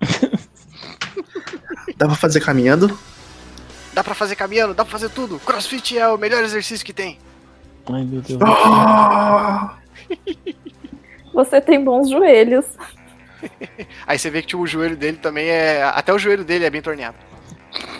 [1.96, 2.96] Dá pra fazer caminhando?
[3.96, 5.38] Dá pra fazer caminhando, dá pra fazer tudo.
[5.38, 7.18] Crossfit é o melhor exercício que tem.
[7.90, 8.38] Ai, meu Deus.
[8.42, 9.78] Ah!
[11.32, 12.66] Você tem bons joelhos.
[14.06, 15.82] Aí você vê que tipo, o joelho dele também é.
[15.82, 17.16] Até o joelho dele é bem torneado.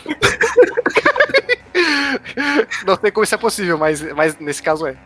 [2.87, 4.97] não sei como isso é possível, mas, mas nesse caso é.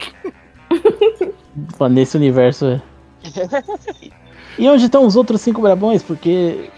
[1.89, 2.83] Nesse universo é.
[4.59, 6.03] E onde estão os outros cinco brabões?
[6.03, 6.69] Porque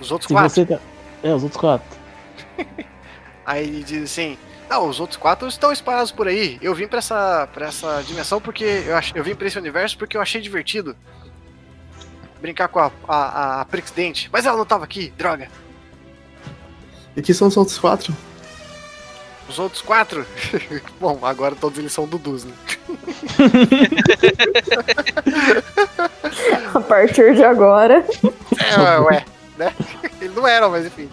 [0.00, 0.50] Os outros se quatro.
[0.50, 0.78] você tá.
[1.22, 1.96] É, os outros quatro.
[3.46, 4.36] Aí ele diz assim:
[4.68, 6.58] Não, os outros quatro estão espalhados por aí.
[6.60, 8.64] Eu vim pra essa, pra essa dimensão porque.
[8.64, 9.12] Eu, ach...
[9.14, 10.96] eu vim pra esse universo porque eu achei divertido.
[12.40, 14.28] Brincar com a, a, a Prix Dente.
[14.32, 15.48] Mas ela não tava aqui, droga.
[17.14, 18.14] E aqui são os outros quatro.
[19.48, 20.26] Os outros quatro?
[21.00, 22.52] Bom, agora todos eles são Dudus, né?
[26.74, 28.04] A partir de agora.
[28.58, 29.24] É, ué,
[29.56, 29.72] né?
[30.20, 31.08] Eles não eram, mas enfim.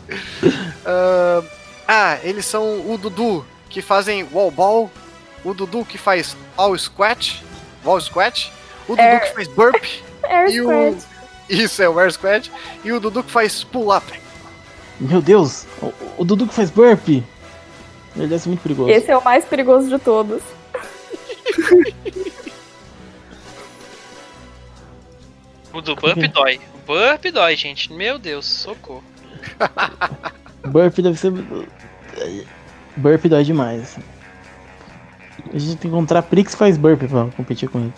[0.86, 1.44] Ahn,
[1.88, 4.92] ah, eles são o Dudu, que fazem wall ball.
[5.44, 7.44] O Dudu que faz all squat.
[7.86, 8.52] Wall squat.
[8.88, 9.20] O Dudu É.
[9.20, 9.84] que faz burp.
[10.24, 11.06] Air E o- Squad.
[11.50, 12.50] Isso é o air squat.
[12.86, 14.06] E o Dudu que faz pull up.
[15.00, 15.66] Meu Deus!
[15.82, 17.08] O, o Dudu que faz burp!
[17.10, 17.24] Ele
[18.16, 18.90] deve ser muito perigoso.
[18.90, 20.42] Esse é o mais perigoso de todos.
[25.74, 26.60] O do Burp dói.
[26.76, 27.92] O Burp dói, gente.
[27.92, 29.04] Meu Deus, socorro.
[30.68, 31.32] Burp deve ser.
[32.96, 33.98] Burp dói demais.
[35.54, 37.94] A gente tem que encontrar Prix que faz burp pra competir com ele.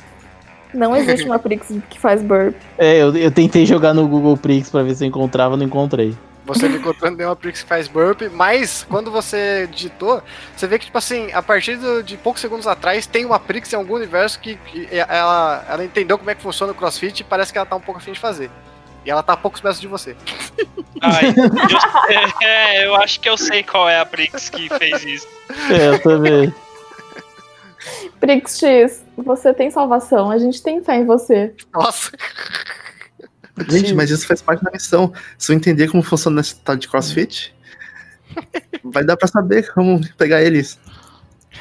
[0.74, 2.56] Não existe uma Prix que faz burp.
[2.78, 6.16] É, eu, eu tentei jogar no Google Prix pra ver se eu encontrava, não encontrei.
[6.46, 10.22] Você não encontrando nenhuma Prix que faz burp, mas quando você digitou,
[10.56, 13.74] você vê que, tipo assim, a partir do- de poucos segundos atrás, tem uma Prix
[13.74, 17.24] em algum universo que, que ela, ela entendeu como é que funciona o crossfit e
[17.24, 18.52] parece que ela tá um pouco afim de fazer.
[19.06, 20.15] E ela tá a poucos metros de você.
[21.02, 25.27] Ai, eu, é, eu acho que eu sei qual é a Prix que fez isso.
[25.69, 26.53] É, eu também.
[28.19, 30.32] Prix X, você tem salvação.
[30.32, 31.53] A gente tem fé em você.
[31.72, 32.11] Nossa,
[33.69, 35.14] Gente, mas isso faz parte da missão.
[35.38, 37.56] Se eu entender como funciona esse tal de crossfit,
[38.84, 40.80] vai dar pra saber como pegar eles.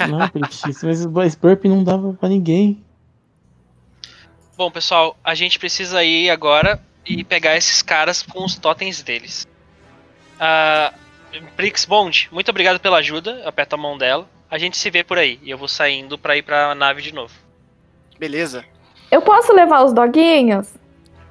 [0.08, 2.82] Não, Prix, mas esse burp não dava pra ninguém.
[4.56, 9.46] Bom, pessoal, a gente precisa ir agora e pegar esses caras com os totens deles.
[10.38, 10.92] Ah,
[11.56, 13.42] Prix Bond, muito obrigado pela ajuda.
[13.46, 14.28] Aperta a mão dela.
[14.50, 15.38] A gente se vê por aí.
[15.42, 17.32] E eu vou saindo pra ir pra nave de novo.
[18.18, 18.64] beleza.
[19.10, 20.74] Eu posso levar os doguinhos?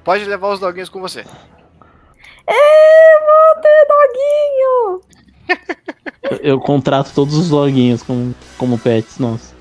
[0.02, 1.20] Pode levar os doguinhos com você.
[1.20, 5.00] Eu vou ter doguinho!
[6.30, 9.53] Eu, eu contrato todos os loguinhos como, como pets, nossa.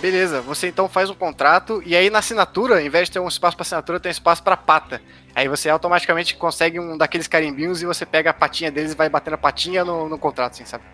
[0.00, 3.26] Beleza, você então faz um contrato e aí na assinatura, ao invés de ter um
[3.26, 5.02] espaço para assinatura, tem um espaço para pata.
[5.34, 9.08] Aí você automaticamente consegue um daqueles carimbinhos e você pega a patinha deles e vai
[9.08, 10.84] batendo a patinha no, no contrato, assim, sabe?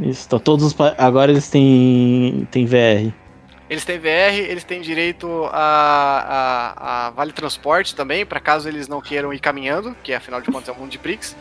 [0.00, 2.48] Isso, tá todos os Agora eles têm.
[2.50, 3.12] têm VR.
[3.68, 8.86] Eles têm VR, eles têm direito a, a, a vale transporte também, para caso eles
[8.86, 11.36] não queiram ir caminhando, que afinal de contas é um mundo de Prix.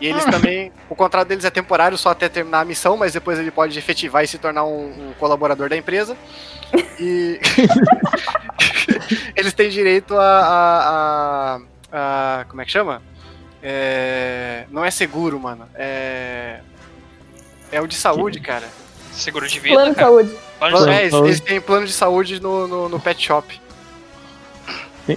[0.00, 3.38] E eles também, o contrato deles é temporário só até terminar a missão, mas depois
[3.38, 6.16] ele pode efetivar e se tornar um, um colaborador da empresa.
[6.98, 7.38] E
[9.36, 13.02] eles têm direito a, a, a- a- como é que chama?
[13.62, 15.68] É, não é seguro, mano.
[15.74, 16.60] É.
[17.72, 18.66] É o de saúde, cara.
[19.12, 20.34] Seguro de vida, Plano de saúde.
[20.58, 21.28] Plano de É, saúde.
[21.28, 23.60] eles, têm plano de saúde no, no, no pet shop.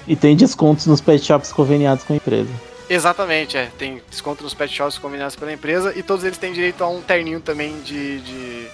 [0.08, 2.50] E tem descontos nos pet shops conveniados com a empresa.
[2.94, 3.70] Exatamente, é.
[3.78, 7.02] Tem desconto nos pet shops combinados pela empresa e todos eles têm direito a um
[7.02, 8.20] terninho também de.
[8.22, 8.68] de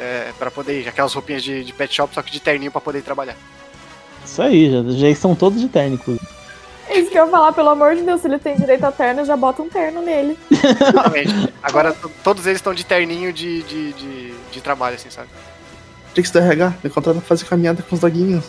[0.00, 0.88] é, para poder ir.
[0.88, 3.36] Aquelas roupinhas de, de pet shop, só que de terninho pra poder ir trabalhar.
[4.24, 6.26] Isso aí, já, já estão todos de terno, inclusive.
[6.88, 8.92] É isso que eu ia falar, pelo amor de Deus, se ele tem direito a
[8.92, 10.36] terno, já bota um terno nele.
[10.50, 11.52] Exatamente.
[11.62, 15.28] Agora to- todos eles estão de terninho de, de, de, de trabalho, assim, sabe?
[16.14, 18.44] Trix do RH, me contrata pra fazer caminhada com os doguinhos.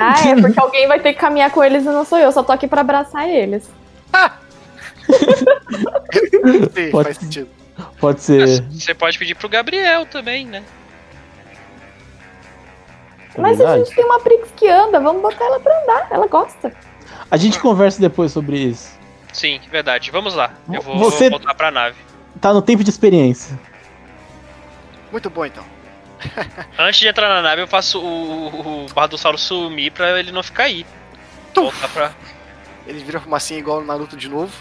[0.00, 2.42] Ah, é, porque alguém vai ter que caminhar com eles e não sou eu, só
[2.42, 3.68] tô aqui pra abraçar eles.
[6.74, 7.48] Sim, Pode- faz sentido.
[8.00, 8.62] Pode ser.
[8.70, 10.62] Você pode pedir pro Gabriel também, né?
[13.36, 13.84] Mas a verdade.
[13.84, 16.72] gente tem uma Prix que anda, vamos botar ela pra andar, ela gosta.
[17.30, 18.90] A gente conversa depois sobre isso.
[19.32, 20.10] Sim, verdade.
[20.10, 20.52] Vamos lá.
[20.72, 21.96] Eu vou Você- voltar pra nave.
[22.40, 23.58] Tá no tempo de experiência.
[25.12, 25.64] Muito bom, então.
[26.78, 30.64] Antes de entrar na nave, eu faço o, o Bardossauro sumir pra ele não ficar
[30.64, 30.84] aí.
[31.54, 32.14] Voltar pra.
[32.86, 34.52] Ele vira fumacinha igual no Naruto de novo.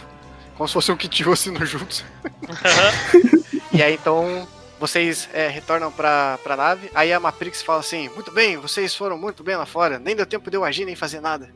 [0.55, 2.03] Como se fosse um Kit assim no Jutsu.
[3.73, 4.47] E aí, então,
[4.79, 6.89] vocês é, retornam pra, pra nave.
[6.95, 9.99] Aí a Matrix fala assim: Muito bem, vocês foram muito bem lá fora.
[9.99, 11.49] Nem deu tempo de eu agir nem fazer nada.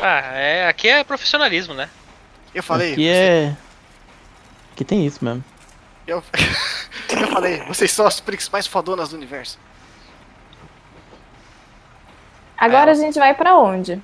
[0.00, 1.88] ah, é, aqui é profissionalismo, né?
[2.54, 2.92] Eu falei.
[2.92, 3.56] Aqui você- é.
[4.72, 5.44] Aqui tem isso mesmo.
[6.06, 6.22] Eu,
[7.20, 9.58] eu falei, vocês são as Prix mais fodonas do universo.
[12.56, 12.92] Agora É.
[12.92, 14.00] a gente vai pra onde?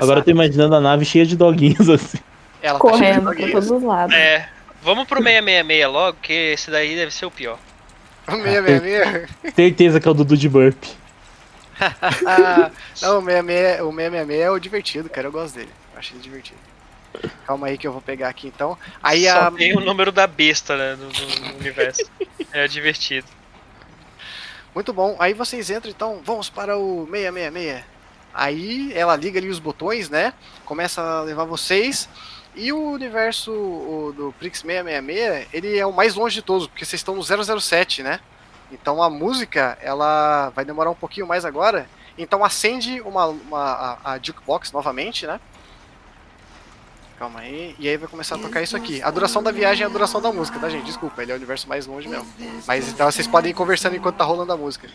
[0.00, 2.18] Agora eu tô imaginando a nave cheia de doguinhos assim.
[2.62, 3.52] Ela tá Correndo por doguinhos.
[3.52, 4.14] todos os lados.
[4.14, 4.48] É.
[4.82, 7.58] Vamos pro 666 logo, que esse daí deve ser o pior.
[8.28, 9.28] Meia, meia, meia.
[9.54, 10.82] Certeza que é o Dudu de Burp.
[13.02, 15.26] Não, o 66, o 666 é o divertido, cara.
[15.28, 15.70] Eu gosto dele.
[15.92, 16.58] Eu acho ele divertido.
[17.46, 18.78] Calma aí que eu vou pegar aqui então.
[19.02, 19.50] Aí Só a.
[19.50, 21.06] tem o número da besta, né, no-
[21.50, 22.02] no universo.
[22.52, 23.28] É divertido.
[24.74, 25.16] Muito bom.
[25.18, 27.84] Aí vocês entram então, vamos para o 666.
[28.32, 30.32] Aí ela liga ali os botões, né?
[30.64, 32.08] Começa a levar vocês.
[32.54, 36.84] E o universo o do Prix 666, ele é o mais longe de todos, porque
[36.84, 38.20] vocês estão no 007, né?
[38.72, 41.88] Então a música, ela vai demorar um pouquinho mais agora.
[42.18, 45.40] Então acende uma, uma a, a jukebox novamente, né?
[47.20, 47.76] Calma aí.
[47.78, 49.02] E aí vai começar a tocar isso aqui.
[49.02, 50.86] A duração da viagem é a duração da música, tá, gente?
[50.86, 52.26] Desculpa, ele é o universo mais longe mesmo.
[52.66, 54.88] Mas então vocês podem ir conversando enquanto tá rolando a música.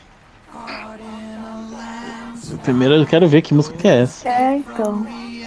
[2.63, 4.27] Primeiro eu quero ver que música que é essa.
[4.27, 5.05] É, então.
[5.07, 5.45] E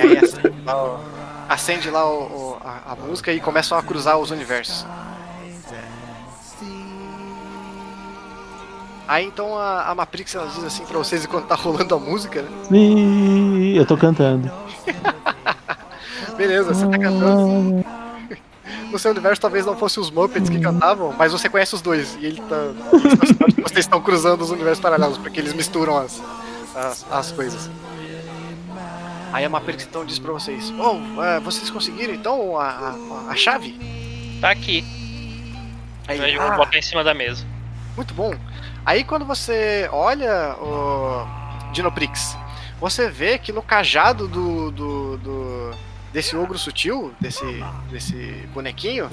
[0.00, 1.00] aí acende lá, o,
[1.48, 4.84] acende lá o- o- a, a música e começam a cruzar os universos.
[9.08, 12.42] Aí então a, a Matrix ela diz assim pra vocês enquanto tá rolando a música,
[12.42, 12.48] né?
[12.70, 14.50] Ih, eu tô cantando.
[16.36, 17.84] Beleza, você tá cantando.
[18.90, 22.16] No seu universo talvez não fosse os Muppets que cantavam, mas você conhece os dois.
[22.22, 22.56] E ele tá.
[23.62, 26.22] Vocês estão cruzando os universos paralelos, porque eles misturam as,
[26.74, 27.68] as, as coisas.
[29.30, 32.94] Aí a Matrix então diz pra vocês: Oh, é, vocês conseguiram então a,
[33.28, 33.78] a, a chave?
[34.40, 34.82] Tá aqui.
[36.06, 37.44] Aí, eu vou "Ah, botar em cima da mesa.
[37.94, 38.32] Muito bom.
[38.88, 41.26] Aí quando você olha o
[41.74, 42.34] Dinoprix,
[42.80, 45.70] você vê que no cajado do, do, do-
[46.10, 47.44] desse ogro sutil, desse,
[47.90, 48.16] desse
[48.54, 49.10] bonequinho,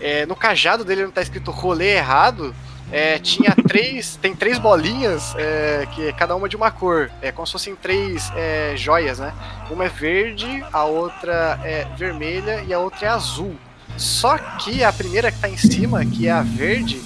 [0.00, 2.54] é, no cajado dele não tá escrito rolê errado.
[2.90, 4.16] é, tinha três.
[4.16, 7.10] Tem três bolinhas, é, que é cada uma de uma cor.
[7.20, 9.34] É como se fossem três é, joias, né?
[9.68, 13.54] Uma é verde, a outra é vermelha e a outra é azul.
[13.98, 16.98] Só que a primeira que tá em cima, que é a verde,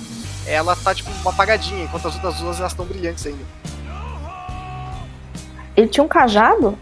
[0.46, 3.44] ela tá tipo uma apagadinha, enquanto as outras duas elas estão brilhantes ainda.
[5.76, 6.78] Ele tinha um cajado?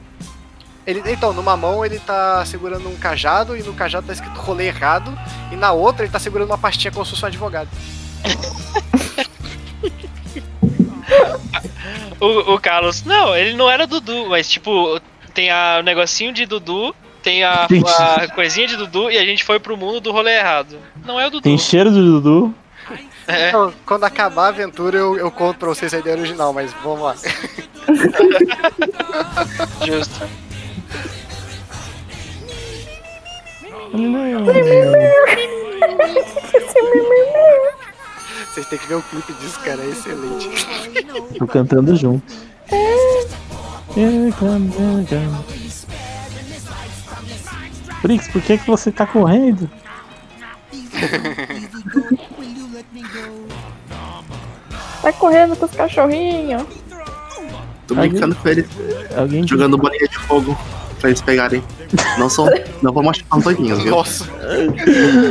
[0.87, 4.67] Ele, então, numa mão ele tá segurando um cajado e no cajado tá escrito rolê
[4.67, 5.17] errado,
[5.53, 7.69] e na outra ele tá segurando uma pastinha como se fosse um advogado.
[12.21, 15.01] O, o Carlos, não, ele não era Dudu, mas tipo,
[15.33, 19.43] tem a, o negocinho de Dudu, tem a, a coisinha de Dudu e a gente
[19.43, 20.79] foi pro mundo do rolê errado.
[21.05, 21.43] Não é o Dudu.
[21.43, 22.55] Tem cheiro do Dudu.
[23.31, 23.49] É.
[23.49, 27.01] Então, quando acabar a aventura eu, eu conto pra vocês a ideia original, mas vamos
[27.01, 27.15] lá.
[29.87, 30.29] Justo.
[38.53, 40.51] Vocês têm que ver o clipe disso, cara, é excelente.
[41.39, 42.35] Tô cantando junto.
[48.03, 49.71] Brix, por que, que você tá correndo?
[55.03, 56.63] Vai correndo com os cachorrinhos.
[57.87, 58.67] Tô brincando com eles,
[59.17, 60.57] Alguém jogando bolinha de fogo
[61.01, 61.63] pra eles pegarem.
[62.19, 62.47] Não são.
[62.83, 63.91] Não vou machucar os doguinhos, viu?
[63.91, 64.25] Nossa,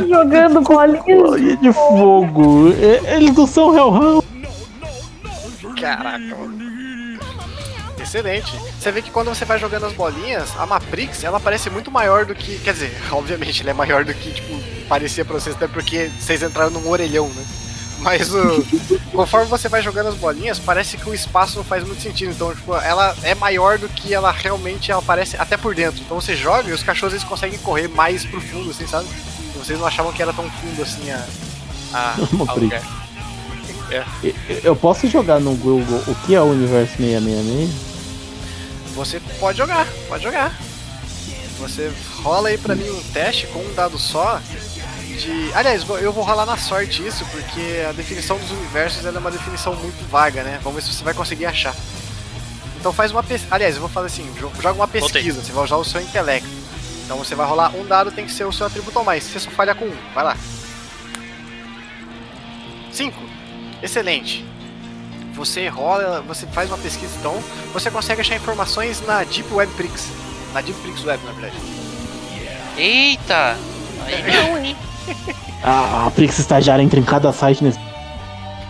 [0.08, 0.60] Jogando.
[0.60, 2.68] Bolinha de fogo.
[3.06, 4.26] Eles não são Hellhound.
[5.80, 6.36] caraca.
[8.02, 8.52] Excelente.
[8.78, 12.26] Você vê que quando você vai jogando as bolinhas, a Maprix, ela parece muito maior
[12.26, 12.58] do que.
[12.58, 16.42] Quer dizer, obviamente, ela é maior do que, tipo, parecia pra vocês, até porque vocês
[16.42, 17.44] entraram num orelhão, né?
[18.00, 18.64] Mas o,
[19.12, 22.30] conforme você vai jogando as bolinhas, parece que o espaço não faz muito sentido.
[22.32, 26.00] Então, tipo, ela é maior do que ela realmente ela parece até por dentro.
[26.00, 29.06] Então você joga e os cachorros eles conseguem correr mais pro fundo, assim, sabe?
[29.54, 31.26] E vocês não achavam que era tão fundo assim a.
[31.92, 32.14] a,
[32.48, 32.82] a lugar.
[33.90, 34.04] Eu-
[34.62, 37.70] Eu posso jogar no Google o que é o universo 666?
[38.94, 40.56] Você pode jogar, pode jogar.
[41.58, 44.40] Você rola aí pra mim um teste com um dado só
[45.20, 45.52] de.
[45.54, 49.30] Aliás, eu vou rolar na sorte isso, porque a definição dos universos ela é uma
[49.30, 50.58] definição muito vaga, né?
[50.62, 51.74] Vamos ver se você vai conseguir achar.
[52.78, 53.54] Então faz uma pesquisa.
[53.54, 56.48] Aliás, eu vou fazer assim, jo- joga uma pesquisa, você vai usar o seu intelecto.
[57.04, 59.24] Então você vai rolar um dado, tem que ser o seu atributo ao mais.
[59.24, 60.36] Você só falha com um, vai lá.
[62.92, 63.14] 5.
[63.82, 64.44] Excelente.
[65.34, 67.42] Você rola, você faz uma pesquisa então,
[67.72, 70.08] você consegue achar informações na Deep Web Prix.
[70.52, 71.56] Na Deep Prix Web, na verdade.
[72.76, 73.56] Eita!
[74.06, 74.76] Aí não, hein?
[75.62, 77.78] A, a Prix estagiária entra em cada site nesse.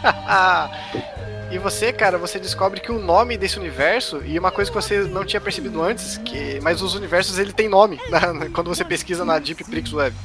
[1.51, 5.01] e você, cara, você descobre que o nome desse universo, e uma coisa que você
[5.03, 8.85] não tinha percebido antes, que mas os universos ele tem nome na- na- quando você
[8.85, 10.17] pesquisa na Deep Prix Web.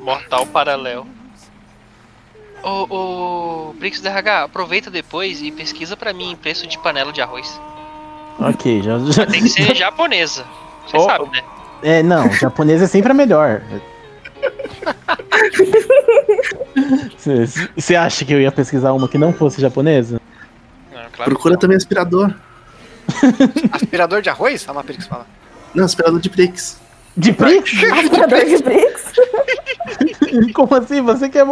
[0.00, 1.06] Mortal Paralelo.
[2.62, 2.86] Ô,
[3.70, 7.58] ô, Brix DRH, aproveita depois e pesquisa pra mim preço de panela de arroz.
[8.38, 8.98] Ok, já.
[8.98, 9.26] já...
[9.26, 10.44] Tem que ser japonesa.
[10.86, 11.04] Você Oh.
[11.04, 11.42] sabe, né?
[11.82, 13.62] É, não, japonês é sempre a melhor.
[17.76, 20.20] Você acha que eu ia pesquisar uma que não fosse japonesa?
[20.90, 21.60] Não, claro que Procura não.
[21.60, 22.34] também aspirador.
[23.72, 24.64] Aspirador de arroz?
[24.68, 25.26] A Matrix fala.
[25.74, 26.80] Não, aspirador de Prix.
[27.16, 27.72] De Prix?
[27.92, 29.12] Aspirador de Prix?
[30.54, 31.00] Como assim?
[31.02, 31.44] Você quer.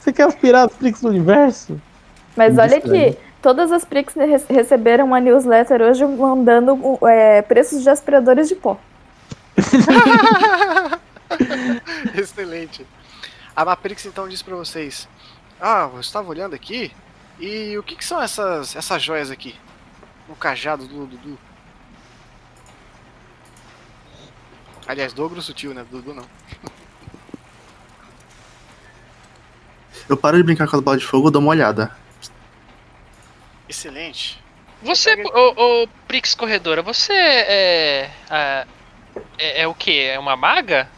[0.00, 1.80] Você quer aspirar as Prix do universo?
[2.36, 3.08] Mas olha Estranho.
[3.10, 8.54] aqui, todas as Prix re- receberam uma newsletter hoje mandando é, preços de aspiradores de
[8.54, 8.78] pó.
[12.16, 12.86] Excelente.
[13.54, 15.08] A Matrix então diz pra vocês:
[15.60, 16.92] Ah, eu estava olhando aqui,
[17.38, 19.54] e o que, que são essas, essas joias aqui?
[20.28, 21.38] No cajado do Dudu.
[24.86, 25.84] Aliás, do ogro sutil, né?
[25.84, 26.26] Do Dudu não.
[30.08, 31.90] Eu paro de brincar com as bolas de fogo, dou uma olhada.
[33.68, 34.40] Excelente.
[34.82, 38.64] Você, ô, ô Prix Corredora, você é, a-
[39.38, 39.62] é.
[39.62, 40.00] É o que?
[40.00, 40.88] É uma maga?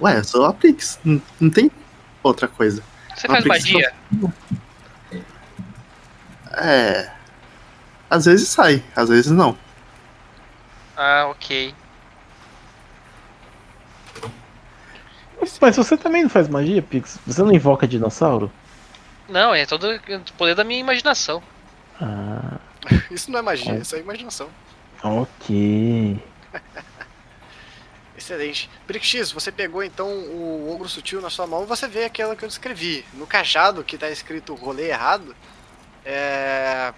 [0.00, 0.98] Ué, eu sou a Prix.
[1.04, 1.70] Não, não tem
[2.22, 2.82] outra coisa.
[3.14, 3.92] Você Uma faz magia?
[6.56, 7.10] É.
[8.08, 9.56] Às vezes sai, às vezes não.
[10.96, 11.74] Ah, ok.
[15.60, 17.18] Mas você também não faz magia, Pix?
[17.26, 18.50] Você não invoca dinossauro?
[19.28, 21.42] Não, é todo o poder da minha imaginação.
[22.00, 22.58] Ah,
[23.10, 24.48] Isso não é magia, isso é imaginação.
[25.02, 26.18] Ok.
[28.16, 28.68] Excelente.
[28.86, 32.44] Brick X, você pegou então o ogro sutil na sua mão você vê aquela que
[32.44, 33.04] eu descrevi.
[33.14, 35.34] No cajado que tá escrito rolê errado,
[36.04, 36.92] é,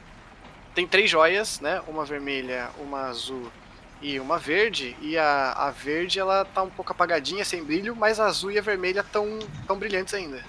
[0.75, 1.81] tem três joias, né?
[1.87, 3.51] Uma vermelha, uma azul
[4.01, 4.97] e uma verde.
[5.01, 8.59] E a, a verde ela tá um pouco apagadinha, sem brilho, mas a azul e
[8.59, 10.45] a vermelha estão tão brilhantes ainda.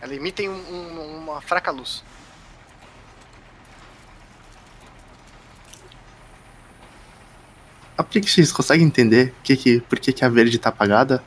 [0.00, 2.02] Elas emitem um- um- uma fraca luz.
[8.00, 11.22] A Prix X consegue entender que que, por que, que a verde tá apagada?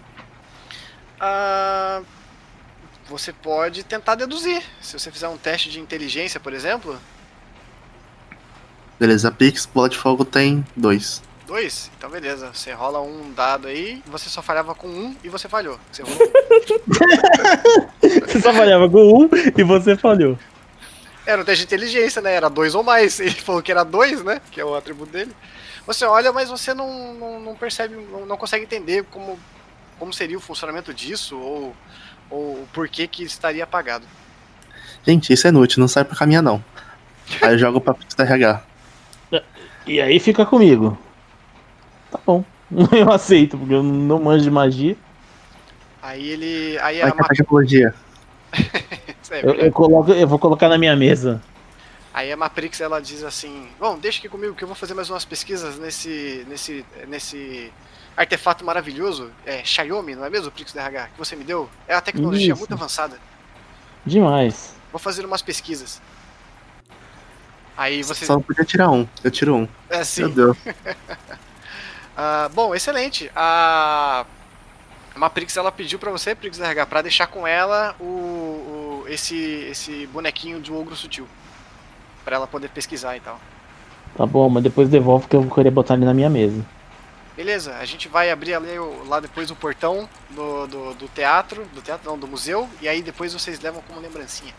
[1.19, 2.01] Ah,
[3.07, 4.63] você pode tentar deduzir.
[4.81, 6.99] Se você fizer um teste de inteligência, por exemplo,
[8.99, 11.21] Beleza, a Prix, bola de fogo tem dois.
[11.45, 11.91] Dois?
[11.97, 12.51] Então beleza.
[12.53, 15.79] Você rola um dado aí, você só falhava com um e você falhou.
[15.91, 16.19] Você rolou.
[18.01, 20.39] Você só falhava com um e você falhou.
[21.25, 22.33] Era um teste de inteligência, né?
[22.33, 23.19] Era dois ou mais.
[23.19, 24.41] Ele falou que era dois, né?
[24.51, 25.31] Que é o atributo dele.
[25.85, 29.37] Você olha, mas você não, não, não percebe, não, não consegue entender como,
[29.99, 31.75] como seria o funcionamento disso ou,
[32.29, 34.05] ou o porquê que estaria apagado.
[35.05, 36.63] Gente, isso é inútil, não serve pra caminhar não.
[37.41, 38.61] Aí eu jogo pra RH.
[39.85, 40.97] E aí fica comigo.
[42.09, 42.43] Tá bom.
[42.91, 44.95] Eu aceito, porque eu não manjo de magia.
[46.01, 46.77] Aí ele.
[46.79, 47.93] Aí Vai a Ma- catar tecnologia.
[49.29, 51.41] é, Eu, eu coloco, eu vou colocar na minha mesa.
[52.13, 55.09] Aí a Matrix ela diz assim: Bom, deixa aqui comigo que eu vou fazer mais
[55.09, 57.73] umas pesquisas nesse nesse nesse
[58.15, 61.67] artefato maravilhoso, é Xiaomi, não é mesmo, Prix DRH, que você me deu?
[61.87, 62.59] É uma tecnologia Isso.
[62.59, 63.17] muito avançada.
[64.05, 64.75] Demais.
[64.91, 65.99] vou fazer umas pesquisas.
[67.75, 68.27] Aí vocês.
[68.27, 69.07] Só podia tirar um.
[69.23, 69.67] Eu tiro um.
[69.89, 70.29] É, Meu sim.
[70.29, 70.57] Deus.
[72.15, 73.31] Ah, bom, excelente.
[73.35, 74.23] A
[75.15, 80.05] Maprix ela pediu pra você, Prix RH, pra deixar com ela o, o- esse, esse
[80.13, 81.27] bonequinho de ogro sutil.
[82.23, 83.39] Pra ela poder pesquisar e tal.
[84.15, 86.63] Tá bom, mas depois devolve que eu vou querer botar ele na minha mesa.
[87.35, 91.65] Beleza, a gente vai abrir ali, o- lá depois o portão do, do, do teatro,
[91.73, 94.53] do teatro não, do museu, e aí depois vocês levam como lembrancinha.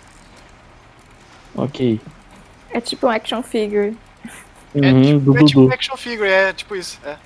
[1.55, 2.01] Ok.
[2.71, 3.97] É tipo um action figure.
[4.75, 7.17] É Uhum, tipo, do é tipo um action figure, é tipo isso, é.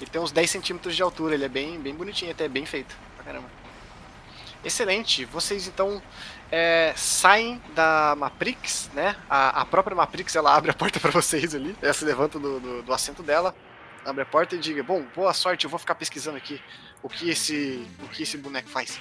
[0.00, 2.94] Ele tem uns 10 centímetros de altura, ele é bem, bem bonitinho, até bem feito.
[3.16, 3.48] Pra caramba.
[4.64, 6.00] Excelente, vocês então
[6.50, 9.16] é, saem da Maprix, né?
[9.28, 12.60] A, a própria Maprix ela abre a porta pra vocês ali, ela se levanta do,
[12.60, 13.54] do, do assento dela,
[14.04, 16.60] abre a porta e diga: Bom, boa sorte, eu vou ficar pesquisando aqui
[17.02, 18.98] o que esse, o que esse boneco faz.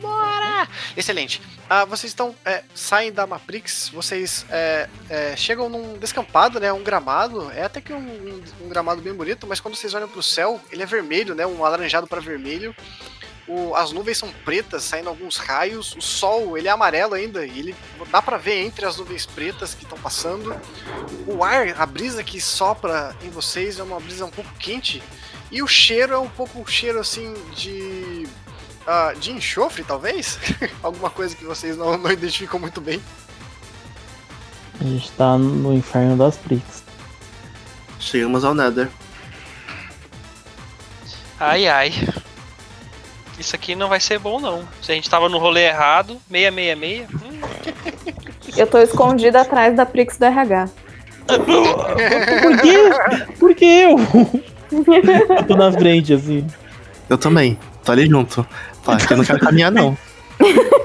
[0.00, 0.66] Bora!
[0.96, 1.40] Excelente.
[1.68, 6.72] Ah, vocês estão é, saem da Maprix, vocês é, é, chegam num descampado, né?
[6.72, 7.50] Um gramado.
[7.52, 10.60] É até que um, um- um gramado bem bonito, mas quando vocês olham pro céu,
[10.72, 11.46] ele é vermelho, né?
[11.46, 12.74] Um alaranjado para vermelho.
[13.48, 15.94] O- as nuvens são pretas, saindo alguns raios.
[15.94, 17.76] O sol, ele é amarelo ainda, e ele
[18.10, 20.54] dá pra ver entre as nuvens pretas que estão passando.
[21.26, 25.02] O ar, a brisa que sopra em vocês é uma brisa um pouco quente.
[25.50, 28.26] E o cheiro é um pouco um cheiro assim de
[28.84, 30.38] ah, de enxofre, talvez?
[30.82, 33.00] Alguma coisa que vocês não, não identificam muito bem.
[34.80, 36.82] A gente tá no inferno das Prix.
[37.98, 38.88] Chegamos ao Nether.
[41.38, 41.92] Ai, ai.
[43.38, 44.66] Isso aqui não vai ser bom, não.
[44.82, 47.08] Se a gente tava no rolê errado, 666.
[47.10, 48.16] Hum,
[48.56, 50.68] Eu tô escondida atrás da Prix do RH.
[52.42, 53.34] Por quê?
[53.38, 53.96] Por que eu?
[55.36, 56.46] eu tô na frente, assim.
[57.10, 57.58] Eu também.
[57.84, 58.46] Tô ali junto.
[59.06, 59.96] Que eu não quero caminhar, não.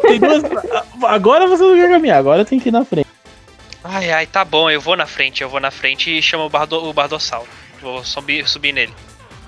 [0.01, 0.43] Tem duas...
[1.03, 3.07] Agora você não quer caminhar, agora tem que ir na frente.
[3.83, 6.49] Ai, ai, tá bom, eu vou na frente, eu vou na frente e chamo o,
[6.49, 7.47] bardo, o Bardossauro.
[7.81, 8.93] Vou subir, subir nele.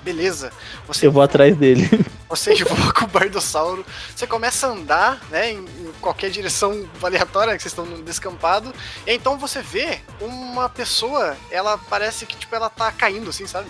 [0.04, 0.52] Beleza.
[0.86, 1.88] Você, Eu vou atrás dele.
[2.28, 3.84] você invoca o Bardossauro.
[4.14, 5.52] Você começa a andar, né?
[5.52, 8.72] Em, em qualquer direção aleatória que vocês estão no descampado.
[9.06, 13.68] E então você vê uma pessoa, ela parece que tipo, ela tá caindo, assim, sabe?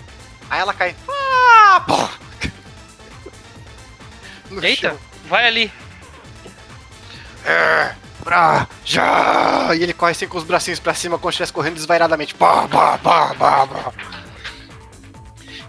[0.51, 0.97] Aí ela cai.
[1.09, 1.97] Ah, pô!
[4.51, 4.99] No Eita, chão.
[5.29, 5.73] vai ali.
[7.45, 9.75] É, pra já!
[9.75, 12.35] E ele corre assim com os bracinhos pra cima, como se estivesse correndo desvairadamente.
[12.35, 13.93] Pá, pá, pá, pá, pá.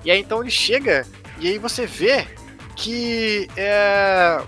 [0.05, 1.05] E aí então ele chega,
[1.39, 2.25] e aí você vê
[2.75, 4.39] que é,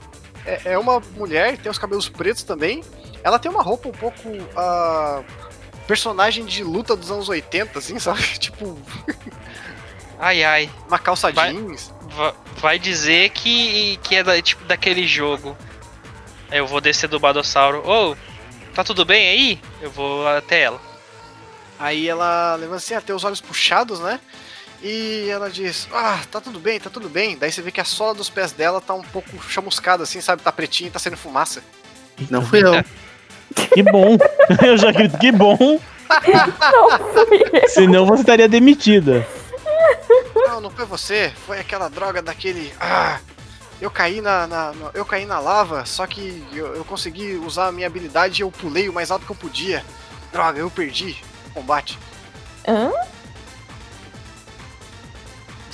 [0.46, 2.84] é, é uma mulher, tem os cabelos pretos também.
[3.24, 4.22] Ela tem uma roupa um pouco.
[4.56, 5.22] ah,
[5.88, 8.22] personagem de luta dos anos 80, assim, sabe?
[8.38, 8.78] Tipo,
[10.20, 10.70] Ai, ai.
[10.88, 11.94] uma calça Vai- jeans.
[12.16, 15.56] Va- Vai dizer que, que é da- tipo daquele jogo.
[16.52, 17.84] Eu vou descer do Badossauro.
[17.88, 18.16] Ô,
[18.74, 19.62] tá tudo bem aí?
[19.82, 20.82] Eu vou até ela.
[21.78, 24.20] Aí ela levanta assim, até os olhos puxados, né?
[24.82, 27.36] E ela diz: Ah, tá tudo bem, tá tudo bem.
[27.38, 30.42] Daí você vê que a sola dos pés dela tá um pouco chamuscada, assim, sabe?
[30.44, 31.64] Tá pretinha e tá saindo fumaça.
[32.30, 32.74] Não fui eu.
[33.74, 34.18] Que bom.
[34.66, 35.80] Eu já grito, que bom.
[37.70, 39.26] Senão você estaria demitida.
[40.36, 42.74] Não, não foi você, foi aquela droga daquele.
[42.80, 43.20] Ah!
[43.80, 47.68] Eu caí na, na- na- eu caí na lava, só que eu, eu consegui usar
[47.68, 49.84] a minha habilidade e eu pulei o mais alto que eu podia.
[50.32, 51.16] Droga, eu perdi
[51.48, 51.98] o combate.
[52.68, 52.92] Hã?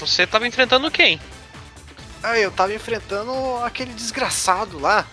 [0.06, 1.20] Você tava enfrentando quem?
[2.22, 3.32] Ah, eu tava enfrentando
[3.64, 5.06] aquele desgraçado lá.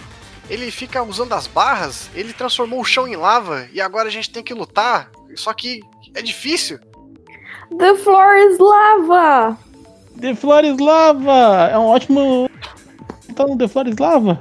[0.49, 4.31] Ele fica usando as barras, ele transformou o chão em lava e agora a gente
[4.31, 5.11] tem que lutar.
[5.37, 5.81] Só que
[6.15, 6.79] é difícil.
[7.79, 9.57] The floor is lava!
[10.21, 11.71] The Flores Lava!
[11.73, 12.51] É um ótimo.
[13.35, 14.39] Tá no The Flores Lava?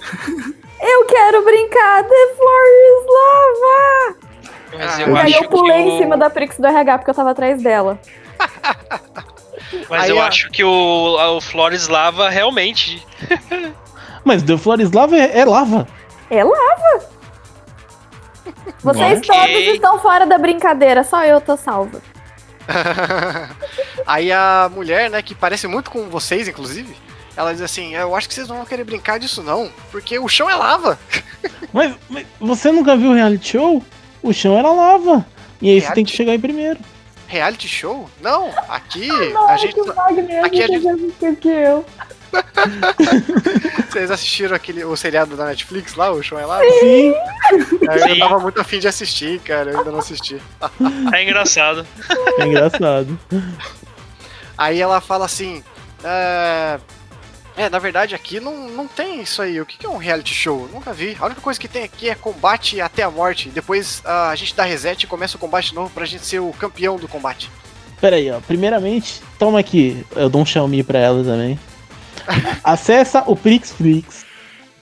[0.80, 2.02] Eu quero brincar!
[2.02, 4.16] The floor is lava!
[4.72, 7.10] Mas eu E aí acho eu pulei que em cima da Prix do RH porque
[7.10, 7.98] eu tava atrás dela.
[9.90, 13.04] Mas Aí eu a- acho que o, o Flores Lava realmente.
[14.24, 15.86] Mas The Flores Lava é, é lava.
[16.30, 17.16] É lava!
[18.82, 19.28] Vocês Ok.
[19.28, 22.00] todos estão fora da brincadeira, só eu tô salva.
[24.06, 26.96] Aí a mulher, né, que parece muito com vocês, inclusive,
[27.36, 30.28] ela diz assim: Eu acho que vocês não vão querer brincar disso, não, porque o
[30.28, 30.98] chão é lava.
[31.72, 33.82] Mas, mas você nunca viu o reality show?
[34.22, 35.24] O chão era lava.
[35.62, 36.16] E aí você tem que Reality?
[36.16, 36.78] chegar aí primeiro.
[37.26, 38.08] Reality show?
[38.20, 39.80] Não, aqui Não, a gente.
[39.80, 41.84] Wagner aqui a é gente- que eu.
[43.90, 46.62] Vocês assistiram aquele, o seriado da Netflix lá, o chão é lava?
[46.80, 47.14] Sim.
[47.82, 48.18] Eu Sim.
[48.18, 50.40] tava muito afim de assistir, cara, eu ainda não assisti.
[51.12, 51.86] É engraçado.
[52.38, 53.18] É engraçado.
[54.58, 55.62] Aí ela fala assim:
[56.04, 56.78] é,
[57.56, 59.58] É, na verdade aqui não, não tem isso aí.
[59.60, 60.68] O que que é um reality show?
[60.72, 61.16] Nunca vi.
[61.18, 63.48] A única coisa que tem aqui é combate até a morte.
[63.48, 66.96] Depois a gente dá reset e começa o combate novo pra gente ser o campeão
[66.96, 67.50] do combate.
[68.00, 68.40] Pera aí, ó.
[68.40, 70.04] Primeiramente, toma aqui.
[70.14, 71.58] Eu dou um Xiaomi pra ela também.
[72.62, 74.26] Acessa o Prix Flix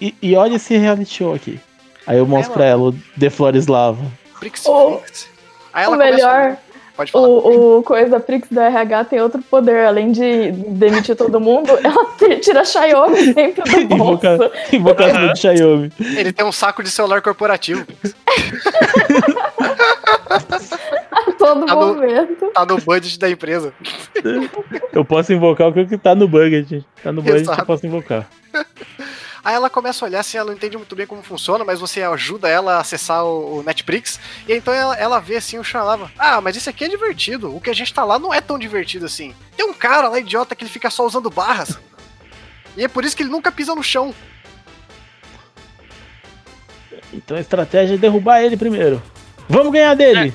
[0.01, 1.61] e, e olha esse reality show aqui.
[2.07, 4.03] Aí eu mostro É, pra ela o The Florislava.
[4.41, 5.29] Prix O- Flix.
[5.73, 6.57] Aí o começa melhor,
[6.97, 7.27] Pode falar.
[7.29, 9.85] o, o coisa Prix da RH tem outro poder.
[9.87, 12.07] Além de demitir todo mundo, ela
[12.41, 14.25] tira a Xiaomi sempre do bolso.
[14.27, 15.93] Invoca, invocação de Xiaomi.
[16.17, 17.85] Ele tem um saco de celular corporativo.
[21.11, 22.47] A todo Tá no- momento.
[22.53, 23.73] Tá no budget da empresa.
[24.93, 26.85] Eu posso invocar o que tá no budget.
[27.03, 27.61] Tá no budget, Exato.
[27.61, 28.27] eu posso invocar.
[29.45, 32.03] Aí ela começa a olhar assim, ela não entende muito bem como funciona, mas você
[32.03, 34.19] ajuda ela a acessar o, o Netflix.
[34.49, 36.11] E então ela, ela vê assim o Xalava.
[36.19, 37.55] Ah, mas isso aqui é divertido.
[37.55, 39.35] O que a gente tá lá não é tão divertido assim.
[39.55, 41.79] Tem um cara lá, idiota, que ele fica só usando barras.
[42.75, 44.15] E é por isso que ele nunca pisa no chão.
[47.13, 49.03] Então a estratégia é derrubar ele primeiro.
[49.47, 50.35] Vamos ganhar dele!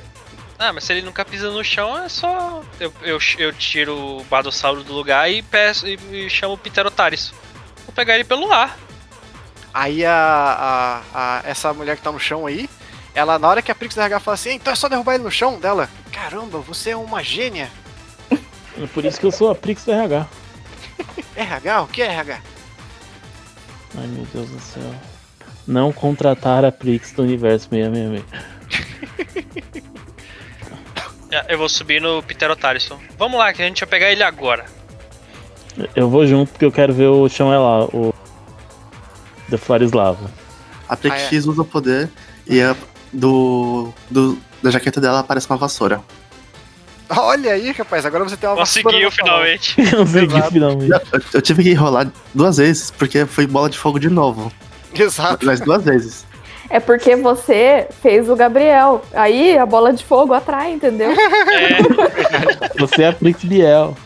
[0.57, 2.61] Ah, mas se ele nunca pisa no chão, é só.
[2.79, 7.33] Eu, eu, eu tiro o Badossauro do lugar e peço e, e chamo o Pterotaris.
[7.85, 8.77] Vou pegar ele pelo ar.
[9.73, 12.69] Aí a, a- a- essa mulher que tá no chão aí,
[13.13, 15.31] ela, na hora que a Prix RH fala assim, então é só derrubar ele no
[15.31, 15.89] chão dela.
[16.11, 17.69] Caramba, você é uma gênia.
[18.31, 20.27] É por isso que eu sou a Prix do RH.
[21.35, 21.81] RH?
[21.83, 22.39] O que é RH?
[23.97, 24.93] Ai meu Deus do céu.
[25.67, 28.23] Não contratar a Prix do Universo 666.
[31.31, 32.89] É, Eu vou subir no Pterotaris.
[33.17, 34.65] Vamos lá, que a gente vai pegar ele agora.
[35.95, 38.11] Eu vou junto porque eu quero ver o chão é lá, o.
[39.49, 40.29] The Florislava.
[40.87, 41.25] A Prix Ah, é.
[41.27, 42.09] X usa o poder
[42.47, 42.75] e a
[43.11, 46.01] do, do- da jaqueta dela aparece uma vassoura.
[47.09, 49.75] Olha aí, rapaz, agora você tem uma vassoura Conseguiu finalmente.
[49.95, 50.91] Consegui finalmente.
[51.11, 54.51] Eu, eu tive que rolar duas vezes, porque foi bola de fogo de novo.
[54.93, 55.43] Exato.
[55.45, 56.25] Mas duas vezes.
[56.69, 59.03] É porque você fez o Gabriel.
[59.13, 61.09] Aí a bola de fogo atrai, entendeu?
[61.49, 63.97] É, Você é a Prix Biel.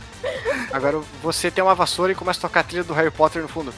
[0.72, 3.48] Agora você tem uma vassoura e começa a tocar a trilha do Harry Potter no
[3.48, 3.74] fundo.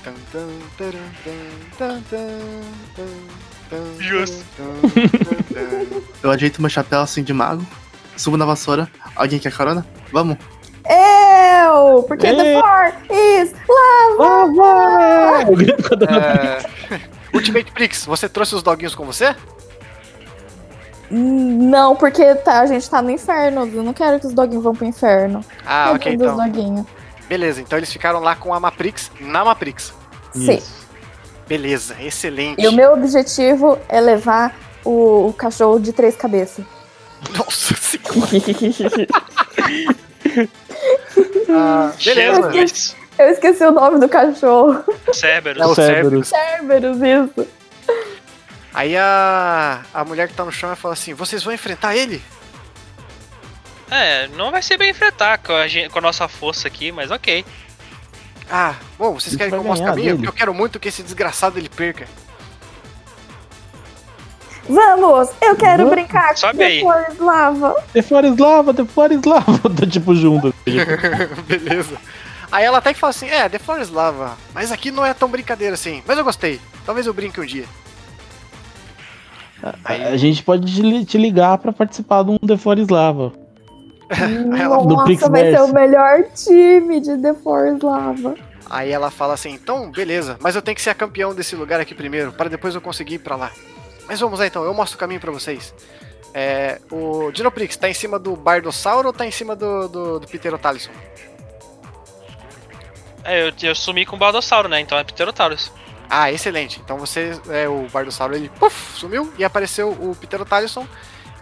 [3.99, 4.43] Justo.
[6.23, 7.65] Eu ajeito meu chapéu assim de mago,
[8.15, 8.89] subo na vassoura.
[9.15, 9.85] Alguém quer carona?
[10.11, 10.37] Vamos?
[10.87, 12.03] Eu!
[12.03, 12.35] Porque Ei.
[12.35, 13.53] the floor is
[15.47, 16.59] Eu grito quando eu- É,
[17.33, 19.35] Ultimate Prix, você trouxe os doguinhos com você?
[21.09, 23.69] Não, porque tá, a gente tá no inferno.
[23.73, 25.41] Eu não quero que os doguinhos vão pro inferno.
[25.65, 26.45] Ah, ok, Tadinho então.
[26.45, 26.85] doguinhos.
[27.27, 29.93] Beleza, então eles ficaram lá com a Maprix na Maprix.
[30.33, 30.57] Sim.
[30.57, 30.85] Isso.
[31.47, 32.61] Beleza, excelente.
[32.61, 36.65] E o meu objetivo é levar o, o cachorro de três cabeças.
[37.37, 39.07] Nossa senhora.
[41.47, 42.51] Ah, beleza.
[42.51, 42.95] Jesus.
[43.17, 44.83] Eu esqueci o nome do cachorro.
[45.13, 45.61] Cerberus.
[45.61, 46.27] É o Cerberus.
[46.27, 47.47] Cerberus, isso.
[48.75, 52.21] Aí a, a mulher que tá no chão ela fala assim: vocês vão enfrentar ele?
[53.89, 57.09] É, não vai ser bem enfrentar com a, gen- com a nossa força aqui, mas
[57.09, 57.45] ok.
[58.51, 60.05] Ah, bom, vocês Isso querem que eu mostre caminho?
[60.07, 60.17] dele.
[60.17, 62.05] Porque eu quero muito que esse desgraçado ele perca.
[64.67, 65.29] Vamos!
[65.41, 65.91] Eu quero Vamos.
[65.91, 66.79] brincar Sobe com aí.
[66.81, 67.83] flores lava.
[67.93, 69.59] The Florislava, The Florislava.
[69.69, 70.53] Tô tipo junto.
[71.47, 71.95] Beleza.
[72.51, 75.29] Aí ela até que fala assim: é, The Flores Lava, mas aqui não é tão
[75.29, 76.03] brincadeira assim.
[76.05, 76.59] Mas eu gostei.
[76.85, 77.65] Talvez eu brinque um dia.
[79.83, 83.33] A, a gente pode te li- te ligar pra participar de um The Florislava.
[84.09, 85.71] Aí ela, Do Nossa, Prix vai ser Verse.
[85.71, 88.35] o melhor time de The Force Lava.
[88.69, 91.79] aí ela fala assim: então, beleza, mas eu tenho que ser a campeão desse lugar
[91.79, 93.51] aqui primeiro, para depois eu conseguir ir pra lá.
[94.07, 95.73] Mas vamos lá então, eu mostro o caminho pra vocês.
[96.33, 100.27] É, o Dinoprix tá em cima do Bardossauro ou tá em cima do, do, do
[100.27, 100.91] Pterotalison?
[103.23, 104.79] É, eu, eu sumi com o Baldossauro, né?
[104.79, 105.71] Então é Pterotaurus.
[106.09, 106.79] Ah, excelente.
[106.83, 110.87] Então você, é, o Bardossauro, ele puf, sumiu e apareceu o Pterotalison.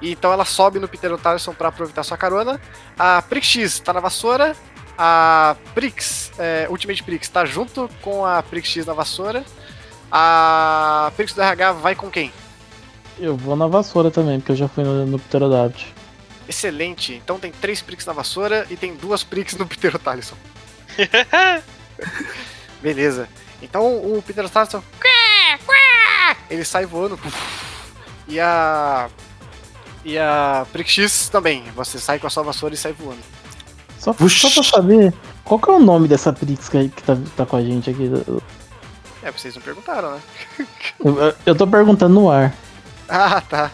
[0.02, 2.60] E então ela sobe no Pterotalison pra aproveitar sua carona.
[2.98, 4.56] A Prix X tá na vassoura.
[4.98, 9.44] A Prix, é, Ultimate Prix, tá junto com a Prix X na vassoura.
[10.12, 12.32] A Prix do RH vai com quem?
[13.20, 15.94] Eu vou na vassoura também, porque eu já fui no, no Pterodapt.
[16.48, 17.14] Excelente.
[17.14, 20.36] Então tem três Prix na vassoura e tem duas Prix no Pterotalison.
[22.82, 23.28] Beleza.
[23.64, 24.84] Então o Pterotalison.
[26.50, 27.18] Ele sai voando.
[28.28, 29.10] E a.
[30.06, 31.64] E a Prix também.
[31.76, 33.22] Você sai com a sua vassoura e sai voando.
[33.98, 35.14] Só, só pra saber,
[35.46, 38.12] qual que é o nome dessa Prix que, que tá, tá com a gente aqui?
[39.22, 40.22] É, vocês não perguntaram, né?
[41.04, 42.54] eu- eu tô perguntando no ar.
[43.08, 43.72] Ah, tá.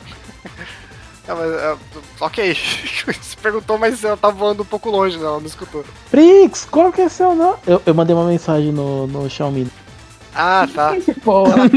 [1.28, 1.78] Ah, mas, é,
[2.20, 2.54] ok.
[3.06, 5.24] Você perguntou, mas ela tá voando um pouco longe, né?
[5.26, 5.84] Ela não escutou.
[6.12, 7.58] Prix, qual que é seu nome?
[7.66, 9.68] Eu, eu mandei uma mensagem no, no Xiaomi.
[10.42, 10.94] Ah, tá.
[11.22, 11.70] Porra.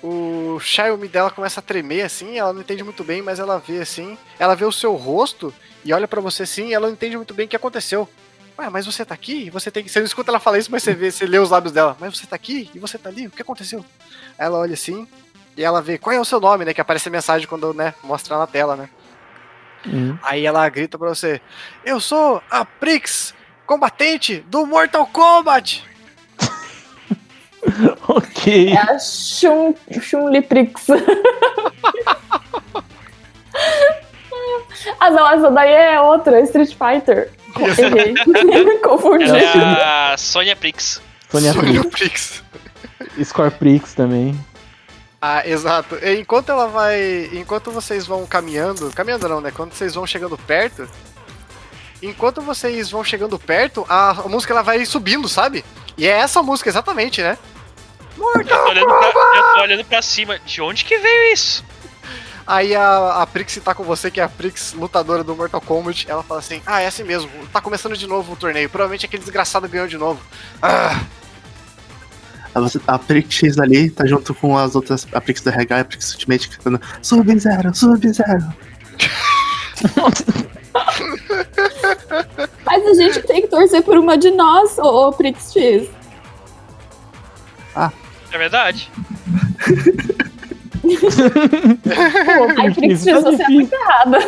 [0.00, 3.80] o Xiaomi dela começa a tremer assim, ela não entende muito bem, mas ela vê
[3.80, 5.52] assim, ela vê o seu rosto
[5.84, 8.08] e olha pra você assim, e ela não entende muito bem o que aconteceu.
[8.56, 9.50] Ué, mas você tá aqui?
[9.50, 9.90] Você tem que.
[9.90, 11.96] Você não escuta ela falar isso, mas você vê, você lê os lábios dela.
[11.98, 12.70] Mas você tá aqui?
[12.72, 13.26] E você tá ali?
[13.26, 13.84] O que aconteceu?
[14.38, 15.08] Ela olha assim
[15.56, 16.72] e ela vê qual é o seu nome, né?
[16.72, 18.88] Que aparece a mensagem quando, né, mostra na tela, né?
[19.84, 20.16] Hum.
[20.22, 21.40] Aí ela grita pra você:
[21.84, 23.34] Eu sou a Prix,
[23.66, 25.93] combatente do Mortal Kombat!
[28.08, 28.72] Ok.
[28.72, 30.86] É a Chun, Chun-Li Prix.
[35.00, 37.30] ah, não, essa daí é outra, Street Fighter.
[37.78, 38.14] Errei.
[38.82, 39.24] Confundi.
[39.24, 41.00] Ela é a Sônia Prix.
[41.30, 41.86] Sônia Prix.
[41.90, 42.44] Prix.
[43.24, 44.38] Score Prix também.
[45.20, 45.96] Ah, exato.
[46.02, 47.30] E Enquanto ela vai.
[47.32, 48.90] Enquanto vocês vão caminhando.
[48.90, 49.50] Caminhando não, né?
[49.50, 50.88] Quando vocês vão chegando perto.
[52.02, 55.64] Enquanto vocês vão chegando perto, a, a música ela vai subindo, sabe?
[55.96, 57.38] E é essa música, exatamente, né?
[58.16, 60.38] Eu tô, olhando pra, eu tô olhando pra cima.
[60.38, 61.64] De onde que veio isso?
[62.46, 66.06] Aí a, a Prix tá com você, que é a Prix lutadora do Mortal Kombat.
[66.08, 68.68] Ela fala assim: Ah, é assim mesmo, tá começando de novo o torneio.
[68.68, 70.20] Provavelmente aquele desgraçado ganhou de novo.
[70.62, 71.00] Ah,
[72.86, 75.06] A Prix ali tá junto com as outras.
[75.12, 78.54] A Prix do RH e a Prix Ultimate cantando Sub-Zero, Sub-Zero.
[82.64, 85.88] Mas a gente tem que torcer por uma de nós, ô, ô Prix X.
[88.34, 88.90] É verdade?
[90.84, 91.22] Isso
[92.82, 94.18] X, tá você é muito errada.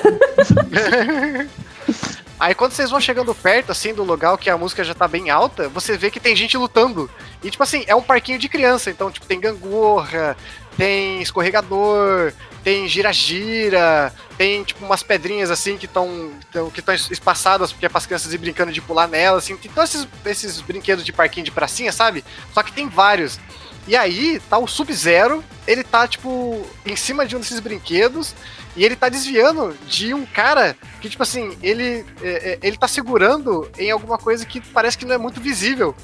[2.39, 5.29] Aí quando vocês vão chegando perto, assim, do lugar que a música já tá bem
[5.29, 7.11] alta, você vê que tem gente lutando.
[7.43, 8.91] E, tipo assim, é um parquinho de criança.
[8.91, 10.37] Então, tipo, tem gangorra,
[10.77, 16.31] tem escorregador, tem gira-gira, tem, tipo, umas pedrinhas, assim, que estão
[16.73, 19.57] que tão espaçadas, porque é pras crianças ir brincando de pular nelas, assim.
[19.57, 22.25] Tem todos esses, esses brinquedos de parquinho de pracinha, sabe?
[22.55, 23.41] Só que tem vários.
[23.87, 28.35] E aí, tá o Sub-Zero, ele tá, tipo, em cima de um desses brinquedos,
[28.75, 32.89] e ele tá desviando de um cara que, tipo assim, ele, é, é, ele tá
[32.89, 35.95] segurando em alguma coisa que parece que não é muito visível.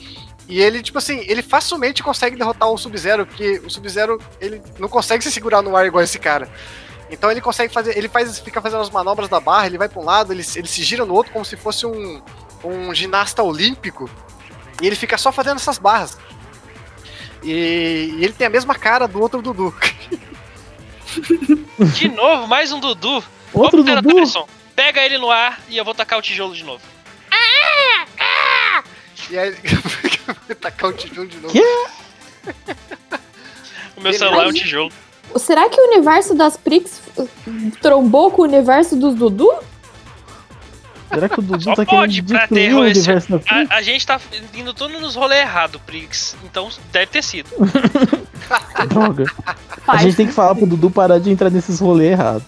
[0.48, 4.88] E ele, tipo assim, ele facilmente consegue derrotar o Sub-Zero, porque o Sub-Zero, ele não
[4.88, 6.48] consegue se segurar no ar igual esse cara.
[7.10, 10.00] Então ele consegue fazer, ele faz, fica fazendo as manobras da barra, ele vai pra
[10.00, 12.22] um lado, ele, ele se gira no outro como se fosse um,
[12.64, 14.08] um ginasta olímpico.
[14.80, 16.16] E ele fica só fazendo essas barras.
[17.42, 19.74] E, e ele tem a mesma cara do outro Dudu.
[21.94, 23.22] De novo, mais um Dudu.
[23.52, 24.46] Outro Peter Dudu?
[24.74, 26.82] Pega ele no ar e eu vou tacar o tijolo de novo.
[29.30, 29.54] E aí
[30.60, 31.52] tacar o tijolo de novo.
[31.52, 31.86] Que?
[33.96, 34.92] O meu celular é um tijolo.
[35.36, 37.00] Será que o universo das Prix
[37.80, 39.50] trombou com o universo dos Dudu?
[41.12, 43.40] Será que o Dudu Só tá pode, querendo pra ter o universo?
[43.48, 44.20] A, a gente tá
[44.54, 46.36] indo todo nos rolê errado, Prix.
[46.44, 47.50] Então deve ter sido.
[48.88, 49.24] Droga.
[49.86, 52.44] A gente tem que falar pro Dudu parar de entrar nesses rolês errados.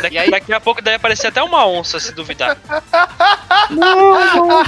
[0.00, 0.30] Daqui, E aí?
[0.30, 2.56] daqui a pouco deve aparecer até uma onça, se duvidar.
[3.70, 4.64] Não, não, não.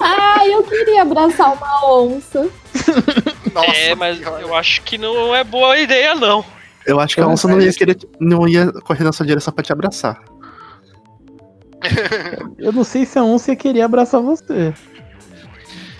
[0.00, 2.48] Ah, eu queria abraçar uma onça.
[3.52, 6.44] Nossa, é, mas eu acho que não é boa ideia, não.
[6.86, 7.98] Eu acho que a onça não ia querer.
[8.18, 10.18] Não ia correr na sua direção pra te abraçar.
[12.58, 14.74] Eu não sei se a onça ia querer abraçar você.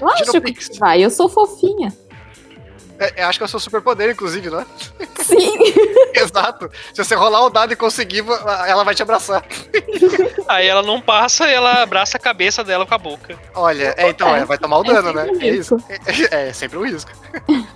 [0.01, 1.93] Lógico que vai, eu sou fofinha.
[3.01, 4.67] É, eu acho que é o seu superpoder, inclusive, não é?
[5.23, 5.57] Sim.
[6.13, 6.69] Exato.
[6.93, 8.25] Se você rolar o dado e conseguir,
[8.67, 9.45] ela vai te abraçar.
[10.49, 13.39] Aí ela não passa e ela abraça a cabeça dela com a boca.
[13.55, 15.39] Olha, é, então, é, vai tomar o É dano, sempre né?
[15.39, 15.77] um É isso.
[15.77, 16.29] risco.
[16.35, 17.11] É, é sempre um risco.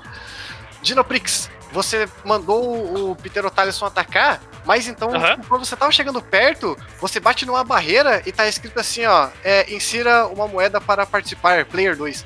[0.83, 6.21] Dinoprix, você mandou o- o Peter Otalisson atacar, mas então, tipo, quando você tava chegando
[6.23, 11.05] perto, você bate numa barreira e tá escrito assim, ó, é, insira uma moeda para
[11.07, 12.25] participar, player 2.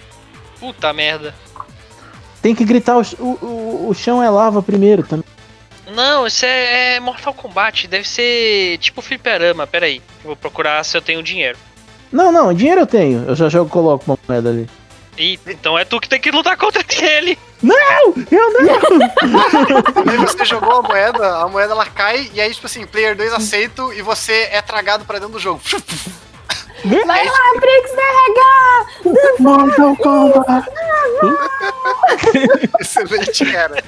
[0.61, 1.35] Puta merda.
[2.43, 5.25] Tem que gritar, o, o, o, chão é lava primeiro também.
[5.95, 7.87] Não, isso é, é Mortal Kombat.
[7.89, 9.67] Deve ser tipo fliperama.
[9.67, 9.97] Pera aí.
[10.23, 11.59] Eu vou procurar se eu tenho dinheiro.
[12.13, 13.25] Não, não, dinheiro eu tenho.
[13.29, 14.69] Eu já jogo, coloco uma moeda ali.
[15.17, 17.39] Ih, então é tu que tem que lutar contra ele.
[18.31, 20.11] Eu não!
[20.11, 23.33] Aí você jogou a moeda, a moeda ela cai, e aí, tipo assim, player 2
[23.33, 25.61] aceito e você é tragado pra dentro do jogo.
[27.07, 29.41] Vai lá, Prix RH!
[29.41, 30.69] Mortal Kombat!
[32.81, 33.83] Excelente, cara.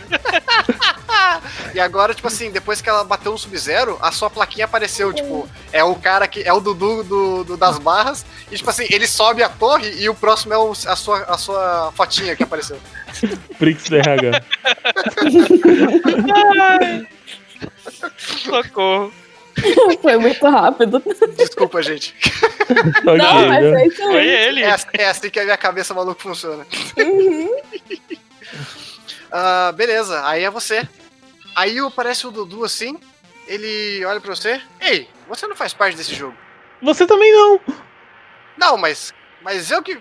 [1.74, 5.48] e agora, tipo assim, depois que ela bateu no Sub-Zero, a sua plaquinha apareceu, tipo,
[5.72, 9.06] é o cara que é o Dudu do, do- das barras, e tipo assim, ele
[9.06, 12.78] sobe a torre e o próximo é o- a, sua, a sua fotinha que apareceu.
[13.58, 14.42] Prix do RH.
[18.16, 19.12] Socorro.
[20.02, 21.02] Foi muito rápido.
[21.36, 22.14] Desculpa, gente.
[23.04, 23.70] Não, mas né?
[23.72, 24.28] foi Foi excelente.
[24.28, 24.62] ele.
[24.62, 26.66] É, é assim que a minha cabeça maluca funciona.
[26.96, 27.56] Uhum.
[29.30, 30.88] Ah, beleza, aí é você.
[31.54, 32.98] Aí aparece o Dudu assim,
[33.46, 34.58] ele olha pra você.
[34.80, 36.34] Ei, você não faz parte desse jogo.
[36.80, 37.60] Você também não.
[38.56, 39.12] Não, mas.
[39.42, 39.98] Mas eu que.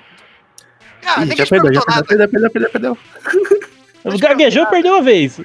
[1.05, 2.05] Ah, Ih, já perdeu, já nada.
[2.05, 2.97] perdeu, perdeu, perdeu, perdeu.
[4.17, 5.41] Gaguejou, perdeu uma vez.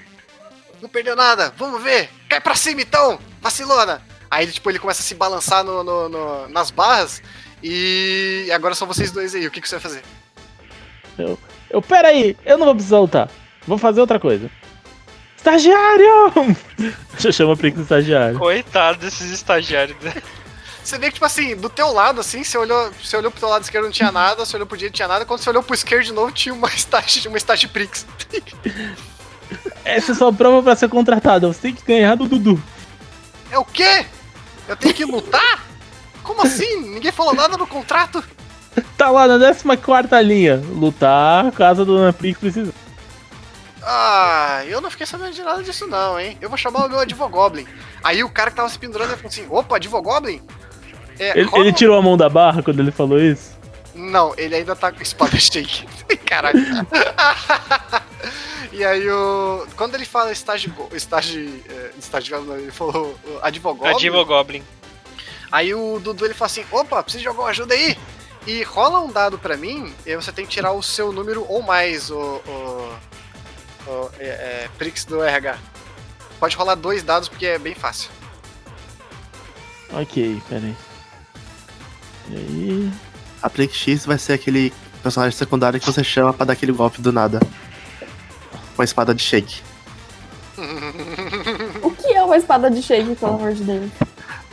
[0.80, 1.52] Não perdeu nada.
[1.56, 2.08] Vamos ver.
[2.28, 4.00] Cai pra cima então, vacilona.
[4.30, 7.20] Aí ele, tipo, ele começa a se balançar no, no- no- nas barras.
[7.62, 9.46] E agora são vocês dois aí.
[9.46, 10.02] O que, que você vai fazer?
[11.70, 13.28] Eu, pera aí, eu não vou precisar lutar.
[13.66, 14.50] Vou fazer outra coisa.
[15.36, 16.32] Estagiário!
[17.18, 18.38] Já chama Prix de estagiário.
[18.38, 19.96] Coitado desses estagiários.
[20.02, 20.14] né?
[20.82, 23.48] Você vê que, tipo assim, do teu lado, assim, você olhou, você olhou pro teu
[23.48, 25.62] lado esquerdo não tinha nada, você olhou pro direito não tinha nada, quando você olhou
[25.62, 28.04] pro esquerdo de novo tinha uma estágio, uma estágio Prix.
[29.84, 31.52] Essa é sua prova pra ser contratado.
[31.52, 32.60] Você tem que ganhar do Dudu.
[33.52, 34.06] É o quê?
[34.66, 35.66] Eu tenho que lutar?
[36.22, 36.80] Como assim?
[36.80, 38.24] Ninguém falou nada no contrato?
[38.96, 40.56] Tá lá na 14 linha.
[40.56, 42.72] Lutar caso a Dona Prix precise.
[43.82, 46.38] Ah, eu não fiquei sabendo de nada disso não, hein?
[46.40, 47.66] Eu vou chamar o meu Advogoblin.
[48.02, 50.40] Aí o cara que tava se pendurando falou assim, opa, Advogoblin?
[51.18, 53.52] É, Ele, rola ele tirou a mão da barra quando ele falou isso?
[53.94, 55.86] Não, ele ainda tá com espada shake.
[56.24, 56.58] Caralho.
[58.72, 59.66] E aí o.
[59.76, 60.72] Quando ele fala estágio.
[60.92, 61.62] Estágio.
[61.68, 63.94] É, estágio ele falou advogoblin.
[63.94, 64.62] Adivo Goblin.
[65.50, 67.96] Aí o Dudu ele fala assim: opa, preciso de alguma ajuda aí?
[68.46, 71.62] E rola um dado pra mim, e você tem que tirar o seu número ou
[71.62, 72.18] mais, o.
[72.18, 72.98] o,
[73.86, 75.58] o é, é, Prix do RH.
[76.40, 78.10] Pode rolar dois dados porque é bem fácil.
[79.92, 80.76] Ok, pera aí.
[82.30, 82.92] E aí.
[83.42, 84.72] A Prix X vai ser aquele
[85.02, 87.40] personagem secundário que você chama pra dar aquele golpe do nada.
[88.76, 89.60] Com a espada de shake.
[91.82, 93.90] O que é uma espada de shake, pelo amor de Deus?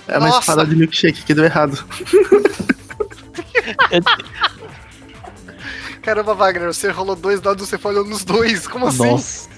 [0.07, 0.39] É uma Nossa!
[0.39, 1.83] espada de milkshake que deu errado.
[6.01, 8.67] Caramba, Wagner, você rolou dois dados, você falhou nos dois.
[8.67, 9.11] Como assim?
[9.11, 9.49] Nossa.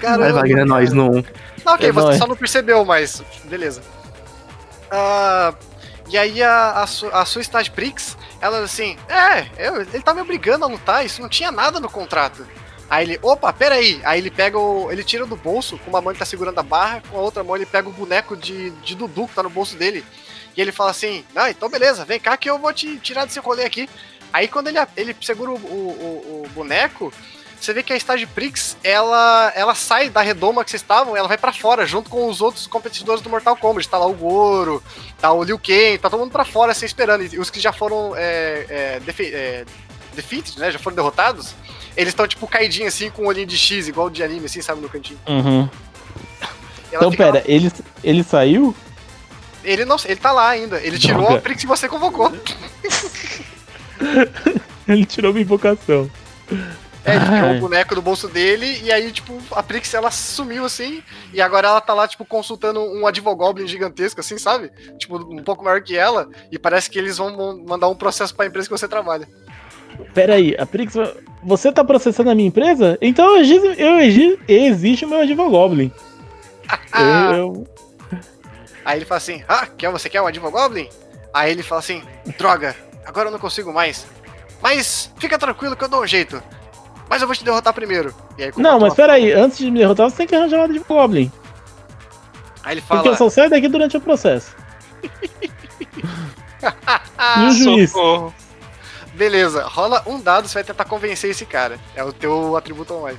[0.00, 1.24] Caramba, Vai, Wagner, é nóis no 1.
[1.64, 2.18] Não, ok, É você nóis.
[2.18, 3.82] só não percebeu, mas beleza.
[4.90, 5.54] Ah,
[6.08, 10.14] e aí a, a, su- a sua Stage Prix, ela assim, é, eu- ele tá
[10.14, 12.46] me obrigando a lutar, isso não tinha nada no contrato.
[12.90, 14.00] Aí ele, opa, peraí.
[14.04, 14.90] Aí ele pega o.
[14.90, 17.44] Ele tira do bolso, com uma mão ele tá segurando a barra, com a outra
[17.44, 20.04] mão ele pega o boneco de, de Dudu que tá no bolso dele.
[20.56, 23.64] E ele fala assim: então beleza, vem cá que eu vou te tirar desse rolê
[23.64, 23.88] aqui.
[24.32, 27.12] Aí quando ele, ele segura o, o, o- boneco,
[27.60, 31.26] você vê que a Stage Prix, ela, ela sai da redoma que vocês estavam, ela
[31.28, 33.88] vai pra fora, junto com os outros competidores do Mortal Kombat.
[33.88, 34.82] Tá lá o Goro,
[35.20, 37.22] tá o Liu Kang, tá todo mundo pra fora, assim, esperando.
[37.24, 39.64] E os que já foram é, é, defe- é,
[40.14, 41.54] defeated, né, já foram derrotados,
[41.98, 44.80] eles estão tipo caidinhos assim, com um olhinho de X, igual de anime, assim, sabe,
[44.80, 45.18] no cantinho.
[45.28, 45.68] Uhum.
[46.92, 47.70] Então, pera, lá- ele,
[48.02, 48.74] ele saiu?
[49.64, 50.80] ele não ele tá lá ainda.
[50.80, 51.38] Ele tirou Droga.
[51.38, 52.32] a Prix que você convocou.
[54.88, 56.10] Ele tirou minha invocação.
[57.04, 60.64] É, ele tirou o boneco do bolso dele e aí, tipo, a Prix ela sumiu
[60.64, 61.02] assim.
[61.32, 64.70] E agora ela tá lá, tipo, consultando um Advogoblin gigantesco, assim, sabe?
[64.98, 66.28] Tipo, um pouco maior que ela.
[66.50, 69.28] E parece que eles vão mandar um processo pra empresa que você trabalha.
[70.14, 70.94] Pera aí, a Prix.
[71.42, 72.98] Você tá processando a minha empresa?
[73.00, 75.90] Então eu, exijo- eu exi- existe o meu Advogoblin.
[76.98, 77.66] Eu, eu-
[78.84, 80.88] Aí ele fala assim: Ah, quer, você quer um Advogoblin?
[81.32, 82.02] Aí ele fala assim:
[82.38, 82.74] Droga,
[83.06, 84.06] agora eu não consigo mais.
[84.62, 86.42] Mas fica tranquilo que eu dou um jeito.
[87.08, 88.14] Mas eu vou te derrotar primeiro.
[88.36, 89.12] E aí, Não, mas pera...
[89.14, 91.30] pera aí, antes de me derrotar, você tem que arranjar um Advogoblin.
[92.64, 94.54] Aí ele fala: Porque eu só saio daqui durante o processo.
[97.40, 97.90] E o juiz?
[97.92, 98.34] Socorro.
[99.18, 101.80] Beleza, rola um dado, você vai tentar convencer esse cara.
[101.96, 103.18] É o teu atributo a mais.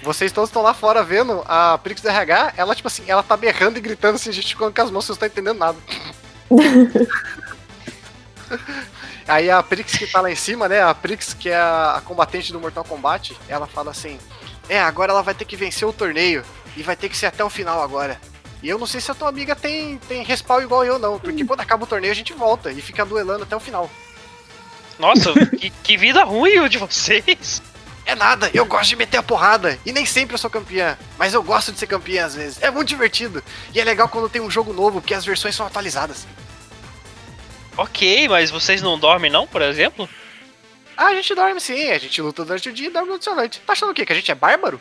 [0.00, 3.36] Vocês todos estão lá fora vendo a Prix do RH, ela, tipo assim, ela tá
[3.36, 5.76] berrando e gritando assim, gesticulando com as mãos, vocês não estão entendendo nada.
[9.26, 10.80] Aí a Prix que tá lá em cima, né?
[10.80, 14.16] A Prix, que é a combatente do Mortal Kombat, ela fala assim:
[14.68, 16.44] É, agora ela vai ter que vencer o torneio
[16.76, 18.20] e vai ter que ser até o final agora.
[18.62, 21.44] E eu não sei se a tua amiga tem, tem respawn igual eu, não, porque
[21.44, 23.88] quando acaba o torneio a gente volta e fica duelando até o final.
[24.98, 27.62] Nossa, que, que vida ruim o de vocês.
[28.04, 29.78] É nada, eu gosto de meter a porrada.
[29.84, 30.98] E nem sempre eu sou campeã.
[31.18, 32.62] Mas eu gosto de ser campeã às vezes.
[32.62, 33.44] É muito divertido.
[33.74, 36.26] E é legal quando tem um jogo novo, porque as versões são atualizadas.
[37.76, 40.08] Ok, mas vocês não dormem não, por exemplo?
[40.96, 43.34] Ah, a gente dorme sim, a gente luta durante o dia e dorme durante a
[43.34, 43.60] noite.
[43.60, 44.04] Tá achando o quê?
[44.04, 44.80] Que a gente é bárbaro?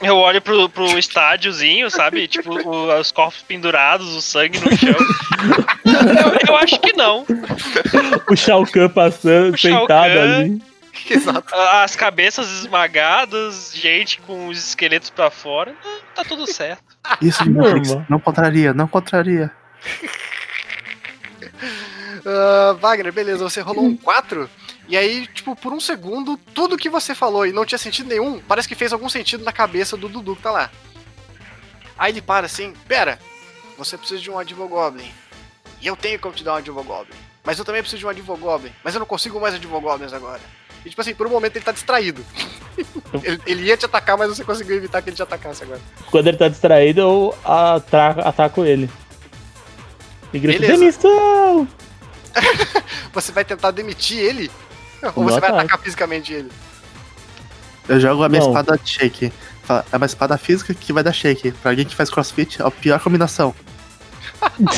[0.00, 2.28] Eu olho pro, pro estádiozinho, sabe?
[2.28, 4.94] Tipo, o- os corpos pendurados, o sangue no chão.
[5.84, 7.24] eu, eu acho que não.
[8.30, 10.62] O Shao Kahn passando, O sentado ali.
[11.08, 11.54] Exato.
[11.54, 15.74] As cabeças esmagadas, gente com os esqueletos pra fora.
[16.14, 16.82] Tá tudo certo.
[17.22, 17.76] Isso de Normal.
[17.78, 18.08] Matrix.
[18.10, 19.50] Não contraria, não contraria.
[22.24, 24.48] Ah, Wagner, beleza, você rolou um 4.
[24.88, 28.40] E aí, tipo, por um segundo, tudo que você falou e não tinha sentido nenhum,
[28.40, 30.70] parece que fez algum sentido na cabeça do Dudu que tá lá.
[31.98, 33.18] Aí ele para assim, pera,
[33.76, 35.10] você precisa de um Advogoblin.
[35.80, 37.16] E eu tenho como te dar um Advogoblin.
[37.42, 38.72] Mas eu também preciso de um Advogoblin.
[38.84, 40.40] Mas eu não consigo mais Advogoblins agora.
[40.84, 42.24] E tipo assim, por um momento ele tá distraído.
[43.24, 45.80] ele, ele ia te atacar, mas você conseguiu evitar que ele te atacasse agora.
[46.10, 48.88] Quando ele tá distraído, eu ataco ele.
[50.32, 50.78] E grito, Beleza.
[50.78, 51.68] demissão!
[53.12, 54.50] Você vai tentar demitir ele?
[55.14, 55.64] Ou você vai ataque.
[55.66, 56.50] atacar fisicamente ele?
[57.88, 58.48] Eu jogo a minha Não.
[58.48, 59.32] espada de shake.
[59.92, 61.52] É uma espada física que vai dar shake.
[61.52, 63.54] Pra alguém que faz crossfit, é a pior combinação.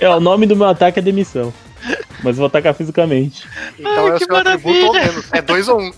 [0.00, 1.52] É, o nome do meu ataque é demissão.
[2.18, 3.46] Mas eu vou atacar fisicamente.
[3.78, 5.12] Então Ai, é o seu atributo ou maravilha.
[5.12, 5.32] menos.
[5.32, 5.92] É dois ou um.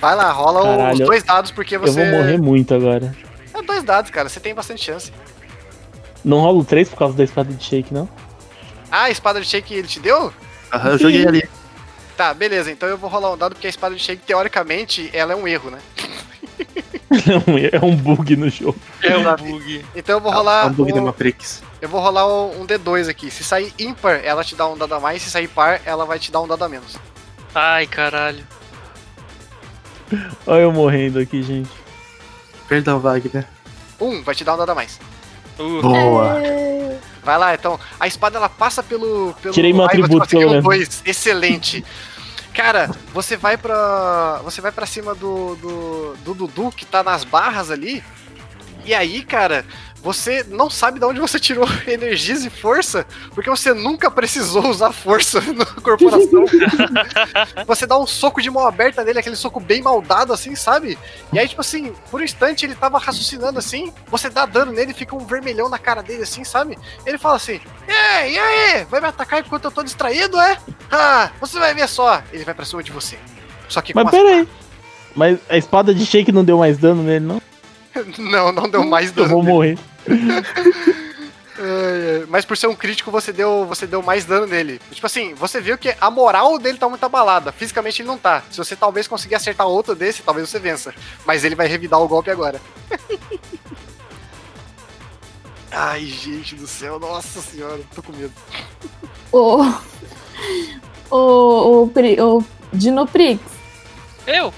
[0.00, 2.04] Vai lá, rola os Caralho, dois dados, porque Eu você.
[2.04, 3.14] vou morrer muito agora.
[3.54, 4.28] É dois dados, cara.
[4.28, 5.12] Você tem bastante chance.
[6.24, 8.08] Não rolo 3 por causa da espada de shake, não?
[8.90, 10.32] Ah, a espada de shake ele te deu?
[10.72, 11.48] Aham, eu joguei ali.
[12.18, 12.70] Tá, beleza.
[12.70, 15.46] Então eu vou rolar um dado, porque a espada de shake, teoricamente, ela é um
[15.48, 15.78] erro, né?
[17.72, 18.76] É um bug no jogo.
[19.02, 19.42] É um Exato.
[19.44, 19.84] bug.
[19.96, 20.66] Então eu vou É rolar.
[20.66, 21.62] um bug da um- Matrix.
[21.80, 23.30] eu vou rolar um, um D2 aqui.
[23.30, 25.22] Se sair ímpar, ela te dá um dado a mais.
[25.22, 26.96] Se sair par, ela vai te dar um dado a menos.
[27.54, 28.44] Ai, caralho.
[30.46, 31.70] Olha eu morrendo aqui, gente.
[32.68, 33.46] Perdão, Wagner.
[34.00, 35.00] Um, vai te dar um dado a mais.
[35.58, 36.40] Uh, Boa.
[36.44, 36.87] É,
[37.22, 37.78] Vai lá, então.
[37.98, 39.34] A espada ela passa pelo.
[39.42, 41.02] pelo Tirei meu atributo, pelo dois.
[41.04, 41.84] Excelente.
[42.54, 44.40] Cara, você vai pra.
[44.44, 48.02] Você vai para cima do, do, do Dudu que tá nas barras ali.
[48.84, 49.66] E aí, cara,
[50.02, 54.92] você não sabe de onde você tirou energias e força, porque você nunca precisou usar
[54.92, 56.44] força na corporação.
[57.66, 60.98] você dá um soco de mão aberta nele, aquele soco bem maldado, assim, sabe?
[61.32, 64.94] E aí, tipo assim, por um instante ele tava raciocinando assim, você dá dano nele,
[64.94, 66.78] fica um vermelhão na cara dele, assim, sabe?
[67.04, 68.84] Ele fala assim: Ei, e aí?
[68.84, 70.58] Vai me atacar enquanto eu tô distraído, é?
[70.90, 72.22] Ah, você vai ver só.
[72.32, 73.18] Ele vai pra cima de você.
[73.68, 74.48] Só que Mas as- pera aí.
[75.14, 77.42] Mas a espada de shake não deu mais dano nele, não?
[78.18, 79.28] Não, não deu mais Eu dano.
[79.28, 79.78] vou morrer.
[82.28, 84.80] Mas por ser um crítico, você deu, você deu mais dano nele.
[84.92, 87.50] Tipo assim, você viu que a moral dele tá muito abalada.
[87.50, 88.42] Fisicamente ele não tá.
[88.50, 90.94] Se você talvez conseguir acertar outro desse, talvez você vença.
[91.26, 92.60] Mas ele vai revidar o golpe agora.
[95.70, 98.32] Ai, gente do céu, nossa senhora, tô com medo.
[99.32, 99.62] O.
[101.10, 101.90] O.
[101.90, 103.40] O, o Dinoprix.
[104.26, 104.52] eu?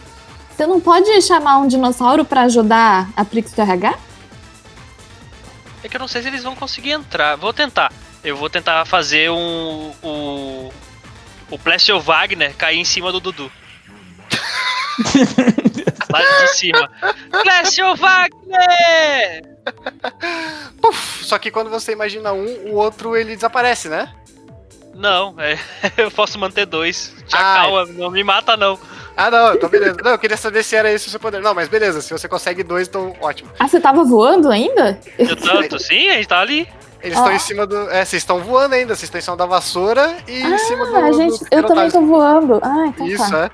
[0.61, 3.99] Você não pode chamar um dinossauro pra ajudar a Prix carregar?
[5.82, 7.35] É que eu não sei se eles vão conseguir entrar.
[7.37, 7.91] Vou tentar.
[8.23, 9.91] Eu vou tentar fazer um.
[10.03, 10.70] O.
[11.51, 13.51] O Plessio Wagner cair em cima do Dudu.
[16.12, 16.91] Lá de cima.
[17.31, 19.43] Plessio Wagner!
[20.78, 21.24] Puf!
[21.24, 24.15] Só que quando você imagina um, o outro ele desaparece, né?
[24.95, 25.59] Não, é,
[25.97, 27.15] eu posso manter dois.
[27.28, 28.78] Já Ah, calma, não me mata não.
[29.26, 29.97] Ah, não, então beleza.
[30.02, 31.40] Não, eu queria saber se era esse o seu poder.
[31.40, 33.51] Não, mas beleza, se você consegue dois, então ótimo.
[33.59, 34.98] Ah, você tava voando ainda?
[35.18, 36.66] Eu tanto, sim, a gente tá ali.
[37.02, 37.34] Eles estão Ah.
[37.34, 37.76] em cima do.
[37.90, 40.97] É, vocês estão voando ainda, vocês estão em cima da vassoura e em cima do.
[40.97, 42.60] Ah, a do gente, eu também tô voando.
[42.62, 43.44] Ah, então Isso, tá.
[43.47, 43.51] é.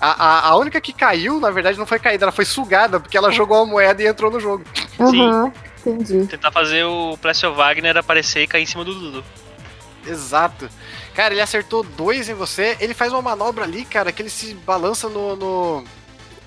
[0.00, 3.16] A, a, a única que caiu, na verdade, não foi caída, ela foi sugada, porque
[3.16, 4.62] ela jogou a moeda e entrou no jogo.
[5.00, 5.50] Aham,
[5.86, 6.26] entendi.
[6.26, 9.24] Tentar fazer o Plessio Wagner aparecer e cair em cima do Dudu.
[10.06, 10.68] Exato.
[11.16, 14.52] Cara, ele acertou dois em você, ele faz uma manobra ali, cara, que ele se
[14.54, 15.34] balança no.
[15.34, 15.84] no-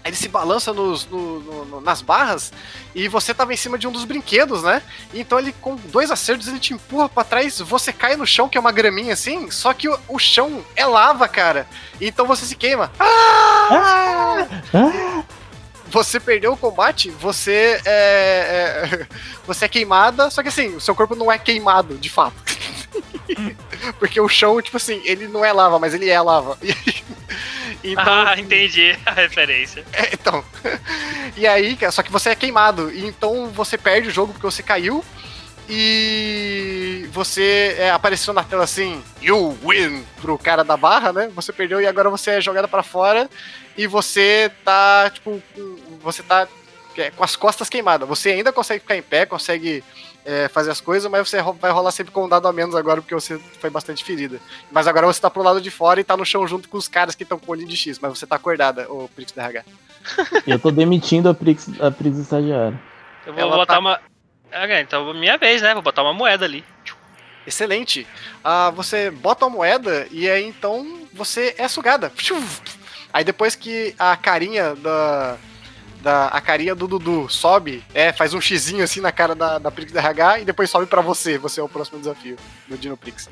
[0.06, 2.54] Ele se balança nos, no- no- nas barras
[2.96, 4.82] e você tava em cima de um dos brinquedos, né?
[5.14, 8.58] Então ele, com dois acertos, ele te empurra pra trás, você cai no chão, que
[8.58, 11.68] é uma graminha assim, só que o, o chão é lava, cara.
[12.00, 12.92] Então você se queima.
[13.00, 14.48] Ah!
[14.74, 15.24] Ah,
[15.88, 19.08] você perdeu o combate, você é, é-
[19.46, 22.36] você é queimada, só que assim, o seu corpo não é queimado, de fato.
[24.00, 26.58] Porque o chão, tipo assim, ele não é lava, mas ele é lava.
[27.84, 29.84] então, Ah, entendi a referência.
[29.94, 30.44] é, então.
[31.38, 32.92] E aí, só que você é queimado.
[32.92, 35.04] E então você perde o jogo porque você caiu.
[35.72, 41.30] E você é, apareceu na tela assim, you win, pro cara da barra, né?
[41.36, 43.30] Você perdeu e agora você é jogada pra fora.
[43.78, 45.42] E você tá, tipo,
[46.02, 46.48] você tá
[47.00, 48.08] é, com as costas queimadas.
[48.08, 49.84] Você ainda consegue ficar em pé, consegue
[50.26, 53.02] é, fazer as coisas, mas você vai rolar sempre com um dado a menos agora,
[53.02, 54.40] porque você foi bastante ferida.
[54.72, 56.88] Mas agora você tá pro lado de fora e tá no chão junto com os
[56.88, 59.64] caras que estão com olho de X, mas você tá acordada, ô Prix DRH.
[60.46, 62.80] eu tô demitindo a Prix, a Prix estagiária.
[63.26, 64.00] Eu vou Ela botar tá- uma.
[64.52, 65.74] Ah, então minha vez, né?
[65.74, 66.64] Vou botar uma moeda ali.
[67.46, 68.06] Excelente.
[68.44, 72.12] Ah, você bota a moeda e aí então você é sugada.
[73.12, 75.38] Aí depois que a carinha da.
[76.02, 79.70] Da, a carinha do Dudu sobe, é, faz um xizinho assim na cara da, da
[79.70, 81.38] Prix RH e depois sobe pra você.
[81.38, 83.30] Você é o próximo desafio do Dino Prix.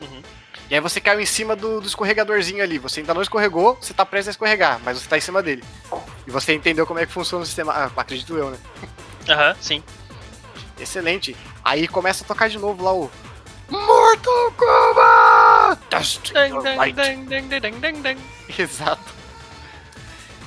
[0.00, 0.22] Uhum.
[0.68, 2.78] E aí você caiu em cima do, do escorregadorzinho ali.
[2.78, 5.62] Você ainda não escorregou, você tá prestes a escorregar, mas você tá em cima dele.
[6.26, 7.72] E você entendeu como é que funciona o sistema.
[7.72, 8.58] Ah, acredito eu, né?
[9.28, 9.82] Aham, sim.
[10.78, 11.36] Excelente.
[11.64, 13.10] Aí começa a tocar de novo lá o.
[13.68, 16.32] Mortal Kombat!
[16.32, 18.20] Dang, dang, dang.
[18.58, 19.25] Exato.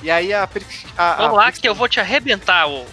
[0.02, 2.84] E aí a, Prix- a, a Vamos lá Prix- que eu vou te arrebentar, ô.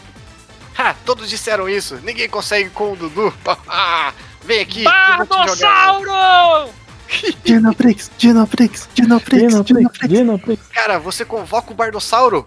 [0.78, 1.96] Ha, todos disseram isso.
[2.04, 3.34] Ninguém consegue com o Dudu.
[4.44, 4.84] Vem aqui.
[4.84, 6.70] Bardossauro!
[7.44, 10.68] Dinoprix, Dinoprix, Dinoprix, Dinoprix, Dinoprix.
[10.68, 12.46] Cara, você convoca o Bardossauro.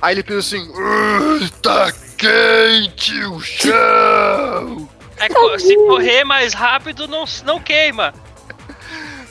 [0.00, 4.88] Aí ele pensa assim: "Ah, Tá quente o chão.
[5.18, 8.12] É, se correr mais rápido, não, não queima.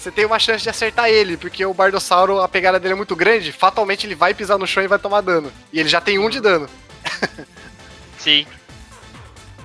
[0.03, 3.15] Você tem uma chance de acertar ele, porque o Bardossauro, a pegada dele é muito
[3.15, 5.49] grande, fatalmente ele vai pisar no chão e vai tomar dano.
[5.71, 6.67] E ele já tem um de dano.
[8.19, 8.45] Sim.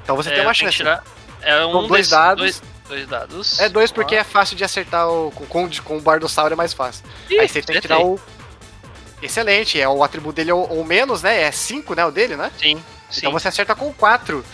[0.05, 0.77] Então você é, tem uma chance.
[0.77, 1.03] tirar-
[1.43, 2.41] É um São dois desses- dados.
[2.61, 3.59] Dois, dois dados.
[3.61, 7.05] É dois porque é fácil de acertar o, com, com, o Bardossauro é mais fácil.
[7.29, 8.21] Ih, Aí você tem que tirar o.
[9.21, 11.43] Excelente, é o atributo dele é o, o menos, né?
[11.43, 12.05] É 5, né?
[12.07, 12.53] O dele, né?
[12.57, 12.77] Sim,
[13.11, 14.45] sim, Então você acerta com 4.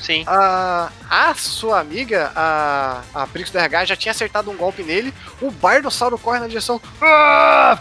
[0.00, 0.24] Sim.
[0.26, 5.12] A, a sua amiga, a, a Prix do RH, já tinha acertado um golpe nele.
[5.40, 6.80] O Bardossauro corre na direção.
[7.00, 7.78] Ah!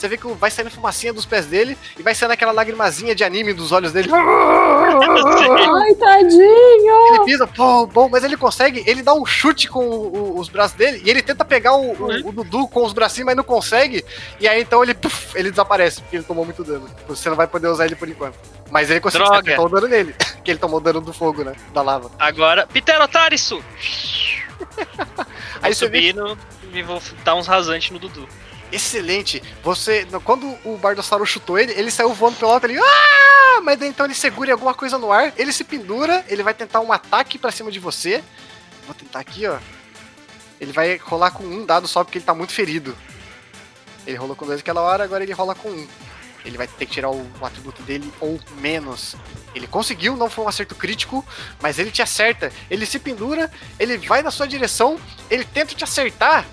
[0.00, 3.22] Você vê que vai saindo fumacinha dos pés dele e vai saindo aquela lagrimazinha de
[3.22, 4.08] anime dos olhos dele.
[4.12, 7.06] Ai, tadinho!
[7.14, 10.48] Ele pisa, pô, bom, mas ele consegue, ele dá um chute com o- o- os
[10.48, 13.44] braços dele e ele tenta pegar o, o- o Dudu com os bracinhos, mas não
[13.44, 14.02] consegue.
[14.40, 16.88] E aí então ele, puf, ele desaparece, porque ele tomou muito dano.
[17.06, 18.38] Você não vai poder usar ele por enquanto.
[18.70, 21.52] Mas ele conseguiu acertar o dano nele, que ele tomou dano do fogo, né?
[21.74, 22.10] Da lava.
[22.18, 23.62] Agora, Pterotarisu!
[25.62, 26.38] Aí Vou vê no,
[26.72, 28.26] e vou dar uns rasantes no Dudu.
[28.72, 29.42] Excelente.
[29.62, 32.78] Você, quando o Bardossauro chutou ele, ele saiu voando pelo alto ali.
[32.78, 33.60] Ah!
[33.62, 36.80] Mas daí, então ele segura alguma coisa no ar, ele se pendura, ele vai tentar
[36.80, 38.22] um ataque pra cima de você.
[38.86, 39.58] Vou tentar aqui, ó.
[40.60, 42.96] Ele vai rolar com um dado só porque ele tá muito ferido.
[44.06, 45.88] Ele rolou com dois aquela hora, agora ele rola com um.
[46.44, 49.14] Ele vai ter que tirar o, o atributo dele ou menos.
[49.54, 51.24] Ele conseguiu, não foi um acerto crítico,
[51.60, 52.50] mas ele te acerta.
[52.70, 54.98] Ele se pendura, ele vai na sua direção,
[55.30, 56.46] ele tenta te acertar,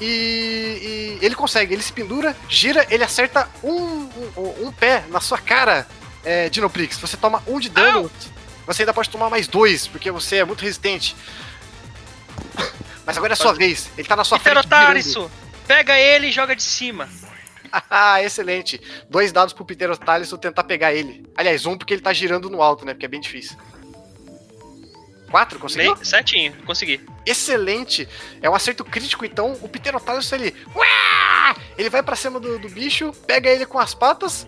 [0.00, 5.20] e, e ele consegue, ele se pendura, gira, ele acerta um, um, um pé na
[5.20, 5.86] sua cara,
[6.24, 6.98] é, Dinoprix.
[6.98, 8.10] Você toma um de dano,
[8.66, 11.16] você ainda pode tomar mais dois, porque você é muito resistente.
[13.04, 14.54] Mas agora é a sua vez, ele tá na sua frente.
[14.54, 14.68] virando.
[14.68, 15.30] Pterotarisu!
[15.66, 17.08] Pega ele e joga de cima.
[17.90, 18.80] Ah, excelente.
[19.10, 21.26] Dois dados pro Pterotalius tentar pegar ele.
[21.36, 22.94] Aliás, um porque ele tá girando no alto, né?
[22.94, 23.58] Porque é bem difícil.
[25.30, 25.94] Quatro, conseguiu?
[25.94, 27.00] Bem, certinho, consegui.
[27.26, 28.08] excelente.
[28.40, 30.54] É um acerto crítico, então o Pterotalus ele.
[30.74, 31.56] Uá!
[31.76, 34.46] Ele vai pra cima do, do bicho, pega ele com as patas.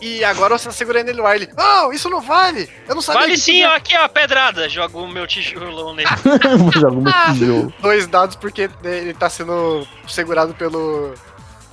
[0.00, 1.36] E agora você tá segurando ele no ar.
[1.36, 1.48] Ele.
[1.56, 2.70] Oh, isso não vale!
[2.86, 4.68] Eu não sabia Vale que sim, podia-" ó, aqui ó, pedrada.
[4.68, 6.08] Jogo o meu tijolão nele.
[6.74, 7.74] Joga muito tijolo.
[7.80, 11.14] Dois dados porque ele tá sendo segurado pelo.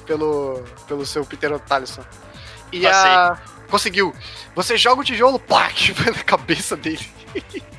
[0.06, 0.64] pelo.
[0.88, 1.99] pelo seu Pterotalus.
[2.72, 3.38] E a.
[3.69, 4.14] Conseguiu.
[4.56, 7.06] Você joga o tijolo, pá, que vai na cabeça dele.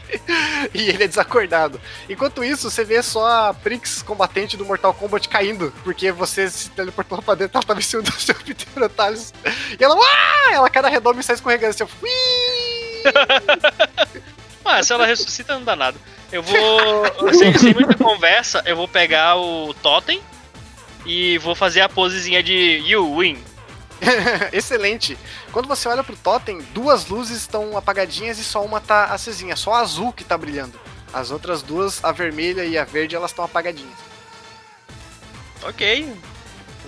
[0.74, 1.80] e ele é desacordado.
[2.08, 6.70] Enquanto isso, você vê só a Prix combatente do Mortal Kombat caindo, porque você se
[6.70, 9.32] teleportou pra dentro, ela tava em cima do seu Pterotalus.
[9.78, 9.96] E ela!
[10.50, 11.84] Ela cai na redoma e sai escorregando assim!
[14.64, 15.98] Ah, se ela ressuscita, não dá nada.
[16.32, 17.34] Eu vou.
[17.34, 20.22] sem, sem muita conversa, eu vou pegar o Totem
[21.04, 23.38] e vou fazer a posezinha de You Win.
[24.52, 25.18] Excelente.
[25.52, 29.56] Quando você olha pro totem, duas luzes estão apagadinhas e só uma tá acesinha.
[29.56, 30.78] Só a azul que tá brilhando.
[31.12, 33.94] As outras duas, a vermelha e a verde, elas estão apagadinhas.
[35.62, 36.12] Ok.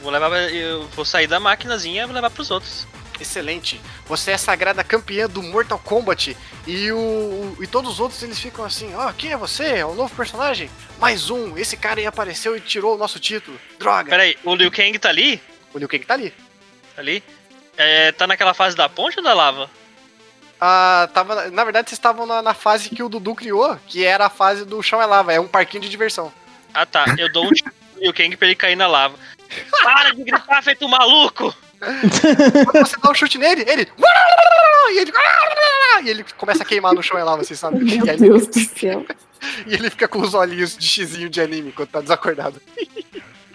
[0.02, 0.30] Vou levar.
[0.52, 2.86] Eu vou sair da maquinazinha e vou levar pros outros.
[3.20, 3.80] Excelente.
[4.06, 6.36] Você é a sagrada campeã do Mortal Kombat
[6.66, 9.64] e o e todos os outros eles ficam assim, ó, quem é você?
[9.64, 10.70] É um novo personagem?
[10.98, 11.56] Mais um.
[11.56, 13.58] Esse cara aí apareceu e tirou o nosso título.
[13.78, 14.10] Droga.
[14.10, 15.40] Pera aí, o Liu Kang tá ali?
[15.72, 16.32] O Liu Kang tá ali.
[16.96, 17.22] Ali?
[17.76, 19.68] É, tá naquela fase da ponte ou da lava?
[20.60, 24.26] Ah, tava, na verdade, vocês estavam na, na fase que o Dudu criou, que era
[24.26, 26.32] a fase do chão é lava, é um parquinho de diversão.
[26.72, 29.16] Ah tá, eu dou um tiro no Liu Kang pra ele cair na lava.
[29.82, 31.54] Para de gritar, feito um maluco!
[31.78, 33.86] Quando você dá um chute nele, ele.
[34.88, 35.12] E ele.
[36.04, 37.80] E ele começa a queimar no chão e lava, vocês sabem.
[37.80, 39.04] E, Meu aí- Deus do céu.
[39.66, 42.60] e ele fica com os olhinhos de xizinho de anime quando tá desacordado.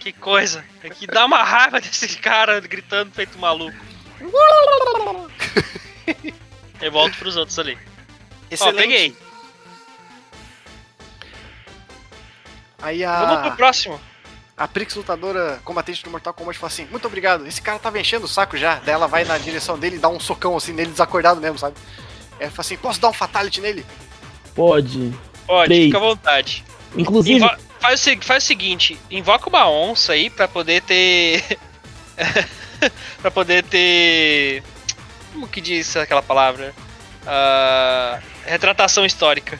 [0.01, 0.65] Que coisa.
[0.83, 3.77] É que dá uma raiva desse cara gritando feito maluco.
[6.81, 7.77] Eu volto pros outros ali.
[8.59, 9.15] Ó, peguei.
[12.81, 14.01] Aí Vamos pro a, próximo.
[14.57, 18.25] a Prix lutadora combatente do Mortal Kombat fala assim: Muito obrigado, esse cara tava enchendo
[18.25, 18.79] o saco já.
[18.79, 21.75] Daí ela vai na direção dele e dá um socão assim nele, desacordado mesmo, sabe?
[22.39, 23.85] Ela fala assim: Posso dar um fatality nele?
[24.55, 25.13] Pode.
[25.45, 25.85] Pode, Três.
[25.85, 26.65] fica à vontade.
[26.97, 31.59] Inclusive, Invo- faz, o, faz o seguinte: invoca uma onça aí pra poder ter.
[33.21, 34.63] pra poder ter.
[35.33, 36.73] Como que diz aquela palavra?
[37.25, 39.59] Ah, retratação histórica.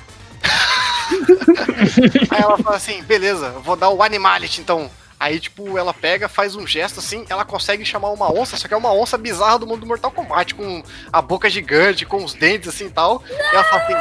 [2.30, 4.90] Aí ela fala assim: Beleza, vou dar o Animality então.
[5.22, 8.74] Aí, tipo, ela pega, faz um gesto assim, ela consegue chamar uma onça, só que
[8.74, 10.82] é uma onça bizarra do mundo do Mortal Kombat, com
[11.14, 13.22] a boca gigante, com os dentes assim e tal.
[13.30, 13.94] E ela fala assim: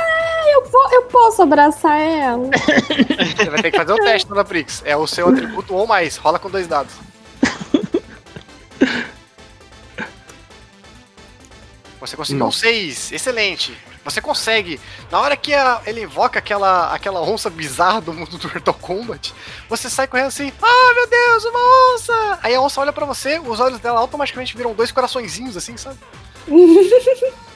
[0.51, 2.49] Eu, po- eu posso abraçar ela?
[3.37, 4.81] Você vai ter que fazer o teste, Dona Prix.
[4.87, 6.17] É o seu atributo ou mais.
[6.17, 6.95] Rola com dois dados.
[12.01, 12.61] Você conseguiu um Nossa.
[12.61, 13.13] 6.
[13.13, 13.77] Excelente.
[14.05, 14.81] Você consegue.
[15.11, 19.35] Na hora que a- ele invoca aquela, aquela onça bizarra do mundo do Mortal Kombat,
[19.69, 22.39] você sai correndo assim: Ah, meu Deus, uma onça!
[22.43, 25.99] Aí a onça olha pra você, os olhos dela automaticamente viram dois coraçõezinhos assim, sabe?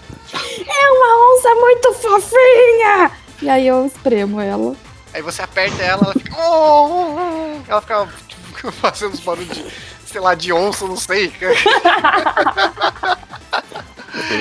[0.67, 3.11] É uma onça muito fofinha!
[3.43, 4.75] E aí eu espremo ela.
[5.13, 6.35] Aí você aperta ela, ela fica.
[6.37, 7.61] "Oh, oh, oh".
[7.69, 8.09] Ela fica
[8.73, 9.65] fazendo os barulhos de,
[10.07, 11.33] sei lá, de onça, não sei.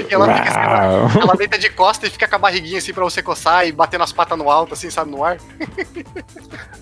[0.10, 3.04] E ela fica assim, ela, deita de costa e fica com a barriguinha assim pra
[3.04, 5.38] você coçar e batendo as patas no alto, assim, sabe, no ar.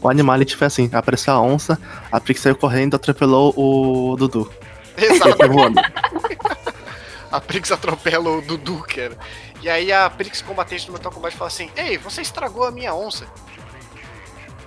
[0.01, 1.79] O Animality foi assim: apareceu a onça,
[2.11, 4.51] a Prix saiu correndo e atropelou o Dudu.
[4.97, 5.47] Exato.
[5.47, 5.81] Voando.
[7.31, 9.17] A Prix atropela o Dudu, cara.
[9.61, 12.93] E aí a Prix combatente do Mortal Kombat fala assim: Ei, você estragou a minha
[12.93, 13.25] onça.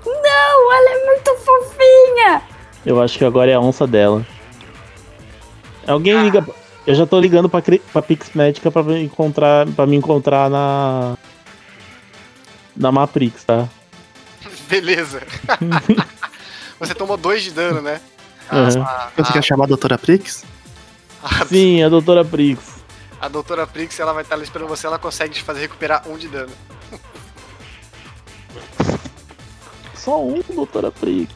[0.06, 2.42] Não, ela é muito fofinha!
[2.84, 4.26] eu acho que agora é a onça dela.
[5.86, 6.44] Alguém liga.
[6.86, 7.62] Eu já tô ligando pra,
[7.92, 11.16] pra Pix Médica pra me encontrar, pra me encontrar na.
[12.76, 13.68] Na Maprix, tá?
[14.68, 15.22] Beleza.
[16.78, 18.00] você tomou dois de dano, né?
[18.52, 18.82] Uhum.
[18.82, 20.44] A, Você quer chamar a doutora Prix?
[21.22, 22.60] a, Sim, a doutora Prix.
[23.20, 26.18] a doutora Prix, ela vai estar ali esperando você, ela consegue te fazer recuperar um
[26.18, 26.52] de dano.
[29.94, 31.32] Só um, doutora Prix.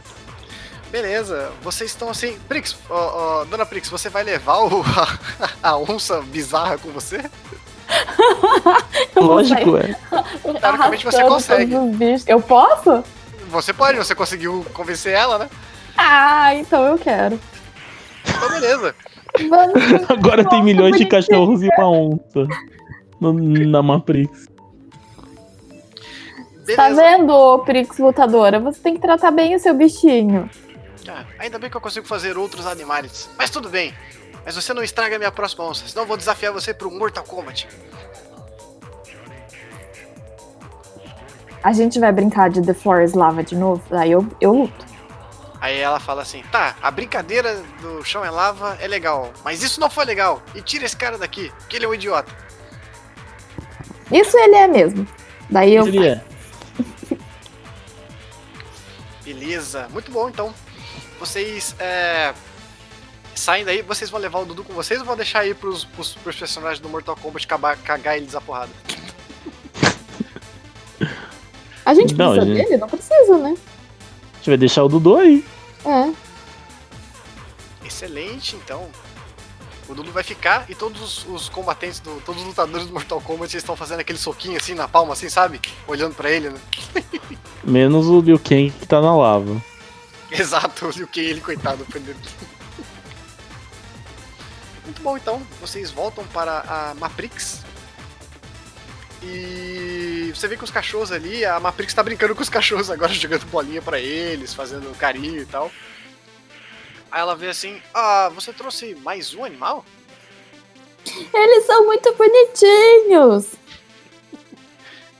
[0.90, 2.38] Beleza, vocês estão assim.
[2.48, 5.18] Prix, ó, ó, dona Prix, você vai levar o, a,
[5.70, 7.22] a onça bizarra com você?
[9.16, 9.94] Lógico, é.
[10.60, 11.74] Teoricamente você consegue.
[12.26, 13.02] Eu posso?
[13.50, 15.48] Você pode, você conseguiu convencer ela, né?
[15.96, 17.38] Ah, então eu quero.
[18.26, 18.94] Então beleza.
[20.08, 22.46] Agora tem milhões de cachorros e uma onça.
[23.20, 24.46] No- na Maprix.
[26.76, 27.02] Tá Beleza.
[27.02, 28.60] vendo, ô Prix lutadora?
[28.60, 30.48] Você tem que tratar bem o seu bichinho.
[31.08, 33.28] Ah, ainda bem que eu consigo fazer outros animais.
[33.36, 33.94] Mas tudo bem.
[34.44, 37.24] Mas você não estraga a minha próxima onça, senão eu vou desafiar você pro Mortal
[37.24, 37.68] Kombat.
[41.62, 43.82] A gente vai brincar de The Forest Lava de novo?
[43.90, 44.86] Aí eu, eu luto.
[45.60, 49.80] Aí ela fala assim: tá, a brincadeira do chão é lava é legal, mas isso
[49.80, 50.40] não foi legal.
[50.54, 52.32] E tira esse cara daqui, que ele é um idiota.
[54.10, 55.06] Isso ele é mesmo.
[55.50, 55.86] Daí eu.
[55.86, 56.24] Ele é.
[59.24, 60.54] Beleza, muito bom então.
[61.18, 62.32] Vocês é,
[63.34, 66.14] saem daí, vocês vão levar o Dudu com vocês ou vão deixar aí pros, pros,
[66.14, 68.70] pros personagens do Mortal Kombat cagar, cagar eles a porrada?
[71.84, 72.64] A gente Não, precisa gente.
[72.66, 72.76] dele?
[72.76, 73.54] Não precisa, né?
[73.54, 75.44] A gente vai deixar o Dudu aí.
[75.86, 76.12] É.
[77.86, 78.88] Excelente, então.
[79.88, 83.56] O Dudu vai ficar e todos os, combatentes, do, todos os lutadores do Mortal Kombat
[83.56, 85.62] estão fazendo aquele soquinho assim na palma, assim, sabe?
[85.86, 86.60] Olhando pra ele, né?
[87.64, 89.56] Menos o Liu Kang que tá na lava.
[90.40, 92.16] Exato, o Kang, ele, coitado, dele.
[94.84, 95.46] Muito bom, então.
[95.60, 97.64] Vocês voltam para a Maprix.
[99.22, 103.12] E você vê que os cachorros ali, a Maprix tá brincando com os cachorros agora,
[103.14, 105.70] jogando bolinha pra eles, fazendo carinho e tal.
[107.10, 109.84] Aí ela vê assim, ah, você trouxe mais um animal?
[111.34, 113.54] Eles são muito bonitinhos.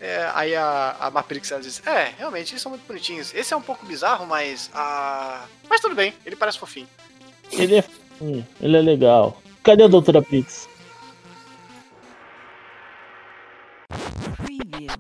[0.01, 3.35] É, aí a, a Maprix ela diz, é, realmente, eles são muito bonitinhos.
[3.35, 4.70] Esse é um pouco bizarro, mas.
[4.73, 6.89] Ah, mas tudo bem, ele parece fofinho.
[7.53, 7.85] Ele é.
[8.20, 9.41] hum, Ele é legal.
[9.62, 10.69] Cadê a doutora Prix?
[14.37, 14.93] Preview.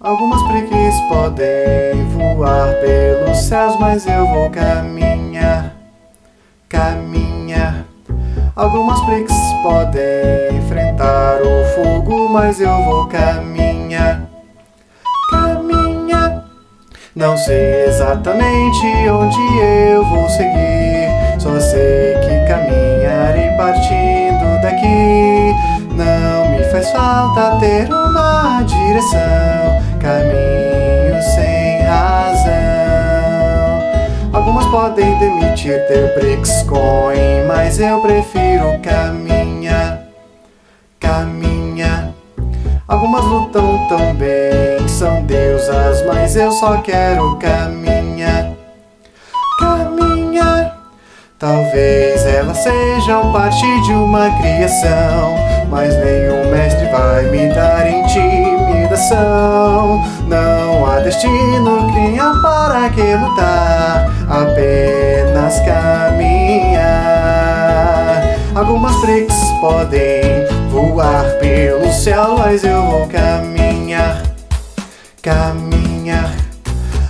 [0.00, 5.74] Algumas priques podem voar pelos céus, mas eu vou caminhar,
[6.68, 7.86] caminhar.
[8.56, 14.22] Algumas priques podem enfrentar o fogo, mas eu vou caminhar,
[15.30, 16.42] caminhar.
[17.14, 21.06] Não sei exatamente onde eu vou seguir,
[21.38, 25.54] só sei que caminharei partindo daqui.
[25.94, 32.35] Não me faz falta ter uma direção, caminho sem razão.
[34.46, 36.14] Algumas podem demitir ter
[36.68, 40.04] coin, mas eu prefiro caminhar,
[41.00, 42.12] caminhar.
[42.86, 48.52] Algumas lutam tão bem, são deusas, mas eu só quero caminhar,
[49.58, 50.76] caminhar.
[51.40, 55.34] Talvez elas sejam parte de uma criação,
[55.68, 59.26] mas nenhum mestre vai me dar intimidação.
[60.28, 66.86] Não há destino que ampara que lutar, apenas caminhar.
[68.54, 74.22] Algumas bricks podem voar pelo céu, mas eu vou caminhar,
[75.22, 76.34] caminhar.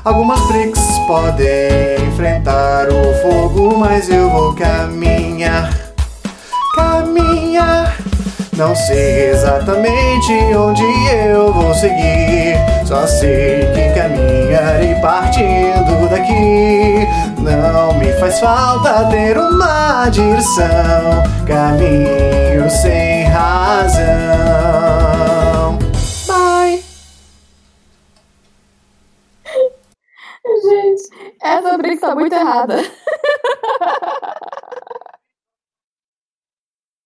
[0.05, 5.71] Algumas bricks podem enfrentar o fogo, mas eu vou caminhar,
[6.75, 7.96] caminhar.
[8.57, 10.83] Não sei exatamente onde
[11.15, 12.57] eu vou seguir,
[12.87, 17.07] só sei que caminharei partindo daqui.
[17.39, 24.07] Não me faz falta ter uma direção, caminho sem razão.
[26.27, 26.83] Bye.
[30.65, 31.03] Gente,
[31.43, 32.77] essa briga tá muito errada.